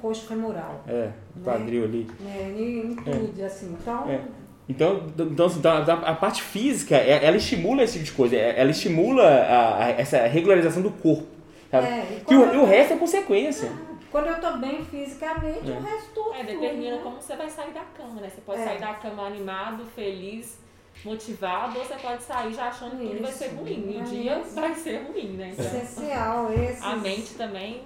coxo 0.00 0.26
femoral. 0.26 0.82
É, 0.86 0.92
né? 0.92 1.12
quadril 1.42 1.84
ali. 1.84 2.10
É, 2.24 2.54
em, 2.56 2.94
tudo, 2.94 3.40
é. 3.40 3.44
assim. 3.44 3.76
Então. 3.80 4.08
É. 4.08 4.20
Então, 4.68 5.06
então, 5.18 5.46
então 5.46 5.72
a, 6.04 6.14
parte 6.14 6.42
física, 6.42 6.94
é, 6.94 7.24
ela 7.24 7.38
estimula 7.38 7.82
esse 7.82 7.94
tipo 7.94 8.04
de 8.04 8.12
coisa, 8.12 8.36
é, 8.36 8.60
ela 8.60 8.70
estimula 8.70 9.24
a, 9.24 9.84
a, 9.84 9.90
essa 9.90 10.18
regularização 10.26 10.82
do 10.82 10.90
corpo. 10.90 11.26
Sabe? 11.70 11.86
É, 11.86 12.22
e, 12.30 12.34
o, 12.34 12.54
e 12.54 12.56
o 12.58 12.64
resto 12.64 12.92
é 12.94 12.96
consequência. 12.96 13.70
Ah, 13.72 13.88
quando 14.10 14.26
eu 14.26 14.40
tô 14.40 14.58
bem 14.58 14.84
fisicamente, 14.84 15.70
é. 15.70 15.74
o 15.74 15.80
resto 15.80 16.10
tudo. 16.14 16.34
É, 16.34 16.44
determina 16.44 16.96
né? 16.96 17.00
como 17.02 17.16
você 17.20 17.34
vai 17.34 17.48
sair 17.48 17.72
da 17.72 17.80
cama, 17.80 18.20
né? 18.20 18.28
Você 18.28 18.40
pode 18.42 18.60
é. 18.60 18.64
sair 18.64 18.78
da 18.78 18.94
cama 18.94 19.26
animado, 19.26 19.84
feliz, 19.94 20.58
motivado, 21.04 21.78
ou 21.78 21.84
você 21.84 21.94
pode 21.94 22.22
sair 22.22 22.52
já 22.52 22.68
achando 22.68 22.96
que 22.96 23.06
tudo 23.06 23.22
vai 23.22 23.32
ser 23.32 23.48
ruim. 23.48 23.84
E 23.88 24.00
o 24.00 24.04
dia 24.04 24.42
vai 24.54 24.74
ser 24.74 25.02
ruim, 25.02 25.28
né? 25.36 25.50
Então, 25.52 25.64
Essencial, 25.64 26.52
esse. 26.52 26.84
A 26.84 26.96
mente 26.96 27.34
também. 27.34 27.82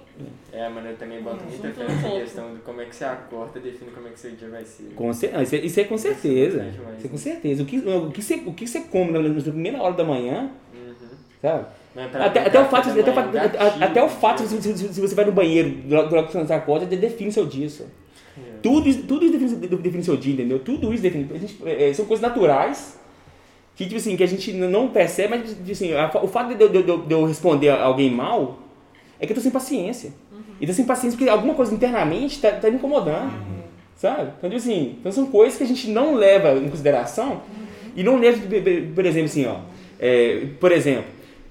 É, 0.51 0.67
mano, 0.69 0.89
eu 0.89 0.97
também 0.97 1.21
boto 1.21 1.43
é, 1.43 1.45
muita 1.45 1.71
fé 1.71 1.83
nessa 1.87 2.09
questão 2.09 2.53
de 2.53 2.61
como 2.61 2.81
é 2.81 2.85
que 2.85 2.95
você 2.95 3.05
acorda 3.05 3.59
define 3.59 3.91
como 3.91 4.07
é 4.07 4.11
que 4.11 4.19
seu 4.19 4.31
dia 4.31 4.49
vai 4.49 4.63
ser. 4.65 4.93
Com 4.95 5.13
cer 5.13 5.41
isso, 5.41 5.55
é, 5.55 5.59
isso 5.59 5.79
é 5.79 5.83
com 5.83 5.97
certeza. 5.97 6.65
Isso 6.97 7.07
é 7.07 7.09
com 7.09 7.17
certeza. 7.17 7.63
O 7.63 7.65
que, 7.65 7.77
o 7.77 8.11
que, 8.11 8.21
você, 8.21 8.35
o 8.45 8.53
que 8.53 8.67
você 8.67 8.81
come 8.81 9.11
na, 9.11 9.19
na 9.19 9.41
primeira 9.41 9.81
hora 9.81 9.93
da 9.93 10.03
manhã, 10.03 10.51
uhum. 10.73 10.93
sabe? 11.41 11.65
Até, 11.95 12.47
até, 12.47 12.59
o 12.59 12.65
fato, 12.65 12.89
até, 13.79 14.03
o 14.03 14.09
fato 14.09 14.41
se, 14.47 14.59
se, 14.59 14.93
se, 14.93 14.99
você 14.99 15.13
vai 15.13 15.25
no 15.25 15.31
banheiro 15.31 15.77
logo 15.87 16.27
que 16.27 16.33
você 16.33 16.53
acorda, 16.53 16.87
define 16.87 17.31
seu 17.31 17.45
dia. 17.45 17.69
Só. 17.69 17.83
É. 17.83 18.57
Tudo, 18.63 18.89
isso, 18.89 19.03
tudo 19.03 19.23
isso 19.23 19.37
define, 19.37 19.77
define 19.77 20.03
seu 20.03 20.17
dia, 20.17 20.33
entendeu? 20.33 20.57
Tudo 20.57 20.91
isso 20.91 21.03
define. 21.03 21.29
Gente, 21.37 21.57
é, 21.63 21.93
são 21.93 22.05
coisas 22.05 22.27
naturais 22.27 22.97
que, 23.75 23.85
tipo 23.85 23.97
assim, 23.97 24.15
que 24.15 24.23
a 24.23 24.27
gente 24.27 24.53
não 24.53 24.89
percebe, 24.89 25.29
mas 25.29 25.49
tipo 25.49 25.71
assim, 25.71 25.93
a, 25.93 26.11
o 26.21 26.27
fato 26.27 26.49
de, 26.49 26.67
de, 26.67 26.83
de, 26.83 26.97
de, 26.97 27.13
eu 27.13 27.25
responder 27.25 27.69
alguém 27.69 28.11
mal 28.11 28.59
é 29.19 29.25
que 29.25 29.31
eu 29.31 29.35
tô 29.35 29.41
sem 29.41 29.51
paciência. 29.51 30.11
Uhum. 30.31 30.41
E 30.61 30.67
tô 30.67 30.73
sem 30.73 30.85
paciência 30.85 31.17
porque 31.17 31.29
alguma 31.29 31.55
coisa 31.55 31.73
internamente 31.73 32.39
tá, 32.39 32.51
tá 32.51 32.69
me 32.69 32.75
incomodando. 32.75 33.31
Uhum. 33.31 33.63
Sabe? 33.95 34.33
Então, 34.37 34.49
tipo 34.49 34.61
assim, 34.61 34.97
então 34.99 35.11
são 35.11 35.25
coisas 35.27 35.57
que 35.57 35.63
a 35.63 35.67
gente 35.67 35.89
não 35.89 36.15
leva 36.15 36.53
em 36.53 36.69
consideração 36.69 37.31
uhum. 37.31 37.65
e 37.95 38.03
não 38.03 38.17
leva, 38.17 38.39
por 38.93 39.05
exemplo, 39.05 39.25
assim, 39.25 39.45
ó. 39.45 39.57
É, 39.99 40.47
por 40.59 40.71
exemplo, 40.71 41.05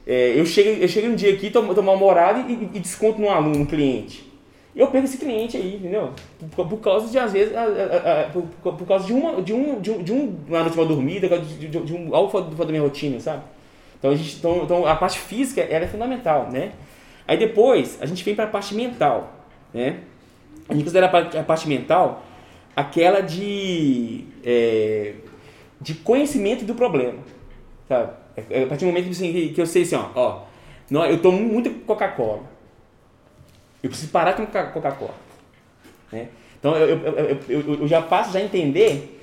é, 0.06 0.38
eu, 0.38 0.44
chego, 0.44 0.82
eu 0.82 0.88
chego 0.88 1.08
um 1.08 1.14
dia 1.14 1.32
aqui, 1.32 1.50
tomo, 1.50 1.74
tomo 1.74 1.90
uma 1.90 1.96
morada 1.96 2.40
e, 2.48 2.70
e, 2.74 2.80
desconto 2.80 3.20
num 3.20 3.30
aluno, 3.30 3.61
um 3.61 3.66
cliente. 3.66 4.31
Eu 4.74 4.87
perco 4.87 5.06
esse 5.06 5.18
cliente 5.18 5.56
aí, 5.56 5.76
entendeu? 5.76 6.12
Por, 6.56 6.66
por 6.66 6.78
causa 6.78 7.06
de, 7.11 7.18
às 7.18 7.30
vezes, 7.30 7.54
a, 7.54 7.62
a, 7.62 8.22
a, 8.22 8.24
por, 8.30 8.42
por, 8.72 8.87
causa 8.87 9.06
de 9.06 9.12
uma, 9.12 9.42
de 9.42 9.52
um, 9.52 9.80
de 9.80 9.90
um, 9.90 10.02
de 10.02 10.12
um 10.12 10.37
uma 10.48 10.61
noite 10.61 10.76
mal 10.76 10.87
dormida, 10.87 11.28
de, 11.28 11.68
de, 11.68 11.80
de 11.80 11.94
um, 11.94 12.14
algo 12.14 12.30
fora 12.30 12.44
da 12.46 12.64
minha 12.66 12.80
rotina, 12.80 13.20
sabe? 13.20 13.42
Então 13.98 14.11
a, 14.11 14.14
gente, 14.14 14.37
então, 14.37 14.62
então 14.64 14.87
a 14.87 14.96
parte 14.96 15.18
física 15.18 15.61
ela 15.61 15.85
é 15.85 15.88
fundamental, 15.88 16.48
né? 16.50 16.72
Aí 17.28 17.37
depois 17.37 17.98
a 18.00 18.06
gente 18.06 18.24
vem 18.24 18.35
para 18.35 18.46
a 18.46 18.48
parte 18.48 18.74
mental, 18.74 19.30
né? 19.74 20.00
A 20.68 20.72
gente 20.72 20.85
considera 20.85 21.06
a 21.06 21.42
parte, 21.44 21.68
mental 21.68 22.22
aquela 22.74 23.20
de, 23.20 24.24
é, 24.42 25.14
de 25.78 25.94
conhecimento 25.94 26.64
do 26.64 26.74
problema, 26.74 27.18
sabe? 27.87 28.12
É, 28.37 28.61
é 28.61 28.64
a 28.64 28.66
partir 28.66 28.87
do 28.87 28.88
momento 28.88 29.11
assim, 29.11 29.30
que, 29.32 29.48
que 29.50 29.61
eu 29.61 29.66
sei 29.66 29.82
assim, 29.82 29.96
ó, 29.96 30.08
ó 30.14 30.42
eu 31.06 31.20
tomo 31.20 31.38
muita 31.38 31.68
Coca-Cola 31.70 32.51
Eu 33.82 33.90
preciso 33.90 34.12
parar 34.12 34.34
com 34.34 34.46
Coca-Cola. 34.46 35.14
Né? 36.10 36.28
Então 36.58 36.76
eu, 36.76 36.98
eu, 36.98 37.38
eu, 37.48 37.74
eu, 37.80 37.88
já 37.88 38.00
passo 38.00 38.32
já 38.32 38.38
a 38.38 38.42
entender 38.42 39.20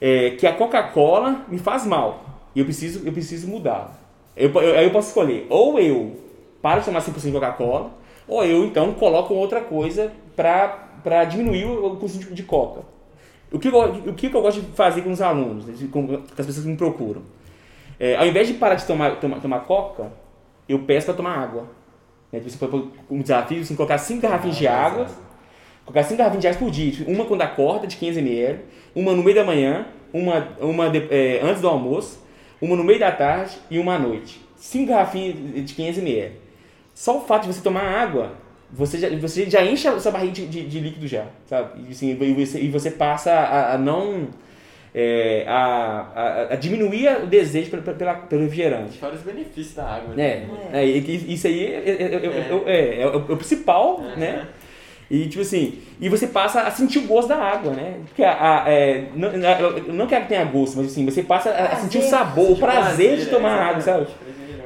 é, 0.00 0.30
que 0.30 0.46
a 0.46 0.52
Coca-Cola 0.52 1.46
me 1.48 1.58
faz 1.58 1.86
mal. 1.86 2.24
E 2.54 2.60
eu 2.60 2.64
preciso, 2.64 3.06
eu 3.06 3.12
preciso 3.12 3.48
mudar. 3.48 3.98
Eu, 4.36 4.50
eu, 4.52 4.62
eu 4.62 4.90
posso 4.90 5.08
escolher, 5.08 5.46
ou 5.48 5.78
eu 5.78 6.20
paro 6.60 6.80
de 6.80 6.86
tomar 6.86 7.00
100% 7.00 7.20
de 7.20 7.32
Coca-Cola, 7.32 7.92
ou 8.28 8.44
eu 8.44 8.64
então 8.64 8.92
coloco 8.94 9.32
outra 9.32 9.60
coisa 9.60 10.12
para 10.34 11.24
diminuir 11.24 11.64
o 11.64 11.96
consumo 11.96 12.34
de 12.34 12.42
Coca. 12.42 12.82
O 13.50 13.58
que, 13.58 13.68
eu, 13.68 13.78
o 13.78 14.14
que 14.14 14.26
eu 14.26 14.42
gosto 14.42 14.60
de 14.60 14.66
fazer 14.72 15.02
com 15.02 15.12
os 15.12 15.22
alunos, 15.22 15.64
com, 15.90 16.06
com 16.06 16.14
as 16.14 16.46
pessoas 16.46 16.64
que 16.64 16.70
me 16.70 16.76
procuram? 16.76 17.22
É, 17.98 18.16
ao 18.16 18.26
invés 18.26 18.48
de 18.48 18.54
parar 18.54 18.74
de 18.74 18.84
tomar, 18.84 19.16
tomar, 19.20 19.40
tomar 19.40 19.60
Coca, 19.60 20.12
eu 20.68 20.80
peço 20.80 21.06
para 21.06 21.14
tomar 21.14 21.38
água. 21.38 21.64
Né? 22.36 22.42
Você 22.44 22.56
pode 22.58 22.88
um 23.10 23.20
desafio, 23.20 23.60
assim, 23.60 23.74
colocar 23.74 23.98
5 23.98 24.20
garrafinhas 24.20 24.56
de 24.56 24.66
ah, 24.66 24.76
água, 24.76 25.06
colocar 25.84 26.02
5 26.02 26.16
garrafinhas 26.16 26.42
de 26.42 26.48
água 26.48 26.58
por 26.60 26.70
dia, 26.70 27.04
uma 27.06 27.24
quando 27.24 27.42
acorda, 27.42 27.86
de 27.86 27.96
15 27.96 28.18
ml, 28.20 28.60
uma 28.94 29.12
no 29.12 29.22
meio 29.22 29.36
da 29.36 29.44
manhã, 29.44 29.86
uma, 30.12 30.48
uma 30.60 30.90
de, 30.90 31.06
é, 31.10 31.40
antes 31.42 31.60
do 31.60 31.68
almoço, 31.68 32.24
uma 32.60 32.76
no 32.76 32.84
meio 32.84 32.98
da 32.98 33.10
tarde 33.10 33.56
e 33.70 33.78
uma 33.78 33.94
à 33.94 33.98
noite. 33.98 34.40
5 34.56 34.86
garrafinhas 34.86 35.64
de 35.64 35.74
15 35.74 36.00
ml. 36.00 36.34
Só 36.94 37.18
o 37.18 37.20
fato 37.20 37.42
de 37.42 37.54
você 37.54 37.60
tomar 37.60 37.82
água, 37.82 38.32
você 38.70 38.98
já, 38.98 39.08
você 39.18 39.48
já 39.48 39.64
enche 39.64 39.86
a 39.86 39.98
sua 40.00 40.10
barriga 40.10 40.32
de, 40.32 40.46
de, 40.46 40.66
de 40.66 40.80
líquido 40.80 41.06
já, 41.06 41.26
sabe? 41.46 41.82
E, 41.88 41.92
assim, 41.92 42.10
e, 42.10 42.34
você, 42.34 42.60
e 42.60 42.68
você 42.68 42.90
passa 42.90 43.32
a, 43.32 43.74
a 43.74 43.78
não 43.78 44.28
é, 44.98 45.44
a, 45.46 46.06
a, 46.16 46.54
a, 46.54 46.56
diminuir 46.56 47.22
o 47.22 47.26
desejo 47.26 47.70
pelo, 47.70 47.82
pela, 47.82 48.14
pelo 48.14 48.44
refrigerante. 48.44 48.96
Fora 48.96 49.14
os 49.14 49.20
benefícios 49.20 49.74
da 49.74 49.84
água. 49.84 50.14
Né? 50.14 50.48
É, 50.72 50.82
é. 50.82 50.86
isso 50.86 51.46
aí 51.46 51.66
é, 51.66 52.62
é, 52.66 53.00
é, 53.02 53.06
o 53.06 53.36
principal, 53.36 54.00
né? 54.16 54.46
E 55.10 55.28
tipo 55.28 55.42
assim, 55.42 55.80
e 56.00 56.08
você 56.08 56.26
passa 56.26 56.62
a 56.62 56.70
sentir 56.70 57.00
o 57.00 57.02
gosto 57.02 57.28
da 57.28 57.36
água, 57.36 57.74
né? 57.74 57.96
Porque 58.06 58.24
a, 58.24 58.64
a 58.64 58.70
é, 58.70 59.04
não, 59.14 59.30
não 59.94 60.06
quero 60.06 60.22
que 60.22 60.30
tenha 60.30 60.44
gosto, 60.46 60.78
mas 60.78 60.86
assim, 60.86 61.04
você 61.04 61.22
passa 61.22 61.50
a, 61.50 61.74
a 61.74 61.76
sentir 61.76 61.98
o 61.98 62.02
sabor, 62.02 62.52
o 62.52 62.56
prazer 62.56 63.18
de 63.18 63.26
tomar 63.26 63.52
água, 63.52 63.82
sabe? 63.82 64.06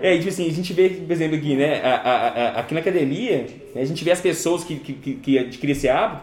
É, 0.00 0.16
tipo 0.16 0.28
assim, 0.28 0.48
a 0.48 0.52
gente 0.52 0.72
vê, 0.72 0.88
por 0.88 1.12
exemplo, 1.12 1.36
aqui, 1.36 1.56
né, 1.56 1.80
a, 1.82 1.90
a, 1.90 2.28
a, 2.28 2.60
aqui 2.60 2.72
na 2.72 2.80
academia, 2.80 3.46
né, 3.74 3.82
a 3.82 3.84
gente 3.84 4.02
vê 4.02 4.12
as 4.12 4.20
pessoas 4.20 4.62
que, 4.62 4.76
que, 4.76 4.92
que, 4.94 5.14
que 5.14 5.38
adquirem 5.38 5.72
esse 5.72 5.88
hábito, 5.88 6.22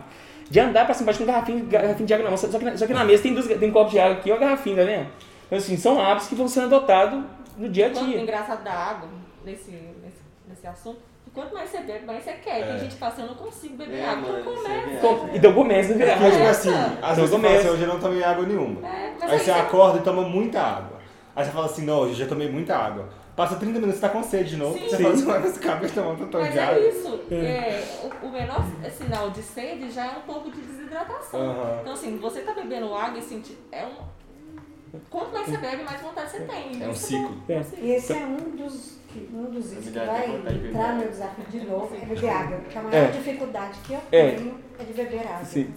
de 0.49 0.60
andar 0.60 0.86
pra 0.86 0.93
cima 0.93 1.07
baixo 1.07 1.19
com 1.19 1.25
garrafinha, 1.25 1.63
garrafinha 1.65 2.07
de 2.07 2.13
água 2.13 2.23
na 2.23 2.29
mão. 2.29 2.38
Só 2.38 2.47
que, 2.47 2.77
só 2.77 2.88
que 2.88 2.93
na 2.93 3.03
mesa 3.03 3.23
tem, 3.23 3.33
duas, 3.33 3.47
tem 3.47 3.69
um 3.69 3.73
copo 3.73 3.91
de 3.91 3.99
água 3.99 4.17
aqui 4.17 4.29
e 4.29 4.31
uma 4.31 4.39
garrafinha, 4.39 4.77
tá 4.77 4.83
vendo? 4.83 5.07
Então, 5.45 5.57
assim, 5.57 5.77
são 5.77 6.01
hábitos 6.01 6.27
que 6.27 6.36
vão 6.36 6.47
sendo 6.47 6.65
adotados 6.67 7.23
no 7.57 7.69
dia 7.69 7.88
a 7.88 7.89
dia. 7.89 8.01
Quanto 8.01 8.17
engraçado 8.17 8.63
da 8.63 8.73
água, 8.73 9.10
nesse, 9.45 9.71
nesse, 9.71 10.21
nesse 10.47 10.67
assunto, 10.67 10.99
quanto 11.33 11.53
mais 11.53 11.69
você 11.69 11.79
bebe, 11.79 12.05
mais 12.05 12.23
você 12.23 12.33
quer. 12.33 12.62
É. 12.62 12.65
Tem 12.65 12.79
gente 12.79 12.93
que 12.93 12.99
fala 12.99 13.13
assim, 13.13 13.21
eu 13.21 13.27
não 13.27 13.36
consigo 13.36 13.77
beber 13.77 13.99
é, 13.99 14.10
água. 14.10 14.39
Então 14.39 14.53
começa. 14.53 15.38
Então 15.38 15.53
começa 15.53 15.93
a 15.93 15.97
beber 15.97 16.12
água. 16.12 16.31
Tipo 16.31 16.43
assim, 16.43 16.73
às 17.01 17.15
vezes 17.15 17.31
você 17.31 17.39
fala 17.39 17.57
assim, 17.57 17.69
hoje 17.69 17.81
eu 17.81 17.88
não 17.88 17.99
tomei 17.99 18.23
água 18.23 18.45
nenhuma. 18.45 18.88
É, 18.88 19.13
aí, 19.21 19.31
aí 19.31 19.39
você 19.39 19.51
acorda 19.51 19.99
e 19.99 20.01
toma 20.01 20.23
muita 20.23 20.62
água. 20.62 20.97
Aí 21.36 21.45
você 21.45 21.51
fala 21.51 21.65
assim, 21.65 21.86
não, 21.86 21.99
hoje 21.99 22.13
eu 22.13 22.17
já 22.17 22.25
tomei 22.27 22.49
muita 22.51 22.75
água. 22.75 23.07
Passa 23.38 23.56
30 23.58 23.73
minutos, 23.73 24.00
você 24.00 24.02
tá 24.02 24.10
com 24.10 24.23
sede 24.23 24.50
de 24.50 24.58
novo. 24.58 24.76
Sim. 24.76 24.89
Você 24.89 24.97
fala 24.97 25.13
assim, 25.13 25.26
mas 25.26 25.58
acabei 25.58 25.88
de 25.88 25.93
tomar 25.93 26.10
um 26.10 26.15
de. 26.15 26.26
Mas 26.26 26.58
é 26.58 26.89
isso. 26.89 27.19
É, 27.30 27.84
o, 28.04 28.26
o, 28.26 28.32
menor 28.32 28.65
sinal 28.89 29.30
de 29.30 29.43
sede 29.43 29.91
já 29.91 30.08
é 30.08 30.17
um 30.17 30.21
pouco 30.21 30.50
de 30.50 30.60
desidratação. 30.60 31.39
Uhum. 31.39 31.80
Então, 31.82 31.93
assim, 31.93 32.17
você 32.17 32.41
tá 32.41 32.54
bebendo 32.54 32.91
água 32.95 33.19
e 33.19 33.21
sentir. 33.21 33.56
É 33.71 33.86
um, 33.86 34.97
quanto 35.08 35.34
mais 35.34 35.45
você 35.45 35.58
bebe, 35.58 35.84
mais 35.84 36.02
vontade 36.02 36.32
você 36.32 36.39
tem. 36.39 36.82
É 36.82 36.88
um 36.88 36.95
ciclo. 36.95 37.38
É. 37.47 37.62
E 37.80 37.91
esse 37.91 38.13
é 38.13 38.26
um 38.26 38.38
dos, 38.56 38.97
um 39.32 39.52
dos 39.52 39.71
itens 39.71 39.89
que 39.89 40.00
vai 40.00 40.36
entrar 40.36 40.93
no 40.93 41.00
meu 41.02 41.10
desafio 41.10 41.45
de 41.52 41.60
novo, 41.60 41.95
é 41.95 42.06
beber 42.08 42.30
água. 42.34 42.58
Porque 42.58 42.78
a 42.80 42.82
maior 42.82 43.04
é. 43.04 43.12
dificuldade 43.12 43.80
que 43.86 43.93
eu 43.93 44.02
é. 44.12 44.32
tenho 44.32 44.60
é 44.80 44.84
de 44.84 44.93
beber 44.93 45.28
água. 45.28 45.45
Sim. 45.45 45.71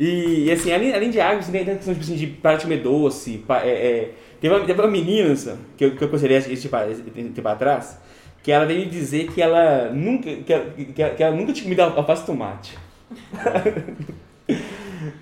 E, 0.00 0.46
e 0.46 0.50
assim, 0.50 0.72
além, 0.72 0.94
além 0.94 1.10
de 1.10 1.20
água, 1.20 1.42
você 1.42 1.52
tem 1.52 1.60
a 1.60 1.76
questão 1.76 1.92
tipo 1.92 2.06
assim, 2.06 2.16
de 2.16 2.26
parar 2.26 2.56
de 2.56 2.62
comer 2.62 2.82
doce, 2.82 3.44
é, 3.50 3.68
é 3.68 4.14
Teve 4.42 4.56
uma, 4.56 4.66
teve 4.66 4.80
uma 4.80 4.88
menina 4.88 5.32
que 5.76 5.84
eu, 5.84 5.94
que 5.94 6.02
eu 6.02 6.08
considerei 6.08 6.38
esse 6.38 6.56
tipo, 6.56 6.76
esse 6.76 7.00
tempo 7.00 7.48
atrás, 7.48 7.96
que 8.42 8.50
ela 8.50 8.66
veio 8.66 8.80
me 8.80 8.86
dizer 8.86 9.28
que 9.28 9.40
ela 9.40 9.88
nunca, 9.92 10.34
que 10.34 10.52
ela, 10.52 10.64
que 10.64 11.00
ela, 11.00 11.14
que 11.14 11.22
ela 11.22 11.36
nunca 11.36 11.52
tinha 11.52 11.62
comido 11.62 11.80
alface 11.80 12.26
tomate. 12.26 12.76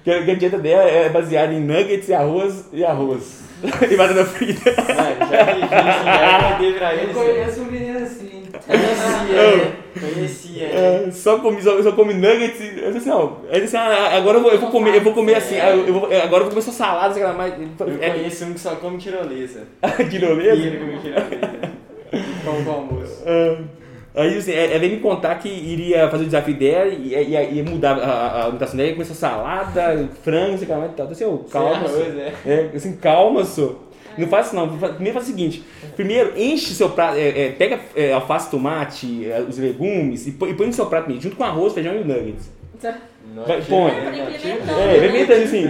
que, 0.02 0.11
a, 0.11 0.35
dieta 0.35 0.59
dela 0.59 0.85
é 0.85 1.11
baseada 1.11 1.52
em 1.52 1.61
nuggets 1.61 2.09
e 2.09 2.14
arroz 2.14 2.70
e 2.72 2.83
arroz. 2.83 3.44
e 3.62 3.94
batata 3.94 4.24
frita. 4.24 4.70
Mano, 4.70 5.30
já 5.30 5.44
vi 5.52 5.61
isso, 5.61 5.68
já 5.68 6.50
mandei 6.50 6.72
pra 6.72 6.94
ele. 6.94 7.11
Eu 7.11 7.14
conheço 7.14 7.61
um 7.61 7.64
menino 7.66 7.98
assim. 7.98 8.39
Conhecia, 8.66 9.72
conhecia. 9.98 10.66
É, 10.66 11.10
só 11.10 11.38
come, 11.38 11.62
só, 11.62 11.82
só 11.82 11.92
come 11.92 12.14
nuggets. 12.14 12.60
Eu 12.60 12.92
disse 12.92 12.98
assim, 12.98 13.08
não. 13.08 13.38
Ele 13.48 13.60
disse, 13.62 13.76
ah, 13.76 14.16
agora 14.16 14.38
eu 14.38 14.42
vou, 14.42 14.52
eu 14.52 14.58
vou 14.58 14.70
comer, 14.70 14.94
eu 14.94 15.00
vou 15.02 15.12
comer 15.12 15.36
assim. 15.36 15.56
É. 15.56 15.74
Eu 15.74 15.92
vou, 15.92 16.04
agora 16.04 16.20
eu 16.20 16.28
vou 16.28 16.48
comer 16.50 16.62
só 16.62 16.72
salada, 16.72 17.14
sei 17.14 17.22
lá, 17.22 17.32
mais. 17.32 17.54
Eu 17.58 17.98
é. 18.00 18.10
conheço 18.10 18.44
um 18.44 18.54
que 18.54 18.60
só 18.60 18.76
come 18.76 18.98
tirolesa. 18.98 19.66
tirolesa? 20.10 20.66
Ele 20.66 20.78
come 20.78 20.98
tirolesa. 20.98 21.70
Como 22.44 22.64
com 22.64 22.70
almoço. 22.70 23.22
É. 23.26 23.58
Aí 24.12 24.36
assim, 24.36 24.52
ela 24.52 24.78
veio 24.78 24.94
me 24.94 25.00
contar 25.00 25.36
que 25.36 25.48
iria 25.48 26.08
fazer 26.10 26.24
o 26.24 26.26
desafio 26.26 26.56
dela 26.56 26.88
e 26.88 27.14
ia, 27.14 27.42
ia 27.44 27.62
mudar 27.62 27.96
a, 27.96 28.10
a 28.10 28.42
alimentação 28.42 28.76
dela, 28.76 28.88
ia 28.88 28.94
começar 28.94 29.14
salada, 29.14 30.08
frango, 30.24 30.58
sei 30.58 30.66
lá, 30.66 30.86
e 30.86 30.88
tal. 30.88 31.06
Então, 31.06 31.10
assim, 31.10 31.24
oh, 31.24 31.38
calma, 31.38 31.88
Sim, 31.88 32.20
é. 32.20 32.32
é. 32.44 32.70
assim, 32.74 32.96
calma, 32.96 33.44
sou. 33.44 33.89
Não 34.20 34.28
faz 34.28 34.46
isso 34.46 34.56
não. 34.56 34.68
Primeiro 34.68 35.14
faz 35.14 35.24
o 35.24 35.30
seguinte. 35.30 35.64
Primeiro, 35.96 36.38
enche 36.38 36.74
seu 36.74 36.90
prato, 36.90 37.16
é, 37.16 37.46
é, 37.46 37.52
pega 37.52 37.80
é, 37.94 38.12
alface, 38.12 38.50
tomate, 38.50 39.28
é, 39.30 39.40
os 39.40 39.59
legumes 39.59 40.26
e 40.26 40.33
põe, 40.33 40.50
e 40.50 40.54
põe 40.54 40.66
no 40.66 40.72
seu 40.72 40.87
prato 40.87 41.09
mesmo, 41.09 41.22
junto 41.22 41.37
com 41.37 41.44
arroz, 41.44 41.72
feijão 41.72 41.94
e 41.94 42.04
nuggets. 42.04 42.50
Vai, 43.46 43.62
põe. 43.62 43.90
É, 43.90 44.98
vai 44.98 45.09
inventando 45.09 45.42
assim. 45.42 45.66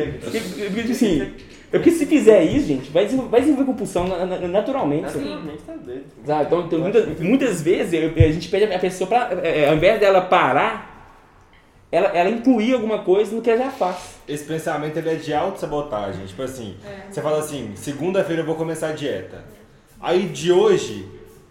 assim 0.91 1.33
é 1.73 1.79
porque 1.79 1.93
se 1.93 2.05
fizer 2.05 2.43
isso, 2.43 2.67
gente, 2.67 2.91
vai 2.91 3.05
desenvolver, 3.05 3.31
vai 3.31 3.41
desenvolver 3.41 3.67
compulsão 3.71 4.05
naturalmente. 4.49 5.03
Naturalmente 5.03 5.63
tá 5.63 5.75
dentro. 5.75 6.05
Então, 6.25 6.65
então 6.67 6.79
muitas, 6.81 7.21
muitas 7.21 7.63
vezes 7.63 8.13
a 8.17 8.33
gente 8.33 8.49
pede 8.49 8.75
a 8.75 8.79
pessoa 8.79 9.09
para, 9.09 9.41
é, 9.41 9.63
é, 9.63 9.69
ao 9.69 9.77
invés 9.77 10.01
dela 10.01 10.21
parar, 10.21 11.17
ela, 11.93 12.09
ela 12.09 12.29
incluir 12.29 12.75
alguma 12.75 13.05
coisa 13.05 13.35
no 13.35 13.41
que 13.41 13.51
ela 13.51 13.65
já 13.65 13.71
faz. 13.71 14.20
Esse 14.33 14.45
pensamento 14.45 14.97
ele 14.97 15.11
é 15.11 15.15
de 15.17 15.35
auto-sabotagem. 15.35 16.25
Tipo 16.27 16.43
assim, 16.43 16.77
é. 16.87 17.11
você 17.11 17.21
fala 17.21 17.39
assim, 17.39 17.73
segunda-feira 17.75 18.43
eu 18.43 18.47
vou 18.47 18.55
começar 18.55 18.89
a 18.89 18.93
dieta. 18.93 19.45
Aí 20.01 20.27
de 20.29 20.53
hoje, 20.53 21.07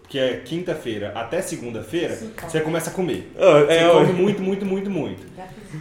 que 0.08 0.18
é 0.18 0.38
quinta-feira 0.38 1.12
até 1.14 1.40
segunda-feira, 1.40 2.18
você 2.42 2.60
começa 2.60 2.90
a 2.90 2.92
comer. 2.92 3.30
Oh, 3.38 3.70
é, 3.70 3.86
você 3.86 3.92
come 3.92 4.12
muito, 4.12 4.42
muito, 4.42 4.66
muito, 4.66 4.90
muito. 4.90 5.26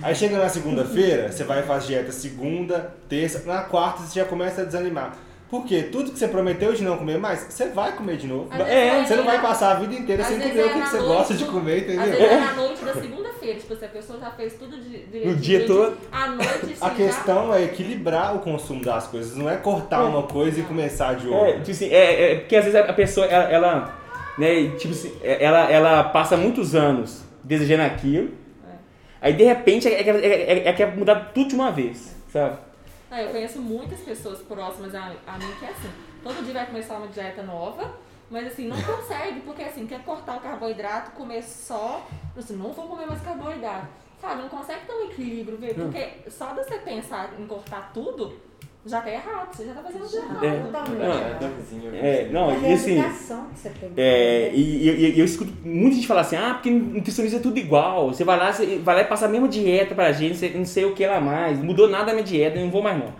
Aí 0.04 0.14
chega 0.14 0.38
na 0.38 0.50
segunda-feira, 0.50 1.32
você 1.32 1.44
vai 1.44 1.64
fazer 1.64 1.88
dieta 1.88 2.12
segunda, 2.12 2.94
terça, 3.10 3.42
na 3.46 3.64
quarta 3.64 4.04
você 4.04 4.20
já 4.20 4.26
começa 4.26 4.62
a 4.62 4.66
desanimar. 4.66 5.18
Porque 5.50 5.82
tudo 5.82 6.12
que 6.12 6.20
você 6.20 6.28
prometeu 6.28 6.74
de 6.74 6.84
não 6.84 6.96
comer 6.96 7.18
mais, 7.18 7.48
você 7.50 7.70
vai 7.70 7.94
comer 7.94 8.18
de 8.18 8.28
novo. 8.28 8.54
É, 8.54 9.04
você 9.04 9.16
não 9.16 9.26
vai 9.26 9.42
passar 9.42 9.72
a 9.72 9.80
vida 9.80 9.96
inteira 9.96 10.24
sem 10.24 10.40
comer 10.40 10.66
o 10.66 10.74
que, 10.74 10.82
que 10.82 10.90
você 10.90 10.98
gosta 11.00 11.34
de 11.34 11.46
comer, 11.46 11.80
entendeu? 11.80 12.04
Às 12.04 12.10
vezes 12.12 12.24
é 12.24 12.40
na 12.40 12.54
noite 12.54 12.86
da 12.86 12.94
tipo, 13.40 13.76
se 13.76 13.86
a 13.86 13.90
pessoa 13.90 14.20
já 14.20 14.32
fez 14.32 14.54
tudo 14.54 14.78
de, 14.78 15.06
de 15.06 15.30
O 15.30 15.36
dia 15.36 15.66
todo. 15.66 15.98
À 16.12 16.28
noite, 16.28 16.76
A 16.80 16.90
questão 16.92 17.54
é 17.54 17.64
equilibrar 17.64 18.36
o 18.36 18.40
consumo 18.40 18.84
das 18.84 19.08
coisas, 19.08 19.36
não 19.36 19.50
é 19.50 19.58
cortar 19.58 20.04
uma 20.06 20.24
coisa 20.24 20.60
e 20.60 20.64
começar 20.64 21.16
de 21.16 21.28
outra. 21.28 21.50
É, 21.50 21.54
tipo 21.60 21.72
assim, 21.72 21.90
é, 21.90 22.32
é, 22.32 22.36
porque 22.40 22.56
às 22.56 22.66
vezes 22.66 22.80
a 22.80 22.94
pessoa, 22.94 23.26
ela, 23.26 23.50
ela 23.50 24.00
né, 24.38 24.70
tipo 24.78 24.94
assim, 24.94 25.18
ela, 25.22 25.70
ela 25.70 26.04
passa 26.06 26.38
muitos 26.38 26.74
anos 26.74 27.24
desejando 27.44 27.84
aquilo, 27.84 28.30
é. 28.68 28.76
aí 29.22 29.34
de 29.34 29.44
repente 29.44 29.88
é, 29.88 30.02
é, 30.02 30.10
é, 30.10 30.68
é, 30.68 30.74
quer 30.74 30.96
mudar 30.96 31.32
tudo 31.34 31.50
de 31.50 31.56
uma 31.56 31.72
vez, 31.72 32.16
sabe? 32.32 32.58
Ah, 33.12 33.22
eu 33.22 33.32
conheço 33.32 33.60
muitas 33.60 34.00
pessoas 34.00 34.40
próximas 34.40 34.94
a, 34.94 35.12
a 35.28 35.38
mim 35.38 35.52
que 35.60 35.66
é 35.66 35.70
assim, 35.70 35.90
todo 36.24 36.44
dia 36.44 36.54
vai 36.54 36.66
começar 36.68 36.98
uma 36.98 37.08
dieta 37.08 37.42
nova, 37.44 37.92
mas 38.30 38.48
assim, 38.48 38.68
não 38.68 38.82
consegue, 38.82 39.42
porque 39.42 39.64
assim, 39.64 39.88
quer 39.88 40.04
cortar 40.04 40.38
o 40.38 40.42
carboidrato, 40.42 41.12
comer 41.12 41.44
só, 41.44 42.08
assim, 42.38 42.56
não 42.56 42.72
vou 42.72 42.88
comer 42.88 43.08
mais 43.08 43.22
carboidrato. 43.22 43.88
Sabe, 44.22 44.42
não 44.42 44.50
consegue 44.50 44.86
ter 44.86 44.94
um 44.94 45.06
equilíbrio, 45.06 45.58
ver? 45.58 45.74
Porque 45.76 46.30
só 46.30 46.48
de 46.48 46.64
você 46.64 46.78
pensar 46.80 47.34
em 47.40 47.48
cortar 47.48 47.92
tudo, 47.94 48.34
já 48.86 49.02
tá 49.02 49.12
errado, 49.12 49.54
você 49.54 49.66
já 49.66 49.74
tá 49.74 49.82
fazendo 49.82 50.08
de 50.08 50.18
errado. 50.18 50.46
É, 50.46 50.60
totalmente. 50.60 51.96
É, 51.96 52.22
é, 52.22 52.30
não, 52.30 52.62
e 52.62 52.74
assim. 52.74 53.04
É, 53.96 54.52
e, 54.54 54.90
e, 54.90 55.16
e, 55.16 55.20
eu 55.20 55.26
escuto 55.26 55.54
muita 55.64 55.96
gente 55.96 56.08
falar 56.08 56.22
assim, 56.22 56.36
ah, 56.36 56.54
porque 56.54 56.70
nutricionista 56.70 57.38
é 57.38 57.42
tudo 57.42 57.58
igual. 57.58 58.08
Você 58.08 58.24
vai 58.24 58.38
lá, 58.38 58.52
você 58.52 58.78
vai 58.80 58.96
lá 58.96 59.02
e 59.02 59.06
passa 59.06 59.26
a 59.26 59.30
mesma 59.30 59.48
dieta 59.48 59.96
pra 59.96 60.12
gente, 60.12 60.50
não 60.50 60.66
sei 60.66 60.86
o 60.86 60.94
que 60.94 61.06
lá 61.06 61.22
mais, 61.22 61.60
mudou 61.60 61.88
nada 61.88 62.06
da 62.06 62.14
minha 62.14 62.24
dieta, 62.24 62.60
não 62.60 62.70
vou 62.70 62.82
mais 62.82 62.98
não. 62.98 63.14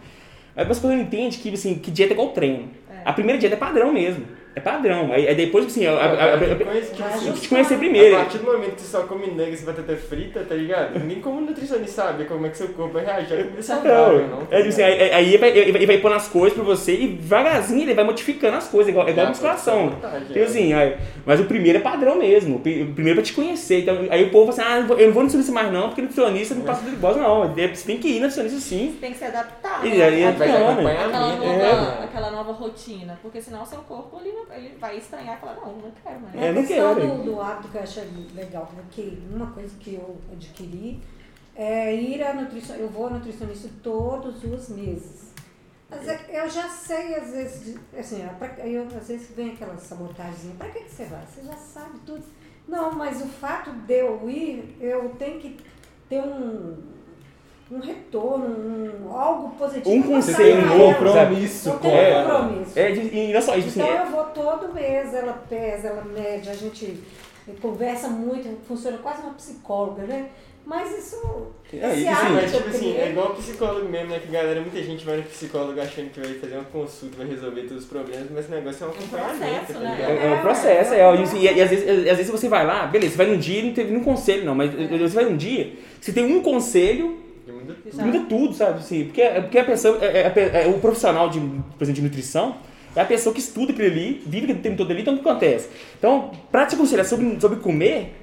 Aí 0.56 0.64
as 0.64 0.68
pessoas 0.68 0.94
não 0.94 1.02
entendem 1.02 1.30
que, 1.30 1.54
assim, 1.54 1.76
que 1.76 1.92
dieta 1.92 2.14
é 2.14 2.16
igual 2.16 2.30
treino. 2.30 2.70
É. 2.90 3.02
A 3.06 3.14
primeira 3.14 3.40
dieta 3.40 3.56
é 3.56 3.60
padrão 3.60 3.94
mesmo. 3.94 4.26
É 4.56 4.60
padrão. 4.60 5.12
Aí, 5.12 5.28
aí 5.28 5.36
depois, 5.36 5.66
assim, 5.66 5.86
a, 5.86 5.92
a, 5.92 5.96
a, 5.96 6.26
a, 6.32 6.34
a, 6.36 7.34
te 7.34 7.48
conhecer 7.48 7.78
primeiro. 7.78 8.16
A 8.16 8.20
partir 8.20 8.40
do 8.40 8.46
momento 8.46 8.76
que 8.76 8.82
você 8.82 8.88
só 8.88 9.04
come 9.04 9.28
nuggets 9.28 9.62
e 9.62 9.66
batata 9.66 9.96
frita, 9.96 10.44
tá 10.48 10.56
ligado? 10.56 11.00
Nem 11.00 11.22
como 11.22 11.42
nutricionista 11.42 12.02
sabe 12.02 12.26
como 12.26 12.46
é 12.46 12.50
que 12.50 12.58
seu 12.58 12.70
corpo 12.70 12.94
vai 12.94 13.06
reagir 13.06 13.44
comida 13.44 13.62
saudável, 13.62 14.28
não. 14.28 14.46
Tá 14.46 14.58
é, 14.58 14.68
assim, 14.68 14.82
aí, 14.82 15.12
aí 15.12 15.28
ele 15.28 15.38
vai, 15.38 15.50
ele 15.50 15.72
vai, 15.72 15.82
ele 15.82 15.86
vai 15.86 15.98
pondo 15.98 16.16
as 16.16 16.28
coisas 16.28 16.54
pra 16.54 16.64
você 16.64 16.94
e 16.94 17.08
devagarzinho 17.08 17.82
ele 17.82 17.94
vai 17.94 18.04
modificando 18.04 18.58
as 18.58 18.68
coisas, 18.68 18.90
igual, 18.90 19.08
igual 19.10 19.26
a 19.26 19.30
musculação. 19.30 19.94
Então, 20.30 20.44
assim, 20.44 20.74
aí, 20.74 20.98
mas 21.26 21.40
o 21.40 21.46
primeiro 21.46 21.78
é 21.80 21.82
padrão 21.82 22.18
mesmo. 22.18 22.58
O 22.58 22.60
primeiro 22.60 23.12
é 23.12 23.14
pra 23.16 23.24
te 23.24 23.34
conhecer. 23.34 23.82
Então, 23.82 24.08
aí 24.10 24.24
o 24.24 24.32
povo 24.32 24.52
fala 24.52 24.80
assim, 24.80 24.92
ah, 24.92 24.96
eu 24.98 25.08
não 25.08 25.14
vou 25.14 25.24
nutricionista 25.24 25.52
mais 25.52 25.72
não, 25.72 25.88
porque 25.88 26.02
nutricionista 26.02 26.56
não 26.56 26.64
passa 26.64 26.84
de 26.84 26.92
glicose, 26.92 27.20
não. 27.20 27.54
Você 27.54 27.86
tem 27.86 27.98
que 27.98 28.08
ir 28.08 28.20
nutricionista 28.20 28.60
sim. 28.60 28.92
Você 28.94 29.00
tem 29.00 29.12
que 29.12 29.18
se 29.18 29.26
adaptar. 29.26 29.86
E, 29.86 30.02
aí, 30.02 30.22
né? 30.22 30.30
aquela, 30.30 30.60
nova, 30.60 30.90
é. 30.90 32.04
aquela 32.04 32.32
nova 32.32 32.52
rotina. 32.54 33.20
Porque 33.22 33.42
senão 33.42 33.64
o 33.64 33.66
seu 33.66 33.80
corpo 33.80 34.20
ele, 34.22 34.32
ele 34.52 34.78
vai 34.78 34.98
estranhar 34.98 35.38
e 35.38 35.40
falar, 35.40 35.56
não, 35.56 35.76
não 35.78 35.92
quero 35.92 36.20
mais. 36.22 36.36
É, 36.36 36.52
não 36.52 36.66
quero. 36.66 37.18
Do, 37.18 37.24
do 37.24 37.42
hábito 37.42 37.70
que 37.70 37.78
eu 37.78 37.84
achei 37.84 38.04
legal, 38.34 38.72
porque 38.74 39.18
uma 39.32 39.52
coisa 39.52 39.76
que 39.80 39.96
eu 39.96 40.18
adquiri 40.32 41.02
é 41.56 41.94
ir 41.94 42.24
a 42.24 42.34
nutricionista. 42.34 42.78
Eu 42.78 42.90
vou 42.90 43.08
a 43.08 43.10
nutricionista 43.12 43.70
todos 43.84 44.44
os 44.44 44.70
meses. 44.70 45.30
Mas 45.90 46.08
é 46.08 46.20
eu 46.30 46.50
já 46.50 46.70
sei, 46.70 47.16
às 47.16 47.32
vezes, 47.32 47.78
assim, 47.98 48.22
eu, 48.64 48.88
às 48.96 49.08
vezes 49.08 49.32
vem 49.36 49.52
aquela 49.52 49.76
sabotagem, 49.78 50.52
para 50.52 50.70
que, 50.70 50.82
que 50.82 50.92
você 50.92 51.06
vai? 51.06 51.26
Você 51.26 51.42
já 51.42 51.56
sabe 51.56 52.00
tudo. 52.06 52.24
Não, 52.68 52.92
mas 52.92 53.22
o 53.22 53.28
fato 53.28 53.72
de 53.72 53.94
eu 53.96 54.30
ir, 54.30 54.78
eu 54.80 55.10
tenho 55.18 55.40
que 55.40 55.58
ter 56.08 56.22
um, 56.22 56.78
um 57.72 57.80
retorno, 57.80 58.48
um, 58.48 59.16
algo 59.16 59.50
positivo. 59.56 59.96
Um 59.96 60.02
conselho, 60.02 60.74
um 60.74 60.94
compromisso. 60.94 61.72
com 61.74 61.88
ela. 61.88 62.40
compromisso. 62.40 62.80
É, 62.80 62.92
e 62.92 63.34
não 63.34 63.42
só 63.42 63.56
isso, 63.56 63.68
assim, 63.68 63.82
Então 63.82 63.94
é... 63.94 64.02
eu 64.02 64.12
vou 64.12 64.24
todo 64.26 64.74
mês, 64.74 65.14
ela 65.14 65.34
pesa, 65.48 65.90
ela 65.90 66.04
mede, 66.04 66.50
a 66.50 66.56
gente 66.56 67.00
conversa 67.62 68.08
muito, 68.10 68.48
funciona 68.68 68.98
quase 68.98 69.22
uma 69.22 69.34
psicóloga, 69.34 70.04
né? 70.04 70.30
Mas 70.66 71.00
isso. 71.00 71.48
É, 71.74 71.94
esse 71.94 72.02
isso 72.02 72.34
mas, 72.34 72.52
tipo 72.52 72.70
assim, 72.70 72.96
é 72.96 73.10
igual 73.10 73.34
psicólogo 73.34 73.90
mesmo, 73.90 74.10
né? 74.10 74.20
Que 74.20 74.32
galera, 74.32 74.62
muita 74.62 74.84
gente 74.84 75.04
vai 75.04 75.18
no 75.18 75.24
psicólogo 75.24 75.80
achando 75.80 76.12
que 76.12 76.20
vai 76.20 76.34
fazer 76.36 76.56
uma 76.56 76.66
consulta, 76.66 77.18
vai 77.18 77.28
resolver 77.28 77.62
todos 77.62 77.84
os 77.84 77.90
problemas, 77.90 78.28
mas 78.32 78.48
o 78.48 78.52
negócio 78.52 78.84
é 78.84 78.88
um 78.88 78.92
acompanhamento, 78.92 79.74
tá 79.74 79.80
ligado? 79.80 80.00
É, 80.00 80.28
é 80.28 80.36
um 80.36 80.42
processo, 80.42 80.94
é. 80.94 81.16
E, 81.16 81.38
e, 81.38 81.58
e, 81.58 81.62
às, 81.62 81.70
vezes, 81.70 81.88
às 81.88 82.18
vezes 82.18 82.30
você 82.30 82.48
vai 82.48 82.66
lá, 82.68 82.86
beleza, 82.86 83.14
você 83.14 83.18
vai 83.18 83.28
num 83.28 83.40
dia 83.40 83.62
e 83.62 83.66
não 83.66 83.74
teve 83.74 83.92
nenhum 83.92 84.04
conselho, 84.04 84.46
não, 84.46 84.54
mas 84.54 84.72
você 84.72 85.16
vai 85.16 85.26
num 85.26 85.38
dia, 85.38 85.74
você 86.00 86.12
tem 86.12 86.26
um 86.26 86.42
conselho 86.42 87.18
muda 87.54 87.76
tudo. 87.84 88.06
muda 88.06 88.20
tudo, 88.28 88.54
sabe? 88.54 88.80
Assim, 88.80 89.06
porque, 89.06 89.24
porque 89.24 89.60
a 89.60 89.66
pessoa, 89.66 89.98
é, 90.02 90.32
é, 90.36 90.64
é, 90.64 90.68
o 90.68 90.80
profissional 90.80 91.30
de, 91.30 91.40
por 91.40 91.84
exemplo, 91.84 91.94
de 91.94 92.02
nutrição, 92.02 92.58
é 92.96 93.02
a 93.02 93.06
pessoa 93.06 93.34
que 93.34 93.40
estuda 93.40 93.72
aquilo 93.72 93.88
ali, 93.88 94.22
vive 94.26 94.46
aquele 94.46 94.60
tempo 94.60 94.78
todo 94.78 94.92
ali, 94.92 95.02
então 95.02 95.14
o 95.14 95.18
que 95.18 95.28
acontece? 95.28 95.70
Então, 95.98 96.32
para 96.52 96.66
te 96.66 96.76
aconselhar 96.76 97.06
sobre, 97.06 97.40
sobre 97.40 97.60
comer, 97.60 98.16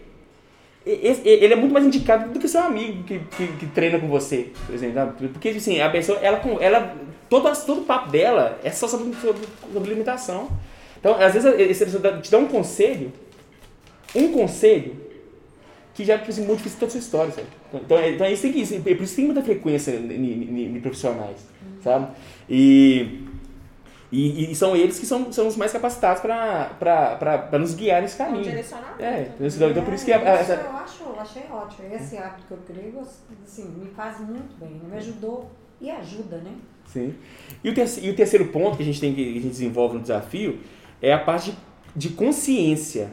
ele 0.84 1.52
é 1.52 1.56
muito 1.56 1.72
mais 1.72 1.84
indicado 1.84 2.32
do 2.32 2.38
que 2.38 2.46
seu 2.46 2.60
amigo 2.60 3.02
que, 3.02 3.18
que, 3.18 3.46
que 3.58 3.66
treina 3.66 3.98
com 3.98 4.06
você, 4.06 4.50
por 4.66 4.74
exemplo. 4.74 5.28
Porque, 5.32 5.48
assim, 5.48 5.80
a 5.80 5.90
pessoa, 5.90 6.18
ela, 6.18 6.40
ela 6.60 6.96
todo, 7.28 7.66
todo 7.66 7.80
o 7.80 7.84
papo 7.84 8.10
dela 8.10 8.58
é 8.62 8.70
só 8.70 8.86
sobre, 8.86 9.12
sobre, 9.16 9.42
sobre 9.72 9.90
alimentação. 9.90 10.48
Então, 10.98 11.20
às 11.20 11.34
vezes, 11.34 11.52
essa 11.58 11.84
pessoa 11.86 12.20
te 12.20 12.30
dá 12.30 12.38
um 12.38 12.46
conselho, 12.46 13.12
um 14.14 14.32
conselho, 14.32 14.96
que 15.97 16.05
já 16.05 16.18
tipo, 16.18 16.30
assim, 16.30 16.44
modifica 16.44 16.76
toda 16.78 16.86
a 16.86 16.90
sua 16.90 17.01
história, 17.01 17.32
sabe? 17.32 17.47
Então, 17.72 17.99
é, 17.99 18.11
então 18.11 18.26
é 18.26 18.32
isso 18.32 18.42
que, 18.53 18.62
é 18.62 18.94
por 18.94 19.03
isso 19.03 19.14
que 19.14 19.16
tem 19.16 19.24
muita 19.24 19.42
frequência 19.42 19.92
em 19.92 20.78
profissionais, 20.80 21.38
sabe? 21.82 22.09
E 22.49 23.26
e, 24.12 24.53
e, 24.53 24.55
são 24.55 24.76
eles 24.76 24.99
que 25.01 25.07
são, 25.07 25.32
são 25.32 25.49
os 25.49 25.57
mais 25.57 25.72
capacitados 25.72 26.22
para 26.22 27.59
nos 27.59 27.74
guiar 27.74 28.01
nesse 28.03 28.16
caminho. 28.16 28.44
direcionamento. 28.44 29.03
É, 29.03 29.32
então, 29.40 29.70
então 29.70 29.84
por 29.84 29.94
isso 29.94 30.05
que... 30.05 30.12
A, 30.12 30.18
a, 30.18 30.40
a, 30.40 30.42
eu 30.42 30.76
acho, 30.76 31.05
achei 31.18 31.42
ótimo. 31.51 31.92
Esse 31.92 32.16
hábito 32.16 32.47
que 32.47 32.53
eu 32.53 32.59
criei, 32.59 32.94
assim, 33.44 33.68
me 33.76 33.90
faz 33.90 34.20
muito 34.20 34.55
bem. 34.61 34.80
Me 34.88 34.97
ajudou 34.97 35.51
e 35.80 35.90
ajuda, 35.90 36.38
né? 36.38 36.53
Sim. 36.86 37.14
E 37.64 37.68
o, 37.68 37.74
terceiro, 37.74 38.09
e 38.09 38.11
o 38.11 38.16
terceiro 38.16 38.47
ponto 38.47 38.76
que 38.76 38.84
a 38.84 38.86
gente 38.86 39.01
tem 39.01 39.12
que, 39.12 39.24
que 39.24 39.38
a 39.38 39.42
gente 39.42 39.51
desenvolve 39.51 39.97
no 39.97 40.03
desafio 40.03 40.61
é 41.03 41.12
a 41.12 41.18
parte 41.18 41.51
de, 41.51 42.09
de 42.09 42.11
consciência, 42.11 43.11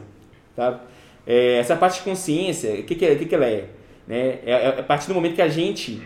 tá? 0.54 0.80
É, 1.26 1.58
essa 1.58 1.74
parte 1.76 1.98
de 1.98 2.04
consciência, 2.04 2.72
o 2.74 2.82
que, 2.82 2.94
que, 2.94 3.04
é, 3.04 3.14
que, 3.14 3.26
que 3.26 3.34
ela 3.34 3.46
é? 3.46 3.68
Né? 4.06 4.38
É, 4.44 4.52
é 4.52 4.80
a 4.80 4.82
partir 4.82 5.08
do 5.08 5.14
momento 5.14 5.34
que 5.34 5.42
a 5.42 5.48
gente 5.48 6.02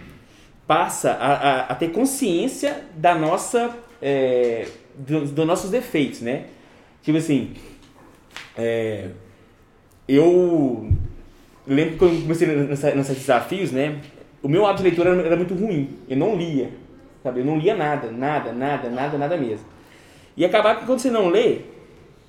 passa 0.66 1.12
a, 1.12 1.32
a, 1.32 1.60
a 1.66 1.74
ter 1.74 1.90
consciência 1.90 2.84
da 2.94 3.14
nossa 3.14 3.74
é, 4.02 4.68
dos 4.96 5.30
do 5.30 5.44
nossos 5.44 5.70
defeitos, 5.70 6.20
né? 6.20 6.44
Tipo 7.02 7.18
assim, 7.18 7.52
é, 8.56 9.08
eu 10.06 10.90
lembro 11.66 11.92
que 11.92 11.98
quando 11.98 12.22
comecei 12.22 12.46
nesses 12.48 13.16
desafios, 13.16 13.72
né? 13.72 14.00
O 14.42 14.48
meu 14.48 14.66
hábito 14.66 14.82
de 14.82 14.88
leitura 14.90 15.10
era, 15.10 15.22
era 15.22 15.36
muito 15.36 15.54
ruim. 15.54 15.96
Eu 16.08 16.16
não 16.16 16.36
lia, 16.36 16.70
sabe? 17.22 17.40
Eu 17.40 17.44
não 17.44 17.58
lia 17.58 17.76
nada, 17.76 18.10
nada, 18.10 18.52
nada, 18.52 18.88
nada, 18.88 19.18
nada 19.18 19.36
mesmo. 19.36 19.66
E 20.36 20.44
acabar 20.44 20.78
que 20.78 20.86
quando 20.86 21.00
você 21.00 21.10
não 21.10 21.28
lê, 21.28 21.62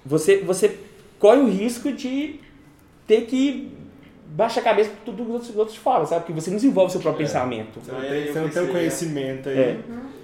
você, 0.05 0.37
você 0.37 0.75
corre 1.19 1.39
o 1.39 1.49
risco 1.49 1.91
de 1.91 2.39
ter 3.09 3.21
que 3.21 3.71
baixar 4.27 4.61
a 4.61 4.63
cabeça 4.63 4.91
por 4.91 4.99
tudo 5.05 5.23
que 5.23 5.29
os 5.29 5.33
outros, 5.33 5.55
outros 5.55 5.77
falam, 5.77 6.05
sabe? 6.05 6.21
Porque 6.21 6.39
você 6.39 6.51
não 6.51 6.57
desenvolve 6.57 6.89
o 6.89 6.91
seu 6.91 7.01
próprio 7.01 7.23
é. 7.23 7.25
pensamento. 7.25 7.79
Você 7.79 7.91
não 7.91 8.01
tem, 8.01 8.27
você 8.27 8.39
não 8.39 8.49
tem 8.49 8.63
o 8.63 8.67
conhecimento 8.67 9.49
aí. 9.49 9.59
É. 9.59 9.79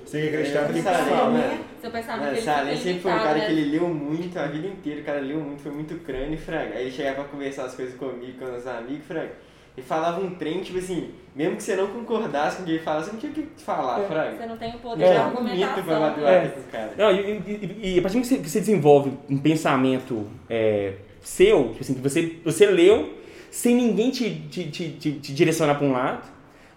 Você 0.05 0.19
tem 0.19 0.29
que 0.29 0.35
acreditar 0.35 0.59
é, 0.59 0.67
no 0.67 0.73
que 0.73 0.81
fala. 0.83 1.31
Né? 1.31 1.59
Seu 1.81 1.89
pensamento 1.89 2.37
é, 2.37 2.41
Salem 2.41 2.77
sempre 2.77 2.99
foi 2.99 3.11
um 3.11 3.17
cara 3.17 3.39
que 3.39 3.51
ele 3.51 3.71
leu 3.71 3.87
muito 3.87 4.37
a 4.37 4.45
vida 4.45 4.67
inteira, 4.67 5.01
o 5.01 5.03
cara 5.03 5.19
leu 5.19 5.39
muito, 5.39 5.63
foi 5.63 5.71
muito 5.71 5.95
crânio 6.05 6.37
fraga. 6.37 6.75
Aí 6.75 6.83
ele 6.83 6.91
chegava 6.91 7.15
pra 7.15 7.23
conversar 7.25 7.65
as 7.65 7.73
coisas 7.73 7.95
comigo, 7.95 8.37
com 8.37 8.55
os 8.55 8.67
amigos, 8.67 9.07
fraga. 9.07 9.31
E 9.75 9.81
falava 9.81 10.21
um 10.21 10.35
trem, 10.35 10.61
tipo 10.61 10.77
assim, 10.77 11.09
mesmo 11.35 11.57
que 11.57 11.63
você 11.63 11.75
não 11.75 11.87
concordasse 11.87 12.57
com 12.57 12.63
o 12.63 12.65
que 12.65 12.71
ele 12.73 12.79
falava, 12.79 13.03
você 13.03 13.11
não 13.11 13.19
tinha 13.19 13.31
o 13.31 13.35
que 13.35 13.47
falar, 13.57 14.01
é. 14.01 14.05
fraga. 14.05 14.37
Você 14.37 14.45
não 14.45 14.57
tem 14.57 14.75
o 14.75 14.79
poder 14.79 15.03
é. 15.03 15.11
de 15.11 15.17
argumentação. 15.17 15.83
pra 15.83 15.99
bater 15.99 16.23
é. 16.23 16.47
com 16.47 16.59
o 16.59 16.63
cara. 16.65 16.93
Não, 16.95 17.11
e, 17.11 17.41
e, 17.47 17.95
e, 17.95 17.99
a 17.99 18.01
partir 18.03 18.19
do 18.19 18.27
que 18.27 18.49
você 18.49 18.59
desenvolve 18.59 19.11
um 19.27 19.37
pensamento 19.39 20.27
é, 20.47 20.93
seu, 21.25 21.69
tipo 21.69 21.81
assim, 21.81 21.93
que 21.95 22.01
você, 22.01 22.37
você 22.43 22.65
leu 22.65 23.13
sem 23.49 23.75
ninguém 23.75 24.11
te, 24.11 24.29
te, 24.49 24.69
te, 24.69 24.89
te, 24.91 25.11
te 25.13 25.33
direcionar 25.33 25.75
para 25.75 25.87
um 25.87 25.91
lado, 25.91 26.23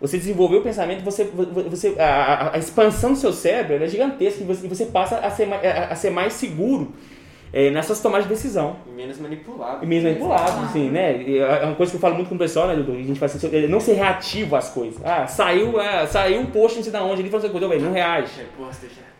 você 0.00 0.16
desenvolveu 0.16 0.60
o 0.60 0.62
pensamento, 0.62 1.02
você, 1.02 1.24
você, 1.24 1.94
a, 1.98 2.54
a 2.54 2.58
expansão 2.58 3.12
do 3.12 3.18
seu 3.18 3.32
cérebro 3.32 3.82
é 3.82 3.88
gigantesca 3.88 4.42
e 4.42 4.46
você, 4.46 4.68
você 4.68 4.86
passa 4.86 5.18
a 5.18 5.30
ser, 5.30 5.52
a, 5.52 5.88
a 5.90 5.96
ser 5.96 6.10
mais 6.10 6.34
seguro 6.34 6.94
é, 7.52 7.70
nessas 7.70 8.00
tomadas 8.00 8.26
de 8.26 8.34
decisão. 8.34 8.76
E 8.86 8.90
menos 8.94 9.18
manipulado. 9.18 9.84
E 9.84 9.86
menos 9.86 10.04
manipulado, 10.04 10.66
assim, 10.66 10.90
né? 10.90 11.22
É 11.38 11.64
uma 11.64 11.74
coisa 11.74 11.90
que 11.90 11.96
eu 11.96 12.00
falo 12.00 12.14
muito 12.14 12.28
com 12.28 12.34
o 12.34 12.38
pessoal, 12.38 12.68
né, 12.68 12.74
doutor? 12.74 12.96
A 12.96 13.02
gente 13.02 13.18
faz 13.18 13.36
assim, 13.36 13.56
é 13.56 13.66
não 13.66 13.80
ser 13.80 13.94
reativo 13.94 14.56
às 14.56 14.68
coisas. 14.70 15.00
Ah, 15.04 15.26
saiu, 15.26 15.80
é, 15.80 16.06
saiu 16.06 16.40
um 16.40 16.46
post 16.46 16.76
não 16.76 16.84
sei 16.84 16.92
de 16.92 16.98
onde, 16.98 17.22
ele 17.22 17.30
falou 17.30 17.46
assim, 17.46 17.58
coisa, 17.58 17.78
não 17.78 17.92
reage. 17.92 18.32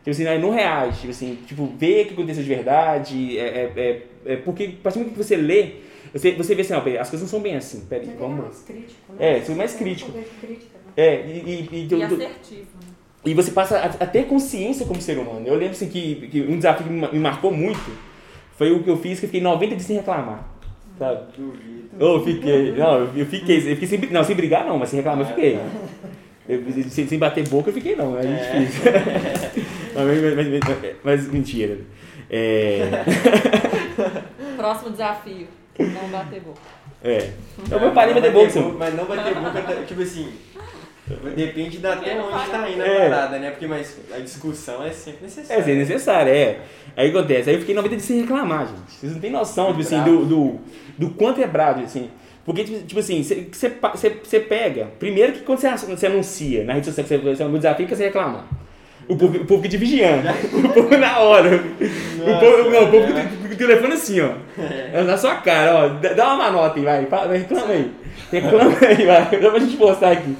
Tipo 0.04 0.10
assim, 0.10 0.38
não 0.38 0.50
reage, 0.50 1.00
tipo 1.00 1.10
assim, 1.10 1.38
tipo, 1.46 1.66
vê 1.76 2.02
o 2.02 2.06
que 2.06 2.12
aconteceu 2.14 2.42
de 2.42 2.48
verdade, 2.48 3.38
é, 3.38 3.42
é, 3.42 3.72
é, 3.76 4.02
é 4.32 4.36
porque 4.36 4.64
a 4.64 4.82
partir 4.82 4.98
do 4.98 5.02
momento 5.02 5.18
que 5.18 5.24
você 5.24 5.36
lê, 5.36 5.72
você, 6.12 6.32
você 6.32 6.54
vê 6.54 6.62
assim, 6.62 6.74
ó, 6.74 6.78
as 6.78 7.10
coisas 7.10 7.20
não 7.20 7.28
são 7.28 7.40
bem 7.40 7.56
assim. 7.56 7.84
Peraí, 7.86 8.10
vamos. 8.18 8.38
É 8.38 8.42
mais 8.42 8.62
crítico, 8.62 9.12
né? 9.12 9.36
É, 9.36 9.40
você 9.40 9.52
é 9.52 9.54
mais 9.54 9.74
crítico. 9.74 10.12
É, 10.96 11.26
e, 11.26 11.68
e, 11.72 11.86
e, 11.90 11.94
e 11.94 12.02
assertivo. 12.02 12.66
E 13.24 13.34
você 13.34 13.50
passa 13.50 13.76
a, 13.78 13.84
a, 13.84 14.06
ter 14.06 14.26
consciência 14.26 14.86
como 14.86 15.00
ser 15.02 15.18
humano. 15.18 15.46
Eu 15.46 15.54
lembro 15.54 15.72
assim, 15.72 15.88
que, 15.88 16.28
que 16.28 16.40
um 16.40 16.56
desafio 16.56 16.86
que 16.86 16.92
me 16.92 17.18
marcou 17.18 17.50
muito 17.50 18.07
foi 18.58 18.72
o 18.72 18.82
que 18.82 18.90
eu 18.90 18.96
fiz, 18.96 19.20
que 19.20 19.26
eu 19.26 19.28
fiquei 19.28 19.40
90 19.40 19.76
dias 19.76 19.86
sem 19.86 19.96
reclamar. 19.96 20.44
Sabe? 20.98 21.20
Duvido. 21.36 21.88
Eu 21.98 22.24
fiquei. 22.24 22.72
Não, 22.72 22.98
eu 23.14 23.24
fiquei. 23.26 23.58
Eu 23.58 23.76
fiquei 23.76 23.86
sem, 23.86 24.00
não, 24.10 24.24
sem 24.24 24.34
brigar 24.34 24.66
não, 24.66 24.76
mas 24.76 24.88
sem 24.88 24.98
reclamar 24.98 25.24
eu 25.24 25.28
fiquei. 25.28 25.60
Eu, 26.48 26.64
sem, 26.90 27.06
sem 27.06 27.18
bater 27.18 27.48
boca 27.48 27.70
eu 27.70 27.74
fiquei 27.74 27.94
não, 27.94 28.18
é, 28.18 28.22
é. 28.22 28.64
difícil. 28.64 28.92
mas, 29.94 30.34
mas, 30.34 30.48
mas, 30.48 30.96
mas, 31.04 31.28
mentira. 31.28 31.78
É... 32.28 33.04
Próximo 34.56 34.90
desafio. 34.90 35.46
Não 35.78 36.08
bater 36.10 36.40
boca. 36.40 36.60
É. 37.04 37.30
Então 37.64 37.78
eu 37.78 37.92
parei 37.92 38.12
de 38.12 38.20
bater 38.20 38.32
boca. 38.32 38.60
Mas 38.76 38.94
não 38.94 39.04
bater 39.04 39.34
boca, 39.36 39.62
tá, 39.62 39.82
tipo 39.86 40.02
assim. 40.02 40.32
Depende 41.34 41.78
da 41.78 41.94
até 41.94 42.20
onde 42.20 42.50
tá 42.50 42.70
indo 42.70 42.82
a 42.82 42.86
é. 42.86 43.08
parada, 43.08 43.38
né? 43.38 43.50
Porque 43.50 43.66
mas 43.66 43.96
a 44.14 44.18
discussão 44.18 44.84
é 44.84 44.90
sempre 44.90 45.24
necessária. 45.24 45.60
É 45.60 45.64
sempre 45.64 45.78
necessária, 45.78 46.30
é. 46.30 46.60
Aí 46.96 47.10
acontece, 47.10 47.48
aí 47.48 47.56
eu 47.56 47.60
fiquei 47.60 47.74
90 47.74 47.96
dias 47.96 48.06
sem 48.06 48.20
reclamar, 48.20 48.66
gente. 48.66 48.92
Vocês 48.92 49.12
não 49.12 49.20
têm 49.20 49.30
noção, 49.30 49.68
tipo 49.68 49.80
assim, 49.80 50.02
do, 50.02 50.24
do, 50.24 50.60
do 50.98 51.10
quanto 51.10 51.40
é 51.40 51.46
bravo, 51.46 51.82
assim. 51.82 52.10
Porque, 52.44 52.64
tipo, 52.64 52.86
tipo 52.86 53.00
assim, 53.00 53.22
você 53.22 54.40
pega. 54.40 54.88
Primeiro 54.98 55.32
que 55.32 55.40
quando 55.40 55.58
você 55.58 56.06
anuncia 56.06 56.64
na 56.64 56.74
rede 56.74 56.86
social 56.86 57.06
que 57.06 57.24
você 57.24 57.42
é 57.42 57.46
um 57.46 57.52
desafio 57.52 57.86
que 57.86 57.94
você 57.94 58.04
reclamar. 58.04 58.46
O 59.06 59.16
povo, 59.16 59.38
o 59.38 59.44
povo 59.44 59.62
que 59.62 59.68
te 59.68 59.76
vigiando. 59.76 60.28
O 60.52 60.68
povo 60.68 60.96
na 60.96 61.18
hora. 61.18 61.50
Nossa, 61.50 62.36
o 62.36 62.40
povo, 62.40 62.70
não, 62.70 62.84
o 62.84 62.90
povo 62.90 63.06
com 63.12 63.54
o 63.54 63.56
telefone 63.56 63.92
assim, 63.94 64.20
ó. 64.20 64.32
É. 64.58 65.02
Na 65.02 65.16
sua 65.16 65.36
cara, 65.36 65.74
ó. 65.74 65.88
Dá 66.14 66.34
uma 66.34 66.50
manota 66.50 66.78
aí, 66.78 66.84
vai. 66.84 67.00
Reclama 67.38 67.72
aí. 67.72 67.90
Reclama 68.32 68.76
aí, 68.80 69.06
vai. 69.06 69.40
Dá 69.40 69.50
pra 69.50 69.58
gente 69.60 69.76
postar 69.76 70.12
aqui. 70.12 70.36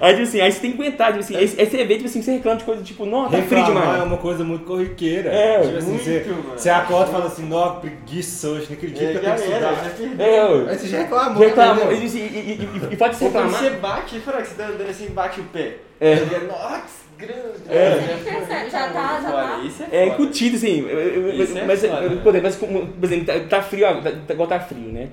Aí, 0.00 0.12
tipo 0.14 0.22
assim, 0.22 0.40
aí 0.40 0.50
você 0.50 0.60
tem 0.60 0.72
que 0.72 0.80
aguentar, 0.82 1.08
tipo 1.08 1.20
assim, 1.20 1.36
aí, 1.36 1.42
aí 1.58 1.66
você 1.66 1.84
vê, 1.84 1.94
tipo 1.96 2.06
assim, 2.06 2.22
você 2.22 2.32
reclama 2.32 2.56
de 2.58 2.64
coisa, 2.64 2.82
tipo, 2.82 3.04
não, 3.04 3.24
tá 3.24 3.30
frio 3.42 3.42
Reclamar 3.58 3.82
demais. 3.82 4.00
é 4.00 4.02
uma 4.04 4.16
coisa 4.16 4.42
muito 4.44 4.64
corriqueira. 4.64 5.30
É, 5.30 5.60
tipo 5.60 5.76
assim, 5.76 5.90
muito, 5.90 6.02
você, 6.04 6.24
mano. 6.28 6.44
você 6.56 6.70
acorda 6.70 7.08
e 7.10 7.12
fala 7.12 7.26
assim, 7.26 7.46
nó, 7.46 7.70
preguiça 7.74 8.48
hoje, 8.48 8.66
não 8.70 8.76
acredito 8.76 9.02
É, 9.02 9.10
que 9.12 9.16
eu 9.16 9.20
tenho 9.20 9.34
que 9.34 9.40
estudar. 9.42 9.74
já 9.74 9.90
perdeu. 9.90 10.26
É, 10.26 10.40
eu- 10.40 10.68
Aí 10.68 10.78
você 10.78 10.86
já 10.88 10.98
reclamou, 10.98 11.42
reclamou, 11.42 11.92
entendeu? 11.92 12.08
e, 12.14 12.18
e, 12.18 12.20
e, 12.20 12.88
e, 12.90 12.92
e 12.94 12.96
pode 12.96 13.16
se 13.16 13.24
Pô, 13.24 13.30
quando 13.30 13.44
reclamar. 13.52 13.60
você 13.60 13.70
bate, 13.78 14.20
fala 14.20 14.40
que 14.42 14.48
você 14.48 14.54
tá 14.54 14.66
andando 14.68 14.88
assim, 14.90 15.06
bate 15.10 15.40
o 15.40 15.44
pé. 15.44 15.76
É. 16.00 16.12
Ele 16.12 16.34
é, 16.34 16.38
Nossa, 16.48 17.00
grande. 17.18 17.42
É. 17.68 18.68
Já 18.70 18.88
tá, 18.88 19.20
já 19.20 19.30
Foda, 19.30 19.42
tá. 19.42 19.60
Isso 19.64 19.82
é, 19.82 19.84
É 19.84 20.10
foda. 20.10 20.14
incutido, 20.22 20.56
assim. 20.56 20.86
é 20.88 21.64
mas, 21.66 21.80
foda, 21.82 21.92
eu- 22.02 22.10
né? 22.10 22.20
por 22.22 22.34
exemplo, 22.34 22.42
mas 22.42 22.56
por 22.56 23.04
exemplo, 23.04 23.26
tá, 23.26 23.40
tá 23.58 23.62
frio, 23.62 23.86
ó, 23.86 23.94
tá, 24.00 24.10
tá- 24.26 24.32
igual 24.32 24.48
tá 24.48 24.58
frio, 24.60 24.80
né? 24.90 25.08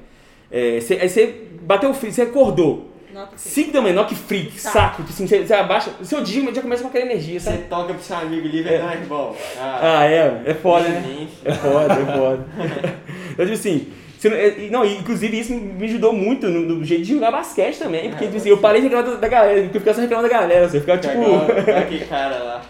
É, 0.49 0.79
cê- 0.79 0.97
aí 1.01 1.09
você 1.09 1.35
bateu 1.61 1.93
frio, 1.93 2.09
você 2.13 2.21
acordou. 2.21 2.89
Nota 3.13 3.35
que- 3.35 3.41
5 3.41 3.71
da 3.71 3.81
manhã, 3.81 3.95
nó 3.95 4.03
que 4.03 4.15
que 4.15 4.61
Tá. 4.61 4.69
saco. 4.71 5.03
Tipo 5.03 5.09
assim, 5.13 5.27
você, 5.27 5.45
você 5.45 5.53
abaixa, 5.53 5.91
seu 6.03 6.21
dia 6.21 6.53
já 6.53 6.61
começa 6.61 6.81
com 6.83 6.89
aquela 6.89 7.05
energia, 7.05 7.39
Você 7.39 7.49
sabe? 7.51 7.63
toca 7.69 7.93
pro 7.93 8.03
seu 8.03 8.17
amigo 8.17 8.47
livre, 8.47 8.73
É. 8.73 8.79
não, 8.81 8.91
irmão. 8.91 9.35
Ah, 9.59 10.05
é, 10.05 10.41
é 10.45 10.53
foda, 10.53 10.87
né? 10.89 11.27
É 11.45 11.53
foda, 11.53 11.93
é 11.93 12.17
foda. 12.17 12.45
Eu 13.37 13.45
digo 13.45 13.55
assim, 13.57 13.87
você 14.17 14.29
não, 14.29 14.35
é, 14.37 14.51
não, 14.71 14.83
inclusive 14.85 15.39
isso 15.39 15.53
me 15.53 15.85
ajudou 15.85 16.11
muito 16.11 16.47
no, 16.47 16.61
no 16.61 16.83
jeito 16.83 17.03
de 17.03 17.13
jogar 17.13 17.31
basquete 17.31 17.77
também, 17.77 18.09
porque 18.09 18.25
tipo 18.25 18.37
assim, 18.37 18.49
eu 18.49 18.57
parei 18.57 18.81
de 18.81 18.87
reclamar 18.87 19.11
da, 19.11 19.17
da 19.19 19.27
galera, 19.27 19.61
porque 19.61 19.77
eu 19.77 19.81
ficava 19.81 19.95
só 19.95 20.01
reclamando 20.01 20.27
da 20.27 20.33
galera, 20.39 20.67
você 20.67 20.79
ficava 20.79 20.99
tipo. 20.99 21.21
Aquele 21.77 22.05
cara 22.05 22.37
lá. 22.39 22.61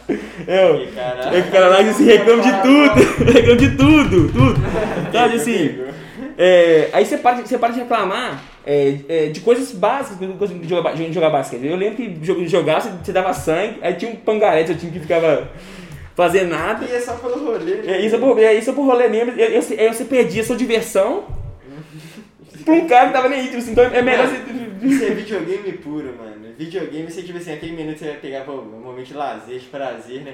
eu, 0.46 0.74
Aquele 0.76 0.92
cara. 0.92 1.38
é 1.38 1.42
que 1.42 1.48
o 1.48 1.52
cara 1.52 1.68
lá 1.70 1.80
assim, 1.80 2.04
reclama 2.06 2.44
de 2.44 2.52
tudo, 2.62 3.24
reclama 3.32 3.56
de 3.56 3.70
tudo, 3.78 4.32
tudo. 4.34 4.56
Sabe 5.14 5.36
assim, 5.38 5.80
é, 6.38 6.90
aí 6.92 7.06
você 7.06 7.18
para, 7.18 7.38
você 7.38 7.58
para 7.58 7.74
de 7.74 7.80
reclamar 7.80 8.42
é, 8.70 8.98
é, 9.08 9.26
de 9.28 9.40
coisas 9.40 9.72
básicas 9.72 10.20
de 10.20 10.68
jogar, 10.68 11.30
basquete. 11.30 11.66
Eu 11.66 11.78
lembro 11.78 11.96
que 11.96 12.10
jo- 12.10 12.46
jogar, 12.46 12.82
você, 12.82 13.14
dava 13.14 13.34
sangue, 13.34 13.80
aí 13.82 13.94
tinha 13.94 14.12
um 14.12 14.16
pangaré 14.18 14.64
do 14.64 14.68
seu 14.68 14.78
time 14.78 14.92
que 14.92 15.00
ficava 15.00 15.50
fazendo 16.14 16.50
nada. 16.50 16.86
E 16.86 16.92
é 16.94 17.00
só 17.00 17.14
pelo 17.14 17.46
rolê. 17.46 17.80
É, 17.88 18.06
isso 18.06 18.18
é 18.18 18.20
por, 18.20 18.38
é, 18.38 18.54
isso 18.56 18.70
é 18.70 18.74
por 18.74 18.86
rolê 18.86 19.08
mesmo. 19.08 19.32
Aí 19.32 19.56
eu, 19.56 19.62
eu, 19.62 19.94
você 19.94 20.04
perdia 20.04 20.44
sua 20.44 20.58
diversão 20.58 21.24
pra 22.66 22.74
um 22.74 22.86
cara 22.88 23.08
que 23.08 23.14
tava 23.14 23.30
nem 23.30 23.40
aí. 23.40 23.46
Tipo 23.46 23.58
assim, 23.60 23.72
então 23.72 23.86
é 23.86 24.02
melhor 24.02 24.28
você. 24.28 24.58
Isso 24.84 25.06
é 25.06 25.10
videogame 25.10 25.72
puro, 25.74 26.14
mano. 26.16 26.54
Videogame, 26.56 27.10
você, 27.10 27.24
tipo 27.24 27.38
assim, 27.40 27.52
aquele 27.52 27.72
minuto 27.72 27.98
você 27.98 28.06
vai 28.06 28.18
pegar 28.18 28.42
pô, 28.42 28.52
um 28.52 28.80
momento 28.80 29.08
de 29.08 29.14
lazer, 29.16 29.58
de 29.58 29.66
prazer, 29.66 30.22
né? 30.22 30.34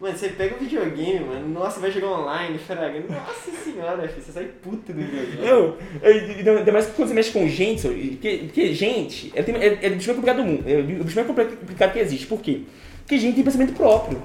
Mano, 0.00 0.16
você 0.16 0.30
pega 0.30 0.56
o 0.56 0.58
videogame, 0.58 1.20
mano, 1.20 1.48
nossa, 1.48 1.78
vai 1.78 1.90
jogar 1.92 2.08
online, 2.08 2.58
fraga. 2.58 3.00
Nossa 3.08 3.50
senhora, 3.64 4.08
filho, 4.08 4.20
você 4.24 4.32
sai 4.32 4.44
puto 4.60 4.92
do 4.92 5.00
videogame. 5.00 5.46
Eu, 5.46 5.76
eu- 6.02 6.58
ainda 6.58 6.72
mais 6.72 6.86
quando 6.86 7.08
você 7.08 7.14
mexe 7.14 7.30
com 7.30 7.46
gente, 7.48 7.86
porque, 7.86 8.38
porque 8.46 8.74
gente 8.74 9.32
é, 9.36 9.40
é, 9.40 9.78
é 9.82 9.88
o 9.88 9.94
bicho 9.94 10.08
mais 10.08 10.18
complicado 10.18 10.36
do 10.38 10.44
mundo. 10.44 10.64
É 10.66 10.78
o 10.78 11.04
bicho 11.04 11.14
mais 11.14 11.26
complicado 11.28 11.92
que 11.92 11.98
existe. 12.00 12.26
Por 12.26 12.40
quê? 12.40 12.62
Porque 13.02 13.16
gente 13.18 13.36
tem 13.36 13.44
pensamento 13.44 13.74
próprio. 13.74 14.20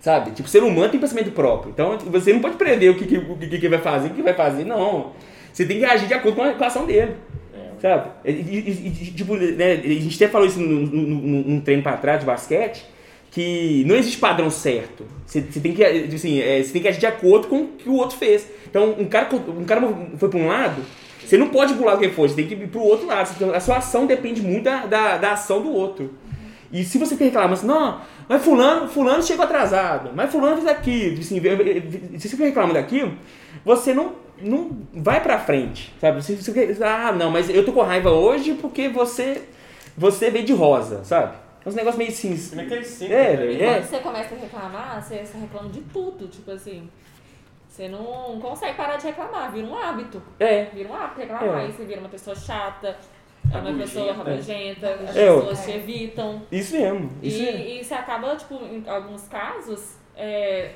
Sabe? 0.00 0.30
Tipo, 0.32 0.48
ser 0.48 0.62
humano 0.62 0.90
tem 0.90 1.00
pensamento 1.00 1.32
próprio. 1.32 1.70
Então 1.72 1.96
você 1.98 2.32
não 2.32 2.40
pode 2.40 2.56
prever 2.56 2.90
o 2.90 2.96
que, 2.96 3.06
que, 3.06 3.16
o 3.16 3.36
que, 3.36 3.48
que 3.48 3.56
ele 3.56 3.68
vai 3.70 3.80
fazer, 3.80 4.08
o 4.08 4.14
que 4.14 4.22
vai 4.22 4.34
fazer, 4.34 4.64
não. 4.64 5.12
Você 5.52 5.64
tem 5.64 5.78
que 5.78 5.84
agir 5.86 6.06
de 6.06 6.14
acordo 6.14 6.36
com 6.36 6.42
a, 6.42 6.52
com 6.52 6.62
a 6.62 6.66
ação 6.66 6.84
dele. 6.86 7.12
Sabe? 7.80 8.10
E, 8.24 8.30
e- 8.30 8.86
e- 8.88 9.10
tipo, 9.12 9.36
né, 9.36 9.72
a 9.72 9.76
gente 9.76 10.14
até 10.22 10.30
falou 10.30 10.46
isso 10.46 10.60
num, 10.60 10.80
num- 10.86 11.02
num- 11.02 11.42
num 11.46 11.60
treino 11.60 11.82
pra 11.82 11.96
trás 11.96 12.20
de 12.20 12.26
basquete, 12.26 12.84
que 13.36 13.84
não 13.86 13.94
existe 13.96 14.16
padrão 14.16 14.48
certo. 14.48 15.04
Você, 15.26 15.42
tem 15.42 15.74
que, 15.74 15.84
assim, 15.84 16.40
é, 16.40 16.62
você 16.62 16.72
tem 16.72 16.80
que 16.80 16.88
agir 16.88 17.00
de 17.00 17.04
acordo 17.04 17.48
com 17.48 17.64
o 17.64 17.66
que 17.66 17.86
o 17.86 17.92
outro 17.92 18.16
fez. 18.16 18.50
Então, 18.66 18.96
um 18.98 19.04
cara, 19.04 19.28
um 19.36 19.64
cara 19.66 19.82
foi 20.16 20.30
pra 20.30 20.38
um 20.38 20.46
lado, 20.46 20.82
você 21.22 21.36
não 21.36 21.50
pode 21.50 21.74
pular 21.74 21.96
o 21.96 21.98
que 21.98 22.08
foi, 22.08 22.30
você 22.30 22.34
tem 22.34 22.46
que 22.46 22.54
ir 22.54 22.66
pro 22.68 22.80
outro 22.80 23.06
lado. 23.06 23.30
Então, 23.36 23.52
a 23.52 23.60
sua 23.60 23.76
ação 23.76 24.06
depende 24.06 24.40
muito 24.40 24.64
da, 24.64 24.86
da, 24.86 25.18
da 25.18 25.32
ação 25.32 25.60
do 25.60 25.70
outro. 25.70 26.14
E 26.72 26.82
se 26.82 26.96
você 26.96 27.14
reclama 27.14 27.52
assim, 27.52 27.66
não, 27.66 28.00
mas 28.26 28.42
fulano, 28.42 28.88
fulano 28.88 29.22
chegou 29.22 29.44
atrasado, 29.44 30.12
mas 30.14 30.32
fulano 30.32 30.56
fez 30.56 30.68
aquilo, 30.68 31.20
assim, 31.20 32.18
se 32.18 32.28
você 32.30 32.42
reclama 32.42 32.72
daquilo, 32.72 33.12
você 33.62 33.92
não, 33.92 34.12
não 34.40 34.70
vai 34.94 35.22
pra 35.22 35.38
frente, 35.38 35.92
sabe? 36.00 36.24
Se 36.24 36.36
você, 36.36 36.74
ah, 36.82 37.12
não, 37.12 37.30
mas 37.30 37.50
eu 37.50 37.66
tô 37.66 37.72
com 37.74 37.82
raiva 37.82 38.10
hoje 38.10 38.54
porque 38.54 38.88
você, 38.88 39.42
você 39.94 40.30
veio 40.30 40.46
de 40.46 40.54
rosa, 40.54 41.04
sabe? 41.04 41.44
É 41.66 41.68
uns 41.68 41.74
negócios 41.74 41.98
meio 41.98 42.10
assim... 42.10 42.48
Como 42.50 42.60
é? 42.62 42.64
É, 42.64 43.36
né? 43.36 43.46
E 43.52 43.60
é. 43.62 43.74
quando 43.74 43.84
você 43.84 43.98
começa 43.98 44.34
a 44.36 44.38
reclamar, 44.38 45.02
você, 45.02 45.24
você 45.26 45.36
reclama 45.38 45.68
de 45.68 45.80
tudo, 45.80 46.28
tipo 46.28 46.52
assim. 46.52 46.88
Você 47.68 47.88
não 47.88 48.38
consegue 48.40 48.76
parar 48.76 48.96
de 48.96 49.06
reclamar, 49.08 49.50
vira 49.52 49.66
um 49.66 49.76
hábito. 49.76 50.22
É, 50.38 50.66
Vira 50.66 50.88
um 50.88 50.94
hábito 50.94 51.20
reclamar. 51.20 51.58
É. 51.58 51.64
Aí 51.64 51.72
você 51.72 51.84
vira 51.84 51.98
uma 52.00 52.08
pessoa 52.08 52.36
chata, 52.36 52.96
é 53.52 53.58
uma 53.58 53.76
pessoa 53.78 54.12
rabugenta, 54.12 54.88
as 54.94 55.16
É, 55.16 55.26
pessoas 55.34 55.64
te 55.64 55.70
evitam. 55.72 56.42
isso 56.52 56.76
mesmo, 56.76 57.10
isso 57.22 57.42
mesmo. 57.42 57.58
E, 57.58 57.80
e 57.80 57.84
você 57.84 57.94
acaba, 57.94 58.36
tipo, 58.36 58.54
em 58.54 58.82
alguns 58.88 59.26
casos, 59.28 59.96
é, 60.16 60.70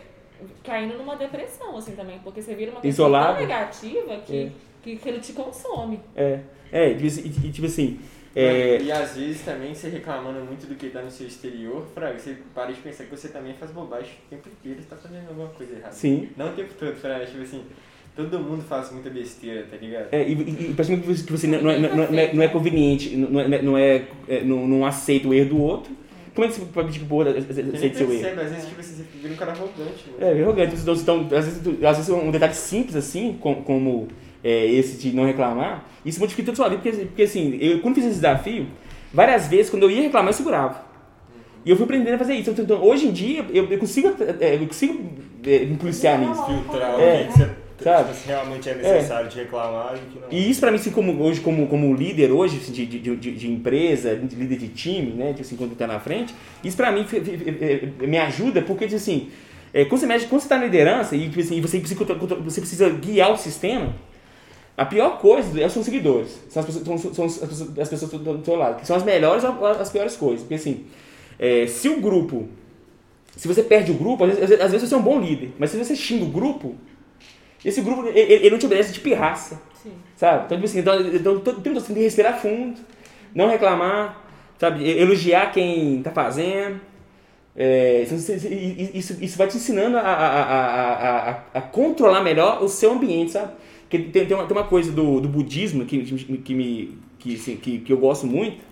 caindo 0.64 0.98
numa 0.98 1.14
depressão, 1.16 1.76
assim, 1.76 1.92
também. 1.94 2.18
Porque 2.18 2.42
você 2.42 2.54
vira 2.54 2.72
uma 2.72 2.80
pessoa 2.80 3.06
Isolado. 3.08 3.38
tão 3.38 3.46
negativa 3.46 4.16
que, 4.26 4.36
É. 4.36 4.50
que, 4.82 4.96
que 4.96 5.08
ele 5.08 5.20
te 5.20 5.32
consome. 5.34 6.00
É, 6.16 6.40
é, 6.72 6.90
e, 6.90 7.06
e- 7.06 7.46
e, 7.46 7.52
tipo 7.52 7.66
assim, 7.66 7.98
é, 8.34 8.80
E 8.80 8.92
às 8.92 9.16
vezes 9.16 9.42
também 9.42 9.74
você 9.74 9.88
reclamando 9.88 10.40
muito 10.40 10.66
do 10.66 10.74
que 10.74 10.88
tá 10.90 11.02
no 11.02 11.10
seu 11.10 11.26
exterior, 11.26 11.86
Fraga, 11.94 12.18
você 12.18 12.36
para 12.54 12.70
de 12.70 12.80
pensar 12.80 13.04
que 13.04 13.10
você 13.10 13.28
também 13.28 13.54
faz 13.54 13.70
bobagem 13.72 14.12
o 14.26 14.30
tempo 14.30 14.48
inteiro, 14.48 14.80
você 14.80 14.88
tá 14.88 14.96
fazendo 14.96 15.28
alguma 15.28 15.48
coisa 15.48 15.74
errada. 15.74 15.92
sim. 15.92 16.28
Não 16.36 16.50
o 16.50 16.52
tempo 16.52 16.72
todo, 16.78 16.94
Fraga, 16.94 17.26
tipo 17.26 17.42
assim, 17.42 17.64
todo 18.14 18.38
mundo 18.38 18.62
faz 18.62 18.92
muita 18.92 19.10
besteira, 19.10 19.66
tá 19.70 19.76
ligado? 19.76 20.08
É, 20.12 20.28
e, 20.28 20.32
e, 20.32 20.70
e 20.70 20.74
parece 20.76 20.96
que 20.96 21.06
você, 21.06 21.24
que 21.24 21.32
você 21.32 21.46
não, 21.46 21.70
é, 21.70 21.78
não, 21.78 21.88
é, 21.88 21.94
não, 21.94 22.18
é, 22.18 22.32
não 22.34 22.42
é 22.42 22.48
conveniente, 22.48 23.16
não 23.16 23.40
é, 23.40 23.62
não, 23.62 23.78
é, 23.78 24.04
é, 24.28 24.44
não, 24.44 24.66
não 24.66 24.86
aceita 24.86 25.28
o 25.28 25.34
erro 25.34 25.50
do 25.50 25.60
outro. 25.60 26.00
Como 26.34 26.46
é 26.46 26.48
que 26.48 26.54
você 26.54 26.66
pode 26.66 26.92
pedir 26.92 27.04
nem 27.10 27.74
aceite 27.74 27.96
seu 27.96 28.12
erro? 28.12 28.40
às 28.40 28.50
vezes 28.50 28.68
tipo 28.68 28.82
você 28.82 29.02
vira 29.20 29.34
um 29.34 29.36
cara 29.36 29.50
arrogante, 29.50 30.04
mano. 30.10 30.24
É, 30.24 30.38
é 30.38 30.42
arrogante. 30.42 30.76
Então, 30.76 30.94
às, 31.36 31.44
vezes, 31.44 31.84
às 31.84 31.96
vezes 31.96 32.08
um 32.08 32.30
detalhe 32.30 32.54
simples 32.54 32.94
assim, 32.94 33.36
como 33.40 34.08
é, 34.42 34.66
esse 34.66 34.96
de 34.98 35.14
não 35.14 35.24
reclamar, 35.24 35.84
isso 36.04 36.20
modifica 36.20 36.46
toda 36.46 36.52
a 36.52 36.56
sua 36.56 36.68
vida, 36.68 36.82
porque, 36.82 37.06
porque 37.06 37.22
assim, 37.22 37.58
eu 37.60 37.80
quando 37.80 37.96
fiz 37.96 38.04
esse 38.04 38.14
desafio, 38.16 38.66
várias 39.12 39.48
vezes 39.48 39.70
quando 39.70 39.84
eu 39.84 39.90
ia 39.90 40.02
reclamar, 40.02 40.30
eu 40.30 40.34
segurava. 40.34 40.90
E 41.64 41.70
eu 41.70 41.76
fui 41.76 41.84
aprendendo 41.84 42.14
a 42.14 42.18
fazer 42.18 42.34
isso. 42.34 42.50
Então, 42.50 42.64
então, 42.64 42.82
hoje 42.82 43.06
em 43.06 43.12
dia, 43.12 43.44
eu, 43.52 43.70
eu 43.70 43.78
consigo, 43.78 44.14
é, 44.40 44.54
eu 44.54 44.66
consigo 44.66 44.98
é, 45.46 45.58
me 45.66 45.76
policiar 45.76 46.18
nisso. 46.18 46.42
Filtrar 46.46 46.98
É, 46.98 47.22
o 47.22 47.26
que 47.26 47.32
você 47.32 47.50
sabe? 47.84 48.12
tipo, 48.12 48.28
realmente 48.28 48.68
é 48.68 48.74
necessário 48.74 49.28
de 49.28 49.36
reclamar 49.38 49.94
e 49.94 50.12
que 50.12 50.18
não. 50.20 50.28
E 50.30 50.50
isso 50.50 50.60
pra 50.60 50.70
mim, 50.70 50.76
assim, 50.76 50.90
como, 50.90 51.22
hoje, 51.22 51.40
como, 51.40 51.66
como 51.66 51.94
líder 51.94 52.30
hoje, 52.30 52.58
assim, 52.58 52.72
de, 52.72 52.86
de, 52.86 53.16
de, 53.16 53.32
de 53.32 53.50
empresa, 53.50 54.16
de 54.16 54.36
líder 54.36 54.58
de 54.58 54.68
time, 54.68 55.12
né, 55.12 55.32
de, 55.32 55.42
assim, 55.42 55.56
quando 55.56 55.76
tá 55.76 55.86
na 55.86 56.00
frente, 56.00 56.34
isso 56.64 56.76
pra 56.76 56.90
mim 56.90 57.06
me 58.00 58.18
ajuda, 58.18 58.62
porque, 58.62 58.86
assim, 58.86 59.28
é, 59.72 59.84
quando 59.84 60.00
você 60.00 60.06
mexe, 60.06 60.26
quando 60.26 60.40
você 60.40 60.48
tá 60.48 60.56
na 60.56 60.64
liderança 60.64 61.14
e, 61.14 61.28
tipo 61.28 61.40
assim, 61.40 61.60
você, 61.60 61.78
precisa, 61.78 62.04
você 62.04 62.60
precisa 62.60 62.88
guiar 62.90 63.32
o 63.32 63.36
sistema, 63.36 63.94
a 64.80 64.86
pior 64.86 65.18
coisa 65.18 65.68
são 65.68 65.80
os 65.80 65.84
seguidores, 65.84 66.40
são 66.48 66.60
as 66.60 66.66
pessoas, 66.66 67.00
são, 67.00 67.12
são 67.12 67.24
as 67.26 67.36
pessoas, 67.38 67.78
as 67.78 67.88
pessoas 67.88 68.10
que 68.10 68.16
estão 68.16 68.36
do 68.36 68.44
seu 68.44 68.56
lado, 68.56 68.80
que 68.80 68.86
são 68.86 68.96
as 68.96 69.02
melhores 69.04 69.44
ou 69.44 69.66
as 69.66 69.90
piores 69.90 70.16
coisas, 70.16 70.40
porque 70.40 70.54
assim, 70.54 70.86
é, 71.38 71.66
se 71.66 71.88
o 71.90 72.00
grupo, 72.00 72.48
se 73.36 73.46
você 73.46 73.62
perde 73.62 73.90
o 73.92 73.94
grupo, 73.94 74.24
às 74.24 74.38
vezes, 74.38 74.58
às 74.60 74.70
vezes 74.72 74.88
você 74.88 74.94
é 74.94 74.98
um 74.98 75.02
bom 75.02 75.20
líder, 75.20 75.52
mas 75.58 75.68
se 75.70 75.76
você 75.76 75.94
xinga 75.94 76.24
o 76.24 76.28
grupo, 76.28 76.76
esse 77.62 77.82
grupo, 77.82 78.06
ele, 78.08 78.20
ele 78.20 78.50
não 78.50 78.58
te 78.58 78.64
obedece 78.64 78.92
de 78.92 79.00
pirraça. 79.00 79.60
Sim. 79.82 79.92
Sabe? 80.16 80.44
Então, 80.46 80.56
tipo 80.58 80.64
assim, 80.64 80.78
então, 80.80 81.00
então 81.14 81.40
todo 81.40 81.60
tempo 81.60 81.78
você 81.78 81.88
tem 81.88 81.96
que 81.96 82.02
respirar 82.02 82.40
fundo, 82.40 82.80
não 83.34 83.48
reclamar, 83.48 84.18
sabe? 84.58 84.88
Elogiar 84.88 85.52
quem 85.52 86.02
tá 86.02 86.10
fazendo. 86.10 86.80
É, 87.54 88.02
isso, 88.94 89.16
isso- 89.20 89.36
vai 89.36 89.46
te 89.48 89.56
ensinando 89.56 89.98
a, 89.98 90.00
a, 90.00 90.26
a, 90.28 91.30
a, 91.30 91.42
a 91.54 91.60
controlar 91.60 92.22
melhor 92.22 92.62
o 92.62 92.68
seu 92.68 92.92
ambiente, 92.92 93.32
sabe? 93.32 93.52
Porque 93.90 93.98
tem, 93.98 94.24
tem, 94.24 94.36
uma, 94.36 94.46
tem 94.46 94.56
uma 94.56 94.66
coisa 94.66 94.92
do, 94.92 95.20
do 95.20 95.28
budismo 95.28 95.84
que, 95.84 96.00
que, 96.04 96.38
que, 96.38 96.54
me, 96.54 96.96
que, 97.18 97.34
assim, 97.34 97.56
que, 97.56 97.80
que 97.80 97.92
eu 97.92 97.98
gosto 97.98 98.24
muito, 98.24 98.62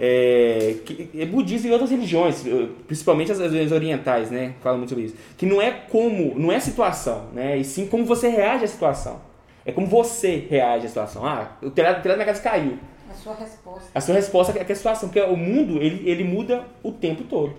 é, 0.00 0.76
que 0.86 1.10
é 1.14 1.26
budismo 1.26 1.68
e 1.68 1.72
outras 1.72 1.90
religiões, 1.90 2.42
principalmente 2.86 3.30
as 3.30 3.38
religiões 3.38 3.70
orientais, 3.72 4.30
né? 4.30 4.54
Falam 4.62 4.78
muito 4.78 4.88
sobre 4.88 5.04
isso. 5.04 5.16
Que 5.36 5.44
não 5.44 5.60
é 5.60 5.70
como, 5.70 6.34
não 6.38 6.50
é 6.50 6.56
a 6.56 6.60
situação, 6.60 7.26
né? 7.34 7.58
E 7.58 7.62
sim 7.64 7.86
como 7.86 8.06
você 8.06 8.28
reage 8.28 8.64
à 8.64 8.66
situação. 8.66 9.20
É 9.66 9.70
como 9.70 9.86
você 9.86 10.46
reage 10.48 10.86
à 10.86 10.88
situação. 10.88 11.26
Ah, 11.26 11.58
o 11.62 11.68
telhado, 11.68 11.98
o 11.98 12.02
telhado 12.02 12.18
da 12.18 12.24
minha 12.24 12.34
casa 12.34 12.40
caiu. 12.40 12.78
A 13.10 13.12
sua 13.12 13.34
resposta. 13.34 13.90
A 13.94 14.00
sua 14.00 14.14
resposta 14.14 14.58
é 14.58 14.64
que 14.64 14.72
a 14.72 14.76
situação, 14.76 15.10
porque 15.10 15.20
o 15.20 15.36
mundo 15.36 15.76
ele, 15.82 16.08
ele 16.08 16.24
muda 16.24 16.64
o 16.82 16.90
tempo 16.90 17.22
todo. 17.24 17.54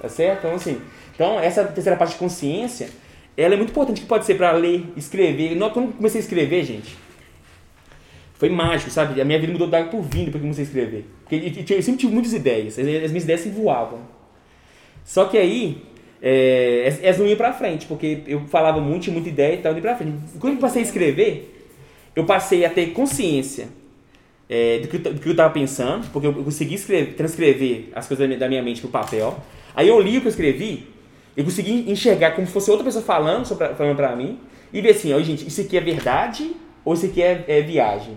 Tá 0.00 0.08
certo? 0.08 0.38
Então, 0.38 0.54
assim, 0.54 0.80
então 1.14 1.38
essa 1.38 1.64
terceira 1.64 1.98
parte 1.98 2.12
de 2.12 2.18
consciência, 2.18 2.88
ela 3.36 3.54
é 3.54 3.56
muito 3.56 3.70
importante, 3.70 4.00
que 4.00 4.06
pode 4.06 4.24
ser 4.26 4.34
para 4.34 4.52
ler, 4.52 4.84
escrever. 4.96 5.54
Não, 5.54 5.70
quando 5.70 5.92
comecei 5.94 6.20
a 6.20 6.24
escrever, 6.24 6.64
gente, 6.64 6.96
foi 8.34 8.48
mágico, 8.48 8.90
sabe? 8.90 9.20
A 9.20 9.24
minha 9.24 9.38
vida 9.38 9.52
mudou 9.52 9.68
da 9.68 9.78
água 9.78 9.90
por 9.90 10.02
vinho 10.02 10.26
depois 10.26 10.40
que 10.42 10.48
eu 10.48 10.54
comecei 10.54 10.64
a 10.64 10.66
escrever. 10.66 11.04
Porque 11.24 11.74
eu, 11.74 11.82
sempre 11.82 12.00
tive 12.00 12.12
muitas 12.12 12.32
ideias, 12.32 12.78
as, 12.78 12.86
as 12.86 13.10
minhas 13.10 13.24
ideias 13.24 13.40
se 13.40 13.48
voavam. 13.50 14.00
Só 15.04 15.24
que 15.26 15.36
aí, 15.38 15.82
é, 16.22 16.98
elas- 17.02 17.18
não 17.18 17.26
iam 17.26 17.52
frente, 17.54 17.86
porque 17.86 18.22
eu 18.26 18.46
falava 18.46 18.80
muito, 18.80 19.04
tinha 19.04 19.12
muita 19.12 19.28
ideia 19.28 19.54
e 19.54 19.58
tal, 19.58 19.72
não 19.74 19.80
ia 19.80 19.96
frente. 19.96 20.16
Quando 20.38 20.54
eu 20.54 20.60
passei 20.60 20.82
a 20.82 20.84
escrever, 20.84 21.68
eu 22.14 22.24
passei 22.24 22.64
a 22.64 22.70
ter 22.70 22.92
consciência 22.92 23.68
é, 24.48 24.78
do, 24.80 24.88
que, 24.88 24.98
do 24.98 25.20
que 25.20 25.28
eu 25.28 25.32
estava 25.32 25.52
pensando, 25.52 26.08
porque 26.12 26.26
eu 26.26 26.32
consegui 26.34 26.74
escrever, 26.74 27.14
transcrever 27.14 27.88
as 27.94 28.06
coisas 28.08 28.24
da 28.24 28.26
minha, 28.26 28.38
da 28.38 28.48
minha 28.48 28.62
mente 28.62 28.80
para 28.80 28.88
o 28.88 28.90
papel. 28.90 29.38
Aí 29.74 29.86
eu 29.86 30.00
li 30.00 30.18
o 30.18 30.20
que 30.20 30.26
eu 30.26 30.30
escrevi, 30.30 30.88
eu 31.36 31.44
consegui 31.44 31.90
enxergar 31.90 32.32
como 32.32 32.46
se 32.46 32.52
fosse 32.52 32.70
outra 32.70 32.84
pessoa 32.84 33.04
falando, 33.04 33.46
falando 33.46 33.96
para 33.96 34.14
mim, 34.16 34.38
e 34.72 34.80
ver 34.80 34.90
assim, 34.90 35.12
ó, 35.12 35.20
gente, 35.20 35.46
isso 35.46 35.60
aqui 35.60 35.76
é 35.76 35.80
verdade 35.80 36.54
ou 36.84 36.94
isso 36.94 37.06
aqui 37.06 37.22
é, 37.22 37.44
é 37.46 37.60
viagem? 37.60 38.16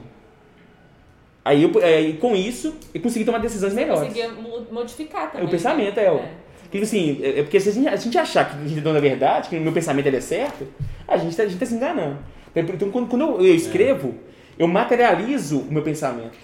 Aí, 1.46 1.64
eu, 1.64 1.72
aí 1.84 2.14
com 2.14 2.36
isso, 2.36 2.74
eu 2.94 3.02
consegui 3.02 3.26
tomar 3.26 3.40
decisões 3.40 3.74
melhores. 3.74 4.04
Conseguia 4.04 4.32
modificar 4.72 5.32
também. 5.32 5.46
O 5.46 5.50
pensamento 5.50 6.00
é, 6.00 6.10
ó. 6.10 6.16
É. 6.16 6.32
Porque, 6.64 6.78
assim, 6.78 7.20
é, 7.22 7.40
é 7.40 7.44
porque 7.44 7.60
se 7.60 7.70
a 7.70 7.72
gente, 7.72 7.88
a 7.88 7.96
gente 7.96 8.18
achar 8.18 8.50
que 8.50 8.56
a 8.56 8.68
gente 8.68 8.80
é 8.80 8.82
dono 8.82 8.96
da 8.96 9.02
verdade, 9.02 9.50
que 9.50 9.58
o 9.58 9.62
meu 9.62 9.74
pensamento 9.74 10.08
é 10.08 10.22
certo, 10.22 10.66
a 11.08 11.18
gente 11.18 11.32
está 11.32 11.46
tá 11.46 11.66
se 11.66 11.74
enganando. 11.76 12.18
Então, 12.56 12.90
quando, 12.90 13.08
quando 13.10 13.22
eu, 13.22 13.46
eu 13.46 13.56
escrevo, 13.56 14.16
eu 14.58 14.68
materializo 14.68 15.60
o 15.60 15.72
meu 15.72 15.82
pensamento. 15.82 16.38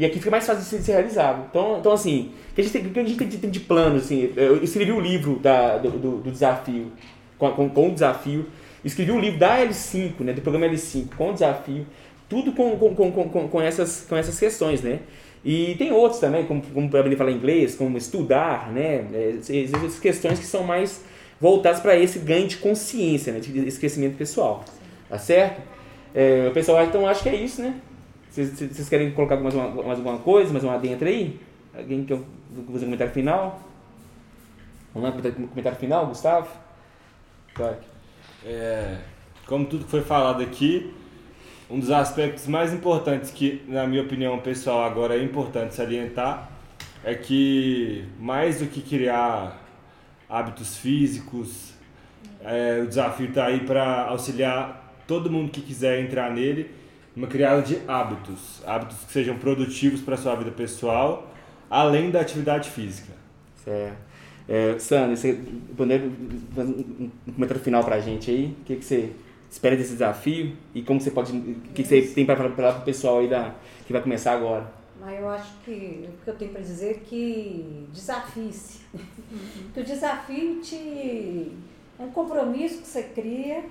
E 0.00 0.04
aqui 0.06 0.18
fica 0.18 0.30
mais 0.30 0.46
fácil 0.46 0.78
de 0.78 0.82
ser 0.82 0.92
realizado. 0.92 1.44
Então, 1.50 1.76
então 1.78 1.92
assim, 1.92 2.32
o 2.52 2.54
que 2.54 2.62
a 2.62 2.64
gente 2.64 2.72
tem, 2.72 2.90
que 2.90 3.00
a 3.00 3.04
gente 3.04 3.36
tem, 3.36 3.50
de 3.50 3.60
plano, 3.60 3.96
assim, 3.96 4.32
eu 4.34 4.64
escrevi 4.64 4.92
o 4.92 4.98
livro 4.98 5.38
da, 5.38 5.76
do, 5.76 5.90
do, 5.90 6.16
do 6.22 6.30
desafio, 6.30 6.90
com, 7.36 7.50
com, 7.50 7.68
com, 7.68 7.88
o 7.88 7.92
desafio, 7.92 8.46
escrevi 8.82 9.12
o 9.12 9.20
livro 9.20 9.38
da 9.38 9.58
L5, 9.58 10.20
né, 10.20 10.32
do 10.32 10.40
programa 10.40 10.66
L5, 10.72 11.14
com 11.14 11.28
o 11.28 11.32
desafio, 11.34 11.86
tudo 12.30 12.52
com, 12.52 12.78
com, 12.78 12.94
com, 12.94 13.12
com, 13.12 13.48
com, 13.48 13.60
essas, 13.60 14.06
com 14.08 14.16
essas 14.16 14.40
questões, 14.40 14.80
né. 14.80 15.00
E 15.44 15.74
tem 15.76 15.92
outros 15.92 16.18
também, 16.18 16.46
como, 16.46 16.62
como 16.62 16.86
aprender 16.86 17.16
a 17.16 17.18
falar 17.18 17.32
inglês, 17.32 17.74
como 17.74 17.98
estudar, 17.98 18.72
né, 18.72 19.04
essas 19.12 19.98
questões 19.98 20.38
que 20.38 20.46
são 20.46 20.64
mais 20.64 21.04
voltadas 21.38 21.78
para 21.78 21.94
esse 21.94 22.20
ganho 22.20 22.48
de 22.48 22.56
consciência, 22.56 23.34
né, 23.34 23.40
esse 23.66 23.78
crescimento 23.78 24.16
pessoal, 24.16 24.64
tá 25.10 25.18
certo? 25.18 25.60
É, 26.14 26.48
o 26.48 26.54
pessoal 26.54 26.82
então 26.84 27.06
acho 27.06 27.22
que 27.22 27.28
é 27.28 27.34
isso, 27.34 27.60
né? 27.60 27.74
Vocês 28.30 28.88
querem 28.88 29.10
colocar 29.12 29.36
mais, 29.36 29.54
uma, 29.54 29.68
mais 29.68 29.98
alguma 29.98 30.18
coisa, 30.18 30.52
mais 30.52 30.64
uma 30.64 30.74
adentro 30.74 31.08
aí? 31.08 31.38
Alguém 31.76 32.04
quer 32.04 32.18
fazer 32.66 32.84
um 32.84 32.90
comentário 32.90 33.12
final? 33.12 33.60
Vamos 34.94 35.10
lá, 35.10 35.32
comentário 35.48 35.78
final, 35.78 36.06
Gustavo? 36.06 36.48
É, 38.44 38.98
como 39.46 39.66
tudo 39.66 39.84
que 39.84 39.90
foi 39.90 40.02
falado 40.02 40.42
aqui, 40.42 40.94
um 41.68 41.78
dos 41.78 41.90
aspectos 41.90 42.46
mais 42.46 42.72
importantes 42.72 43.30
que, 43.30 43.62
na 43.66 43.86
minha 43.86 44.02
opinião 44.02 44.38
pessoal, 44.38 44.84
agora 44.84 45.16
é 45.16 45.22
importante 45.22 45.74
salientar 45.74 46.50
é 47.02 47.14
que 47.14 48.04
mais 48.18 48.60
do 48.60 48.66
que 48.66 48.82
criar 48.82 49.58
hábitos 50.28 50.76
físicos, 50.76 51.72
é, 52.42 52.80
o 52.82 52.86
desafio 52.86 53.28
está 53.28 53.46
aí 53.46 53.60
para 53.60 54.06
auxiliar 54.06 54.94
todo 55.06 55.30
mundo 55.30 55.50
que 55.50 55.60
quiser 55.60 56.00
entrar 56.00 56.30
nele, 56.30 56.70
uma 57.16 57.26
criada 57.26 57.62
de 57.62 57.78
hábitos, 57.88 58.62
hábitos 58.66 58.98
que 59.04 59.12
sejam 59.12 59.38
produtivos 59.38 60.00
para 60.00 60.16
sua 60.16 60.34
vida 60.36 60.50
pessoal, 60.50 61.30
além 61.68 62.10
da 62.10 62.20
atividade 62.20 62.70
física. 62.70 63.12
Certo. 63.64 64.10
É, 64.48 64.76
Sandra, 64.78 65.14
você 65.14 65.38
poder 65.76 66.10
fazer 66.54 66.72
um 66.72 67.10
comentário 67.32 67.62
final 67.62 67.84
para 67.84 67.96
a 67.96 68.00
gente 68.00 68.30
aí? 68.30 68.56
O 68.60 68.64
que, 68.64 68.76
que 68.76 68.84
você 68.84 69.12
espera 69.48 69.76
desse 69.76 69.92
desafio 69.92 70.56
e 70.74 70.82
como 70.82 71.00
você 71.00 71.10
pode, 71.10 71.32
o 71.36 71.54
que, 71.72 71.82
que 71.82 71.88
você 71.88 72.02
tem 72.02 72.26
para 72.26 72.36
falar 72.36 72.50
para 72.50 72.78
o 72.78 72.82
pessoal 72.82 73.20
aí 73.20 73.28
da, 73.28 73.54
que 73.86 73.92
vai 73.92 74.02
começar 74.02 74.32
agora? 74.32 74.72
Mas 75.00 75.18
eu 75.18 75.28
acho 75.30 75.52
que 75.64 76.08
o 76.08 76.24
que 76.24 76.30
eu 76.30 76.34
tenho 76.34 76.52
para 76.52 76.60
dizer 76.60 76.90
é 76.90 76.94
que 76.94 77.86
desafie-se. 77.92 78.80
que 79.72 79.80
o 79.80 79.84
desafio 79.84 80.60
te, 80.60 81.52
é 81.98 82.02
um 82.02 82.10
compromisso 82.10 82.82
que 82.82 82.88
você 82.88 83.04
cria 83.04 83.64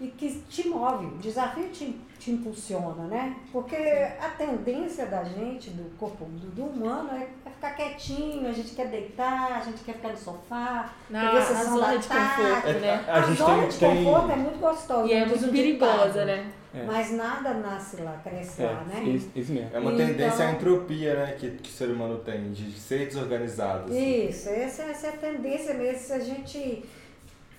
e 0.00 0.08
que 0.08 0.30
te 0.48 0.68
move, 0.68 1.06
o 1.06 1.18
desafio 1.18 1.68
te, 1.70 1.96
te 2.22 2.30
impulsiona, 2.30 3.04
né? 3.08 3.36
Porque 3.50 3.76
a 3.76 4.28
tendência 4.38 5.06
da 5.06 5.24
gente, 5.24 5.70
do 5.70 5.90
corpo 5.98 6.24
do, 6.24 6.46
do 6.50 6.62
humano, 6.66 7.10
é, 7.12 7.26
é, 7.44 7.50
ficar 7.50 7.74
quietinho, 7.74 8.48
a 8.48 8.52
gente 8.52 8.74
quer 8.76 8.86
deitar, 8.86 9.58
a 9.58 9.60
gente 9.60 9.82
quer 9.82 9.94
ficar 9.94 10.10
no 10.10 10.16
sofá, 10.16 10.92
Na, 11.10 11.32
a 11.32 11.40
zona 11.42 11.96
de 11.98 12.06
conforto, 12.06 12.80
né? 12.80 13.04
A, 13.08 13.12
a, 13.12 13.18
a 13.18 13.22
zona 13.32 13.58
tem, 13.62 13.68
de 13.68 13.78
conforto 13.78 14.26
tem... 14.26 14.34
é 14.34 14.38
muito 14.38 14.58
gostosa. 14.60 15.08
E 15.08 15.12
é 15.12 15.26
muito 15.26 15.48
perigosa, 15.48 16.24
né? 16.24 16.52
É. 16.72 16.84
Mas 16.84 17.10
nada 17.10 17.54
nasce 17.54 18.00
lá, 18.00 18.18
cresce 18.22 18.62
é, 18.62 18.66
lá, 18.66 18.84
né? 18.84 19.02
Isso, 19.02 19.30
isso 19.34 19.52
mesmo. 19.52 19.70
É 19.74 19.80
uma 19.80 19.92
então, 19.92 20.06
tendência 20.06 20.46
à 20.46 20.52
entropia, 20.52 21.14
né, 21.14 21.36
que, 21.38 21.50
que 21.50 21.68
o 21.68 21.72
ser 21.72 21.90
humano 21.90 22.18
tem, 22.20 22.52
de 22.52 22.78
ser 22.78 23.06
desorganizado. 23.08 23.90
Assim. 23.90 24.28
Isso, 24.28 24.48
essa, 24.48 24.84
essa 24.84 25.06
é 25.08 25.10
a 25.10 25.16
tendência 25.16 25.74
mesmo. 25.74 25.98
Se 25.98 26.12
a 26.12 26.20
gente 26.20 26.84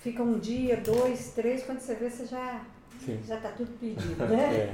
fica 0.00 0.22
um 0.22 0.38
dia, 0.38 0.78
dois, 0.78 1.32
três, 1.34 1.62
quando 1.64 1.80
você 1.80 1.94
vê, 1.94 2.08
você 2.08 2.24
já 2.24 2.60
Sim. 3.00 3.20
já 3.26 3.36
está 3.36 3.50
tudo 3.50 3.70
pedido, 3.78 4.24
né? 4.26 4.70
É. 4.70 4.72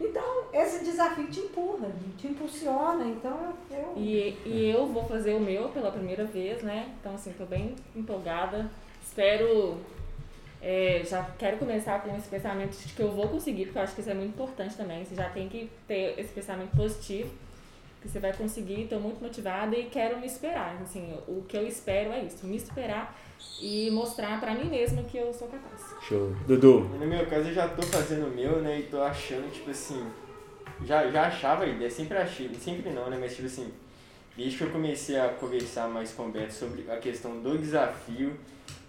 Então, 0.00 0.44
esse 0.52 0.84
desafio 0.84 1.26
te 1.26 1.40
empurra, 1.40 1.88
te 2.16 2.28
impulsiona, 2.28 3.04
então 3.06 3.54
eu... 3.70 3.94
E, 3.96 4.36
e 4.46 4.70
eu 4.70 4.86
vou 4.86 5.04
fazer 5.04 5.34
o 5.34 5.40
meu 5.40 5.68
pela 5.70 5.90
primeira 5.90 6.24
vez, 6.24 6.62
né? 6.62 6.94
Então, 7.00 7.14
assim, 7.14 7.30
estou 7.30 7.46
bem 7.46 7.74
empolgada. 7.94 8.70
Espero... 9.04 9.78
É, 10.62 11.02
já 11.04 11.22
quero 11.38 11.58
começar 11.58 12.02
com 12.02 12.16
esse 12.16 12.26
pensamento 12.26 12.74
de 12.74 12.94
que 12.94 13.02
eu 13.02 13.12
vou 13.12 13.28
conseguir, 13.28 13.66
porque 13.66 13.78
eu 13.78 13.82
acho 13.82 13.94
que 13.94 14.00
isso 14.00 14.08
é 14.08 14.14
muito 14.14 14.30
importante 14.30 14.74
também. 14.74 15.04
Você 15.04 15.14
já 15.14 15.28
tem 15.28 15.46
que 15.46 15.70
ter 15.86 16.18
esse 16.18 16.32
pensamento 16.32 16.74
positivo, 16.74 17.30
que 18.00 18.08
você 18.08 18.18
vai 18.18 18.32
conseguir, 18.34 18.82
estou 18.82 19.00
muito 19.00 19.22
motivada 19.22 19.76
e 19.76 19.84
quero 19.86 20.18
me 20.18 20.26
esperar. 20.26 20.78
Assim, 20.82 21.18
o 21.26 21.42
que 21.42 21.56
eu 21.56 21.66
espero 21.66 22.12
é 22.12 22.20
isso, 22.20 22.46
me 22.46 22.56
esperar 22.56 23.14
e 23.60 23.90
mostrar 23.90 24.40
para 24.40 24.54
mim 24.54 24.68
mesma 24.68 25.02
que 25.02 25.16
eu 25.16 25.32
sou 25.32 25.48
capaz. 25.48 25.94
Show. 26.06 26.34
Dudu? 26.46 26.80
No 26.80 27.06
meu 27.06 27.24
caso, 27.26 27.48
eu 27.48 27.54
já 27.54 27.68
tô 27.68 27.82
fazendo 27.82 28.26
o 28.26 28.30
meu, 28.30 28.60
né? 28.60 28.80
E 28.80 28.82
tô 28.84 29.00
achando, 29.00 29.50
tipo 29.52 29.70
assim. 29.70 30.06
Já, 30.84 31.08
já 31.10 31.28
achava 31.28 31.64
a 31.64 31.66
ideia, 31.66 31.90
sempre 31.90 32.18
achei, 32.18 32.52
sempre 32.54 32.90
não, 32.90 33.08
né? 33.08 33.16
Mas, 33.18 33.34
tipo 33.34 33.46
assim, 33.46 33.72
desde 34.36 34.58
que 34.58 34.64
eu 34.64 34.70
comecei 34.70 35.18
a 35.18 35.28
conversar 35.28 35.88
mais 35.88 36.12
com 36.12 36.26
o 36.26 36.30
Beto 36.30 36.52
sobre 36.52 36.90
a 36.90 36.96
questão 36.96 37.40
do 37.40 37.56
desafio, 37.56 38.36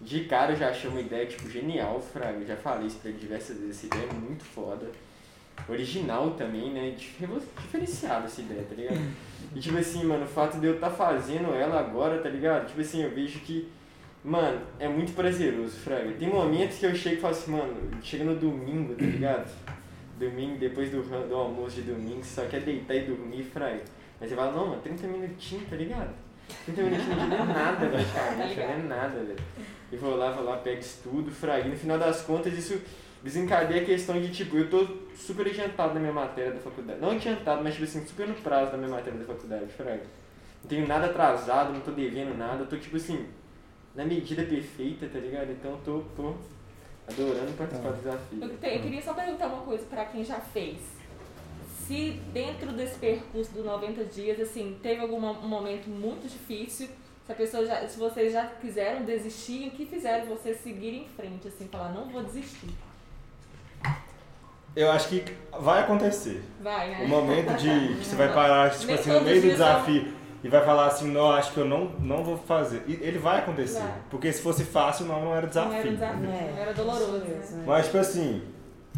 de 0.01 0.25
cara 0.25 0.53
eu 0.53 0.57
já 0.57 0.69
achei 0.69 0.89
uma 0.89 0.99
ideia, 0.99 1.25
tipo, 1.25 1.49
genial, 1.49 2.01
Fraga. 2.01 2.39
Eu 2.39 2.47
já 2.47 2.55
falei 2.57 2.87
isso 2.87 2.97
pra 2.97 3.09
ele 3.09 3.19
diversas 3.19 3.57
vezes, 3.57 3.77
essa 3.77 3.85
ideia 3.85 4.09
é 4.09 4.13
muito 4.13 4.43
foda. 4.43 4.87
Original 5.69 6.31
também, 6.31 6.71
né? 6.71 6.95
Diferenciada 6.97 8.25
essa 8.25 8.41
ideia, 8.41 8.65
tá 8.67 8.75
ligado? 8.75 8.99
E, 9.55 9.59
tipo 9.59 9.77
assim, 9.77 10.03
mano, 10.03 10.25
o 10.25 10.27
fato 10.27 10.59
de 10.59 10.67
eu 10.67 10.75
estar 10.75 10.89
tá 10.89 10.95
fazendo 10.95 11.53
ela 11.53 11.79
agora, 11.79 12.21
tá 12.21 12.27
ligado? 12.27 12.67
Tipo 12.67 12.81
assim, 12.81 13.03
eu 13.03 13.11
vejo 13.11 13.39
que 13.39 13.69
Mano, 14.25 14.59
é 14.79 14.87
muito 14.87 15.13
prazeroso, 15.13 15.77
Fraga. 15.77 16.11
Tem 16.13 16.27
momentos 16.27 16.79
que 16.79 16.85
eu 16.87 16.95
chego 16.95 17.17
e 17.17 17.19
falo 17.19 17.35
assim, 17.35 17.51
mano, 17.51 17.75
chega 18.01 18.23
no 18.23 18.35
domingo, 18.35 18.95
tá 18.95 19.05
ligado? 19.05 19.51
Domingo, 20.17 20.57
depois 20.57 20.89
do, 20.89 21.03
do 21.03 21.35
almoço 21.35 21.75
de 21.75 21.83
domingo, 21.83 22.23
você 22.23 22.41
só 22.41 22.47
quer 22.47 22.61
deitar 22.61 22.95
e 22.95 23.01
dormir, 23.01 23.43
Fraga. 23.43 23.83
Mas 24.19 24.29
você 24.29 24.35
fala, 24.35 24.51
não, 24.51 24.69
mano, 24.69 24.81
30 24.81 25.05
minutinhos, 25.05 25.69
tá 25.69 25.75
ligado? 25.75 26.09
30 26.65 26.81
minutinhos 26.81 27.17
não 27.17 27.23
é 27.23 27.45
nada, 27.45 27.87
praticamente, 27.87 28.59
não 28.59 28.63
é 28.63 28.77
nada, 28.77 29.19
velho. 29.19 29.39
E 29.91 29.95
vou 29.95 30.15
lá, 30.15 30.31
vou 30.31 30.43
lá, 30.43 30.57
pego 30.57 30.79
estudo, 30.79 31.29
Fraga. 31.29 31.67
E 31.67 31.69
no 31.69 31.77
final 31.77 31.99
das 31.99 32.21
contas, 32.21 32.51
isso 32.57 32.81
desencadeia 33.21 33.83
a 33.83 33.85
questão 33.85 34.19
de, 34.19 34.31
tipo, 34.31 34.57
eu 34.57 34.67
tô 34.71 34.87
super 35.15 35.45
adiantado 35.45 35.93
na 35.93 35.99
minha 35.99 36.13
matéria 36.13 36.51
da 36.51 36.59
faculdade. 36.59 36.99
Não 36.99 37.11
adiantado, 37.11 37.63
mas, 37.63 37.73
tipo 37.75 37.85
assim, 37.85 38.03
super 38.03 38.27
no 38.27 38.33
prazo 38.33 38.71
da 38.71 38.77
minha 38.77 38.89
matéria 38.89 39.19
da 39.19 39.25
faculdade, 39.25 39.67
Fraga. 39.67 40.01
Não 40.63 40.67
tenho 40.67 40.87
nada 40.87 41.05
atrasado, 41.05 41.71
não 41.71 41.81
tô 41.81 41.91
devendo 41.91 42.35
nada, 42.35 42.63
eu 42.63 42.65
tô, 42.65 42.75
tipo 42.75 42.97
assim 42.97 43.23
na 43.95 44.05
medida 44.05 44.43
perfeita, 44.43 45.07
tá 45.07 45.19
ligado? 45.19 45.51
Então 45.51 45.71
eu 45.71 45.77
tô, 45.85 46.01
tô 46.15 46.35
adorando 47.07 47.53
participar 47.53 47.91
do 47.91 47.97
desafio. 47.97 48.43
Eu, 48.43 48.57
te, 48.57 48.67
eu 48.67 48.81
queria 48.81 49.01
só 49.01 49.13
perguntar 49.13 49.47
uma 49.47 49.61
coisa 49.61 49.85
para 49.85 50.05
quem 50.05 50.23
já 50.23 50.39
fez. 50.39 50.77
Se 51.87 52.19
dentro 52.33 52.71
desse 52.73 52.97
percurso 52.99 53.51
dos 53.53 53.63
90 53.63 54.03
dias, 54.05 54.39
assim, 54.39 54.77
teve 54.81 55.01
algum 55.01 55.19
momento 55.19 55.87
muito 55.87 56.27
difícil, 56.27 56.87
se 57.25 57.31
a 57.31 57.35
pessoa 57.35 57.65
já, 57.65 57.87
se 57.87 57.97
vocês 57.97 58.33
já 58.33 58.45
quiseram 58.45 59.03
desistir, 59.03 59.67
o 59.67 59.71
que 59.71 59.85
fizeram 59.85 60.25
vocês 60.25 60.57
seguir 60.61 60.95
em 60.95 61.07
frente, 61.09 61.47
assim, 61.47 61.67
falar, 61.67 61.89
não 61.89 62.09
vou 62.09 62.23
desistir? 62.23 62.69
Eu 64.75 64.91
acho 64.91 65.07
que 65.07 65.23
vai 65.59 65.81
acontecer. 65.81 66.43
Vai, 66.59 66.89
né? 66.89 67.05
O 67.05 67.07
momento 67.07 67.55
de 67.55 67.95
que 67.95 68.05
você 68.05 68.15
vai 68.15 68.33
parar, 68.33 68.71
tipo 68.77 68.91
assim, 68.91 69.11
no 69.11 69.21
meio 69.21 69.41
do 69.41 69.47
desafio 69.47 70.14
e 70.45 70.47
vai 70.47 70.63
falar 70.63 70.85
assim, 70.85 71.09
não, 71.11 71.31
acho 71.31 71.53
que 71.53 71.57
eu 71.57 71.65
não, 71.65 71.85
não 71.97 72.23
vou 72.23 72.37
fazer. 72.37 72.83
E 72.85 72.93
ele 73.01 73.17
vai 73.17 73.39
acontecer. 73.39 73.79
Vai. 73.79 73.93
Porque 74.11 74.31
se 74.31 74.43
fosse 74.43 74.63
fácil, 74.63 75.07
não, 75.07 75.19
não 75.25 75.35
era 75.35 75.47
desafio. 75.47 75.71
Não 75.71 75.79
era 75.79 75.89
desafio, 75.89 76.29
é. 76.29 76.61
era 76.61 76.71
doloroso. 76.71 77.11
Mesmo, 77.13 77.57
né? 77.57 77.63
Mas, 77.65 77.85
tipo 77.85 77.97
assim, 77.97 78.43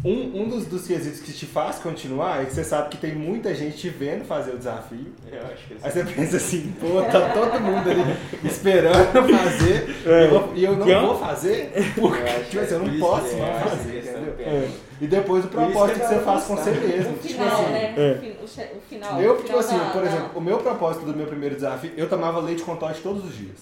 um, 0.04 0.42
um 0.42 0.48
dos, 0.48 0.64
dos 0.66 0.86
quesitos 0.86 1.20
que 1.20 1.32
te 1.32 1.44
faz 1.44 1.80
continuar 1.80 2.42
é 2.42 2.44
que 2.44 2.52
você 2.52 2.62
sabe 2.62 2.88
que 2.88 2.96
tem 2.96 3.16
muita 3.16 3.52
gente 3.52 3.76
te 3.76 3.88
vendo 3.88 4.24
fazer 4.24 4.52
o 4.52 4.58
desafio. 4.58 5.12
Eu 5.30 5.40
acho 5.46 5.66
que 5.66 5.76
Aí 5.82 5.90
você 5.90 6.04
pensa 6.04 6.36
assim, 6.36 6.72
pô, 6.80 7.02
tá 7.02 7.30
todo 7.30 7.60
mundo 7.60 7.90
ali 7.90 8.16
esperando 8.44 9.12
fazer 9.12 9.96
é. 10.06 10.28
e, 10.28 10.34
eu, 10.34 10.52
e 10.54 10.64
eu 10.64 10.76
não 10.76 11.06
vou 11.08 11.18
fazer 11.18 11.72
porque 11.96 12.22
eu, 12.22 12.44
tipo 12.44 12.60
assim, 12.62 12.74
eu 12.74 12.80
não 12.80 12.98
posso 13.00 13.36
não 13.36 13.46
é, 13.46 13.60
fazer, 13.60 13.98
entendeu? 13.98 14.34
É. 14.38 14.68
E 15.00 15.06
depois 15.06 15.44
o 15.44 15.48
propósito 15.48 16.00
que, 16.00 16.06
que 16.06 16.14
você 16.14 16.20
faz 16.20 16.44
com 16.44 16.56
você 16.56 16.70
mesmo. 16.70 17.12
O 17.12 17.18
tipo 17.18 17.28
final, 17.28 17.60
assim, 17.60 17.72
né? 17.72 17.94
É. 17.96 18.36
O 18.42 18.80
final. 18.88 19.20
Eu, 19.20 19.36
tipo 19.42 19.58
assim, 19.58 19.78
por 19.92 20.04
exemplo, 20.04 20.30
o 20.34 20.40
meu 20.40 20.58
propósito 20.58 21.04
do 21.06 21.14
meu 21.14 21.26
primeiro 21.26 21.56
desafio, 21.56 21.92
eu 21.96 22.08
tomava 22.08 22.40
leite 22.40 22.62
com 22.62 22.76
tosse 22.76 23.00
todos 23.00 23.24
os 23.24 23.36
dias. 23.36 23.58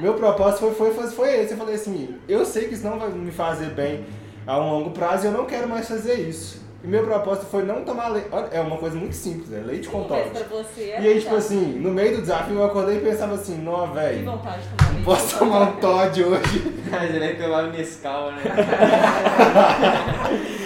meu 0.00 0.14
propósito 0.14 0.72
foi, 0.72 0.92
foi, 0.92 1.06
foi 1.08 1.40
esse. 1.40 1.52
Eu 1.52 1.58
falei 1.58 1.74
assim, 1.74 2.16
eu 2.28 2.44
sei 2.44 2.68
que 2.68 2.74
isso 2.74 2.84
não 2.84 2.98
vai 2.98 3.10
me 3.10 3.30
fazer 3.30 3.70
bem 3.70 4.04
a 4.46 4.58
um 4.58 4.70
longo 4.70 4.90
prazo 4.90 5.24
e 5.24 5.28
eu 5.28 5.32
não 5.32 5.44
quero 5.44 5.68
mais 5.68 5.88
fazer 5.88 6.14
isso. 6.14 6.60
E 6.84 6.86
meu 6.88 7.04
propósito 7.04 7.46
foi 7.46 7.62
não 7.62 7.84
tomar 7.84 8.08
leite. 8.08 8.28
É 8.50 8.60
uma 8.60 8.76
coisa 8.76 8.96
muito 8.96 9.14
simples, 9.14 9.52
é 9.52 9.58
leite 9.60 9.88
com 9.88 9.98
Mas 10.00 10.08
Todd. 10.08 10.30
pra 10.30 10.58
você 10.58 10.80
é 10.90 11.00
E 11.00 11.06
aí, 11.08 11.20
tipo 11.20 11.36
assim, 11.36 11.78
no 11.78 11.92
meio 11.92 12.16
do 12.16 12.22
desafio 12.22 12.56
eu 12.56 12.64
acordei 12.64 12.96
e 12.96 13.00
pensava 13.00 13.34
assim, 13.34 13.58
não, 13.58 13.86
Que 13.88 13.94
velho, 13.94 14.24
vontade 14.24 14.62
de 14.62 14.68
tomar 14.68 14.84
não 14.88 14.92
leite. 14.94 15.04
posso 15.04 15.38
tomar 15.38 15.60
um 15.62 15.72
Todd 15.76 16.24
hoje. 16.24 16.74
Mas 16.90 17.14
ele 17.14 17.24
é 17.24 17.34
tomar 17.34 17.62
Nescau, 17.70 18.32
né? 18.32 18.42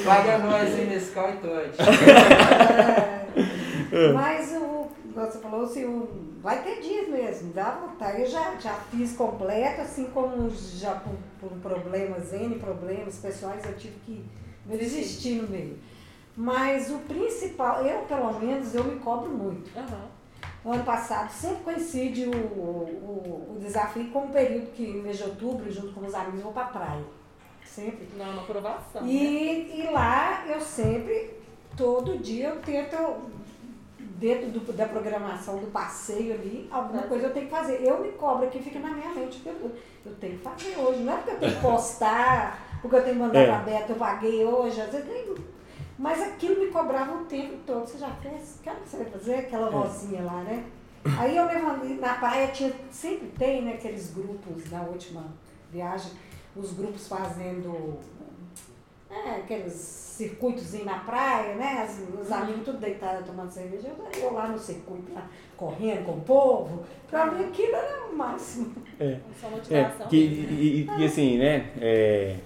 Paga 0.05 0.39
nós 0.39 0.75
nesse 0.89 1.11
carro 1.13 1.35
e 1.35 1.37
Todd. 1.37 1.71
É, 3.93 4.13
mas 4.13 4.53
o, 4.53 4.86
você 5.25 5.39
falou 5.39 5.63
assim, 5.65 6.09
vai 6.43 6.63
ter 6.63 6.81
dias 6.81 7.09
mesmo, 7.09 7.53
dá 7.53 7.71
vontade. 7.71 8.21
Eu 8.23 8.27
já, 8.27 8.55
já 8.57 8.75
fiz 8.91 9.17
completo, 9.17 9.81
assim 9.81 10.05
como 10.07 10.51
já 10.51 10.95
por, 10.97 11.15
por 11.41 11.59
problemas, 11.59 12.33
N 12.33 12.57
problemas 12.57 13.17
pessoais, 13.19 13.65
eu 13.65 13.77
tive 13.77 13.95
que 14.05 14.25
desistir 14.67 15.41
no 15.43 15.49
meio. 15.49 15.79
Mas 16.37 16.91
o 16.91 16.99
principal, 16.99 17.83
eu 17.87 18.01
pelo 18.01 18.39
menos, 18.39 18.75
eu 18.75 18.85
me 18.85 19.01
cobro 19.01 19.31
muito. 19.31 19.71
Aham. 19.79 20.07
O 20.65 20.73
ano 20.73 20.85
passado 20.85 21.31
sempre 21.31 21.63
coincide 21.63 22.27
o, 22.27 22.31
o, 22.35 23.55
o 23.57 23.59
desafio 23.61 24.11
com 24.11 24.27
o 24.27 24.29
período 24.31 24.73
que, 24.73 24.87
no 24.87 25.03
mês 25.03 25.17
de 25.17 25.23
outubro, 25.23 25.71
junto 25.73 25.93
com 25.95 26.05
os 26.05 26.13
amigos, 26.15 26.39
eu 26.41 26.45
vou 26.45 26.53
pra 26.53 26.65
praia. 26.65 27.05
Sempre. 27.65 28.09
Não, 28.19 28.27
é 28.27 28.31
uma 28.31 28.43
aprovação. 28.43 29.03
né? 29.03 29.09
E, 29.09 29.81
e 29.81 29.91
lá 29.93 30.45
eu 30.49 30.61
sempre, 30.61 31.35
todo 31.77 32.19
dia, 32.19 32.49
eu 32.49 32.61
tento, 32.61 32.97
dentro 34.19 34.49
do- 34.51 34.73
da 34.73 34.87
programação 34.87 35.59
do 35.59 35.67
passeio 35.69 36.35
ali, 36.35 36.69
alguma 36.71 36.95
Fazer. 37.03 37.09
coisa 37.09 37.27
eu 37.27 37.33
tenho 37.35 37.47
que 37.47 37.51
fazer. 37.53 37.83
Eu 37.83 38.01
me 38.01 38.13
cobro 38.13 38.47
aqui, 38.47 38.61
fica 38.63 38.79
na 38.79 38.91
minha 38.91 39.11
mente, 39.15 39.43
eu, 39.45 39.71
eu 40.05 40.15
tenho 40.17 40.39
que 40.39 40.43
fazer 40.43 40.77
hoje. 40.79 41.01
Não 41.03 41.13
é 41.13 41.17
porque 41.17 41.31
eu 41.33 41.39
tenho 41.41 41.55
que 41.57 41.61
postar, 41.63 42.79
porque 42.81 42.97
eu 42.97 43.03
tenho 43.03 43.15
que 43.17 43.21
mandar 43.23 43.41
É. 43.41 43.47
pra 43.47 43.59
Beto, 43.59 43.93
eu 43.93 43.97
paguei 43.97 44.45
hoje, 44.45 44.81
às 44.81 44.91
vezes 44.91 45.07
nem. 45.09 45.35
Mas 45.99 46.21
aquilo 46.23 46.61
me 46.61 46.67
cobrava 46.71 47.15
o 47.15 47.25
tempo 47.25 47.55
todo. 47.67 47.87
Você 47.87 47.99
já 47.99 48.11
fez? 48.11 48.59
Cara, 48.65 48.79
você 48.85 48.97
vai 48.99 49.07
fazer 49.07 49.35
aquela 49.37 49.71
vozinha 49.71 50.23
lá, 50.23 50.43
né? 50.43 50.65
Aí 51.19 51.37
eu 51.37 51.47
levantei, 51.47 51.97
na 51.99 52.15
praia 52.15 52.49
tinha, 52.49 52.73
sempre 52.91 53.29
tem, 53.39 53.63
né, 53.63 53.75
aqueles 53.75 54.13
grupos 54.13 54.71
na 54.71 54.83
última 54.83 55.25
viagem, 55.71 56.11
os 56.57 56.73
grupos 56.73 57.07
fazendo 57.07 57.99
é, 59.11 59.31
aqueles 59.37 59.73
circuitos 59.73 60.73
na 60.85 60.99
praia, 61.01 61.55
né? 61.57 61.83
As, 61.87 62.01
os 62.21 62.33
amigos 62.33 62.65
tudo 62.65 62.79
deitados 62.79 63.27
tomando 63.27 63.51
cerveja, 63.51 63.89
eu, 63.89 64.23
eu 64.23 64.33
lá 64.33 64.49
no 64.49 64.59
circuito, 64.59 65.13
lá, 65.13 65.29
correndo 65.57 66.05
com 66.05 66.13
o 66.13 66.21
povo. 66.23 66.83
Pra 67.11 67.27
mim 67.27 67.45
aquilo 67.45 67.75
era 67.77 68.07
o 68.11 68.17
máximo. 68.17 68.73
É, 68.99 69.19
motivação. 69.51 70.07
que, 70.09 70.17
e, 70.17 70.87
e- 70.97 71.01
e 71.01 71.05
assim, 71.05 71.37
né, 71.39 71.71
é, 71.81 72.37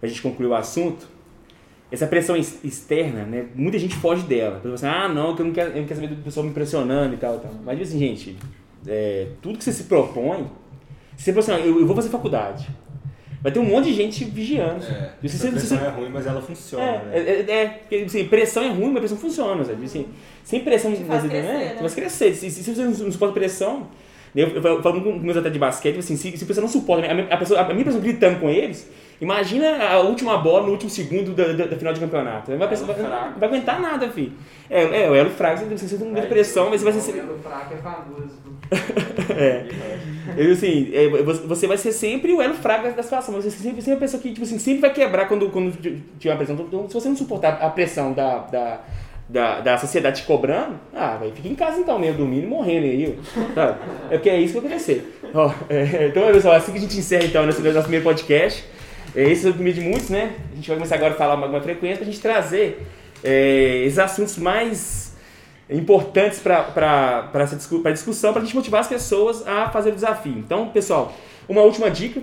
a 0.00 0.06
gente 0.06 0.22
concluir 0.22 0.46
o 0.46 0.54
assunto, 0.54 1.08
essa 1.90 2.06
pressão 2.06 2.36
ex- 2.36 2.62
externa, 2.64 3.24
né, 3.24 3.48
muita 3.54 3.78
gente 3.78 3.96
foge 3.96 4.22
dela. 4.24 4.60
Fala 4.60 4.74
assim, 4.74 4.86
ah, 4.86 5.08
não, 5.08 5.34
que 5.34 5.42
eu 5.42 5.46
não 5.46 5.52
quero, 5.52 5.70
eu 5.72 5.80
não 5.80 5.88
quero 5.88 6.00
saber 6.00 6.14
do 6.14 6.22
pessoal 6.22 6.44
me 6.44 6.50
impressionando 6.50 7.14
e 7.14 7.16
tal, 7.18 7.36
e 7.36 7.40
tal. 7.40 7.50
Mas 7.64 7.80
assim, 7.80 7.98
gente, 7.98 8.36
é, 8.86 9.28
tudo 9.42 9.58
que 9.58 9.64
você 9.64 9.72
se 9.72 9.84
propõe, 9.84 10.46
se 11.16 11.24
você 11.24 11.32
fala 11.32 11.40
assim, 11.40 11.52
"Ah, 11.52 11.66
eu, 11.66 11.80
eu 11.80 11.86
vou 11.86 11.96
fazer 11.96 12.10
faculdade, 12.10 12.68
vai 13.42 13.52
ter 13.52 13.58
um 13.58 13.64
monte 13.64 13.86
de 13.86 13.94
gente 13.94 14.24
vigiando. 14.24 14.84
É, 14.84 15.10
E 15.22 15.28
você- 15.28 15.38
se 15.38 15.50
pressão 15.50 15.78
você- 15.78 15.84
é 15.84 15.88
ruim, 15.88 16.08
mas 16.12 16.26
ela 16.26 16.40
funciona, 16.40 16.84
é, 16.84 16.98
né? 16.98 17.10
é, 17.12 17.18
é, 17.18 17.62
é, 17.62 17.66
porque, 17.66 17.96
assim, 17.96 18.24
pressão 18.26 18.62
é 18.64 18.68
ruim, 18.68 18.90
mas 18.90 18.98
pressão 19.00 19.18
funciona, 19.18 19.64
sabe? 19.64 19.84
Assim, 19.84 20.06
sem 20.44 20.60
pressão, 20.60 20.92
Te 20.92 21.04
faz 21.04 21.22
você, 21.22 21.28
crescer, 21.28 21.52
né? 21.52 21.72
te 21.74 21.78
faz 21.80 21.94
crescer. 21.94 22.34
Se, 22.34 22.50
se 22.50 22.74
você 22.74 22.82
não, 22.82 23.12
suporta 23.12 23.34
pressão, 23.34 23.86
eu, 24.34 24.48
eu 24.48 24.82
falo 24.82 25.00
com 25.02 25.12
meus 25.12 25.36
atletas 25.36 25.52
de 25.52 25.58
basquete, 25.58 25.98
assim, 25.98 26.16
se, 26.16 26.36
se 26.36 26.44
você 26.44 26.60
não 26.60 26.68
suporta, 26.68 27.06
a 27.10 27.14
minha, 27.14 27.26
a 27.28 27.36
pessoa, 27.36 27.60
a 27.60 27.72
minha 27.72 27.84
pessoa 27.84 28.02
gritando 28.02 28.40
com 28.40 28.48
eles, 28.50 28.90
imagina 29.20 29.84
a 29.86 30.00
última 30.00 30.36
bola 30.38 30.66
no 30.66 30.72
último 30.72 30.90
segundo 30.90 31.32
da, 31.32 31.48
da, 31.52 31.66
da 31.66 31.76
final 31.76 31.92
de 31.92 32.00
campeonato. 32.00 32.56
Vai, 32.56 32.68
Elo 32.74 32.86
vai, 32.86 32.96
não 33.02 33.38
vai 33.38 33.48
aguentar 33.48 33.80
nada, 33.80 34.08
filho. 34.10 34.32
É, 34.70 35.04
é 35.04 35.10
o 35.10 35.14
elo 35.14 35.30
fraco, 35.30 35.64
você, 35.64 35.88
você 35.88 35.96
não 36.04 36.10
aguenta 36.12 36.26
pressão, 36.26 36.68
mas 36.70 36.82
você 36.82 36.90
vai 36.90 36.98
O 36.98 37.02
ser... 37.02 37.12
Belo 37.12 37.38
Fraco 37.42 37.74
é 37.74 37.76
famoso. 37.78 38.48
É. 39.36 39.64
Eu, 40.36 40.52
assim, 40.52 40.90
é, 40.92 41.08
você- 41.08 41.66
vai 41.66 41.76
ser 41.78 41.92
sempre 41.92 42.32
o 42.32 42.40
elo 42.42 42.54
fraco 42.54 42.90
da- 42.94 43.02
situação, 43.02 43.34
mas 43.34 43.44
você 43.44 43.50
sempre, 43.62 43.80
sempre 43.80 43.92
é 43.92 43.96
a 43.96 44.00
pessoa 44.00 44.22
que 44.22 44.30
tipo 44.32 44.44
assim, 44.44 44.58
sempre 44.58 44.80
vai 44.80 44.92
quebrar 44.92 45.26
quando, 45.26 45.48
quando 45.50 45.72
tiver 46.18 46.32
uma 46.32 46.36
pressão. 46.36 46.54
Então, 46.56 46.88
se 46.88 46.94
você 46.94 47.08
não 47.08 47.16
suportar 47.16 47.58
a 47.62 47.70
pressão 47.70 48.12
da, 48.12 48.38
da, 48.40 48.80
da, 49.28 49.60
da 49.60 49.78
sociedade 49.78 50.20
te 50.22 50.26
cobrando, 50.26 50.76
ah, 50.94 51.16
vai, 51.18 51.30
fica 51.32 51.48
em 51.48 51.54
casa 51.54 51.78
então 51.80 51.98
mesmo, 51.98 52.18
dormindo 52.18 52.44
e 52.44 52.46
morrendo 52.46 52.84
aí, 52.86 53.18
sabe? 53.54 53.78
É 54.10 54.16
porque 54.16 54.30
é 54.30 54.40
isso 54.40 54.54
que 54.54 54.60
vai 54.60 54.68
acontecer. 54.68 55.20
Ó, 55.34 55.50
é, 55.68 56.08
então, 56.08 56.26
pessoal, 56.32 56.54
assim 56.54 56.72
que 56.72 56.78
a 56.78 56.80
gente 56.82 56.98
encerra 56.98 57.24
então 57.24 57.46
nosso, 57.46 57.60
nosso 57.62 57.82
primeiro 57.82 58.04
podcast, 58.04 58.64
é, 58.64 58.68
esse 59.14 59.46
é 59.46 59.50
o 59.50 59.54
primeiro 59.54 59.80
de 59.80 59.84
muitos, 59.84 60.10
né? 60.10 60.34
A 60.52 60.56
gente 60.56 60.68
vai 60.68 60.76
começar 60.76 60.96
agora 60.96 61.14
a 61.14 61.16
falar 61.16 61.36
mais, 61.36 61.50
mais 61.50 61.64
frequência 61.64 61.98
pra 61.98 62.06
gente 62.06 62.20
trazer 62.20 62.86
é, 63.22 63.82
esses 63.84 63.98
assuntos 63.98 64.36
mais 64.38 65.16
importantes 65.70 66.38
para 66.38 67.30
essa 67.34 67.56
discu 67.56 67.80
pra 67.80 67.92
discussão, 67.92 68.32
para 68.32 68.42
a 68.42 68.44
gente 68.44 68.54
motivar 68.54 68.80
as 68.80 68.88
pessoas 68.88 69.46
a 69.46 69.68
fazer 69.70 69.90
o 69.90 69.94
desafio. 69.94 70.38
Então, 70.38 70.68
pessoal, 70.68 71.14
uma 71.48 71.62
última 71.62 71.90
dica 71.90 72.22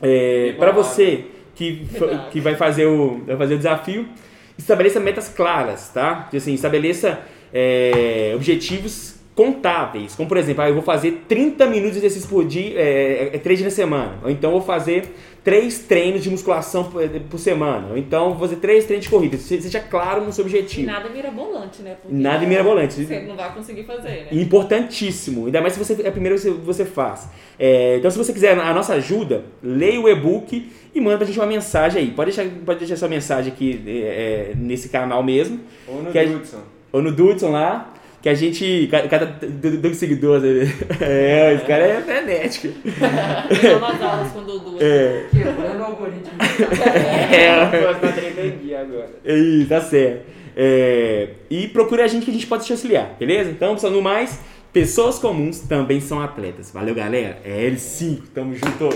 é, 0.00 0.54
para 0.58 0.70
você 0.72 1.24
que, 1.54 1.86
que 2.30 2.40
vai, 2.40 2.54
fazer 2.54 2.86
o, 2.86 3.22
vai 3.26 3.36
fazer 3.36 3.54
o 3.54 3.58
desafio, 3.58 4.08
estabeleça 4.56 5.00
metas 5.00 5.28
claras, 5.28 5.88
tá? 5.88 6.28
Assim, 6.34 6.54
estabeleça 6.54 7.20
é, 7.52 8.32
objetivos 8.34 9.16
contáveis, 9.34 10.16
como 10.16 10.28
por 10.28 10.36
exemplo, 10.36 10.62
ah, 10.64 10.68
eu 10.68 10.74
vou 10.74 10.82
fazer 10.82 11.24
30 11.28 11.66
minutos 11.66 11.92
de 11.92 11.98
exercício 11.98 12.28
por 12.28 12.44
dia, 12.44 12.76
é, 12.76 13.30
é, 13.34 13.38
três 13.38 13.58
dias 13.58 13.72
na 13.72 13.76
semana, 13.76 14.18
ou 14.24 14.30
então 14.30 14.50
eu 14.50 14.58
vou 14.58 14.66
fazer 14.66 15.14
três 15.44 15.78
treinos 15.78 16.22
de 16.22 16.30
musculação 16.30 16.84
por, 16.84 17.08
por 17.30 17.38
semana, 17.38 17.88
ou 17.90 17.96
então 17.98 18.30
vou 18.34 18.40
fazer 18.48 18.56
três 18.56 18.84
treinos 18.84 19.04
de 19.04 19.10
corrida, 19.10 19.36
Se- 19.38 19.60
seja 19.62 19.80
claro 19.80 20.24
no 20.24 20.32
seu 20.32 20.44
E 20.44 20.46
objetivo. 20.48 20.86
nada 20.86 21.08
mirabolante, 21.08 21.80
né? 21.82 21.96
Porque 22.00 22.14
Nada 22.14 22.46
mirabolante. 22.46 23.04
Você 23.04 23.20
não 23.20 23.36
vai 23.36 23.52
conseguir 23.54 23.84
fazer, 23.84 24.08
né? 24.08 24.28
Importantíssimo, 24.32 25.46
ainda 25.46 25.60
mais 25.60 25.72
se 25.72 25.78
você 25.78 26.02
é 26.02 26.08
a 26.08 26.12
primeira 26.12 26.36
que 26.38 26.50
você 26.50 26.84
faz. 26.84 27.28
É, 27.58 27.96
então, 27.96 28.10
se 28.10 28.18
você 28.18 28.32
quiser 28.32 28.58
a 28.58 28.72
nossa 28.74 28.94
ajuda, 28.94 29.44
leia 29.62 30.00
o 30.00 30.08
e-book 30.08 30.70
e 30.94 31.00
manda 31.00 31.16
pra 31.18 31.26
gente 31.26 31.38
uma 31.38 31.46
mensagem 31.46 32.02
aí. 32.02 32.10
Pode 32.10 32.30
deixar, 32.34 32.48
pode 32.64 32.78
deixar 32.80 32.96
sua 32.96 33.08
mensagem 33.08 33.52
aqui 33.52 33.82
é, 33.86 33.90
é, 33.90 34.52
nesse 34.56 34.88
canal 34.88 35.22
mesmo, 35.22 35.60
Ou 35.86 36.02
no 36.02 36.12
Dudson. 36.12 36.60
ou 36.92 37.02
no 37.02 37.12
Dudson 37.12 37.50
lá, 37.50 37.92
que 38.22 38.28
a 38.28 38.34
gente. 38.34 38.88
ca- 38.90 39.06
Cada 39.08 39.26
dois 39.26 39.96
seguidores. 39.96 40.68
É, 41.00 41.54
esse 41.54 41.64
cara 41.64 41.84
é 41.84 42.00
frenético. 42.00 42.68
Deu 43.62 43.78
umas 43.78 44.02
aulas 44.02 44.32
com 44.32 44.40
o 44.40 44.42
Dudu. 44.44 44.76
É, 44.80 45.24
Quebrando 45.30 45.80
o 45.80 45.84
algoritmo. 45.84 46.32
é, 47.32 47.80
Nossa, 47.80 47.98
tá 47.98 48.80
agora. 48.80 49.10
é 49.24 49.34
isso, 49.36 49.68
tá 49.68 49.80
certo. 49.80 50.22
É, 50.56 51.28
e 51.48 51.68
procure 51.68 52.02
a 52.02 52.08
gente 52.08 52.24
que 52.24 52.30
a 52.30 52.34
gente 52.34 52.46
pode 52.46 52.64
te 52.66 52.72
auxiliar, 52.72 53.14
beleza? 53.18 53.50
Então, 53.50 53.74
pessoal, 53.74 53.92
no 53.92 54.02
mais, 54.02 54.40
pessoas 54.72 55.18
comuns 55.18 55.60
também 55.60 56.00
são 56.00 56.20
atletas. 56.20 56.70
Valeu, 56.72 56.94
galera. 56.94 57.38
É 57.44 57.70
L5, 57.70 58.22
tamo 58.34 58.54
junto. 58.54 58.88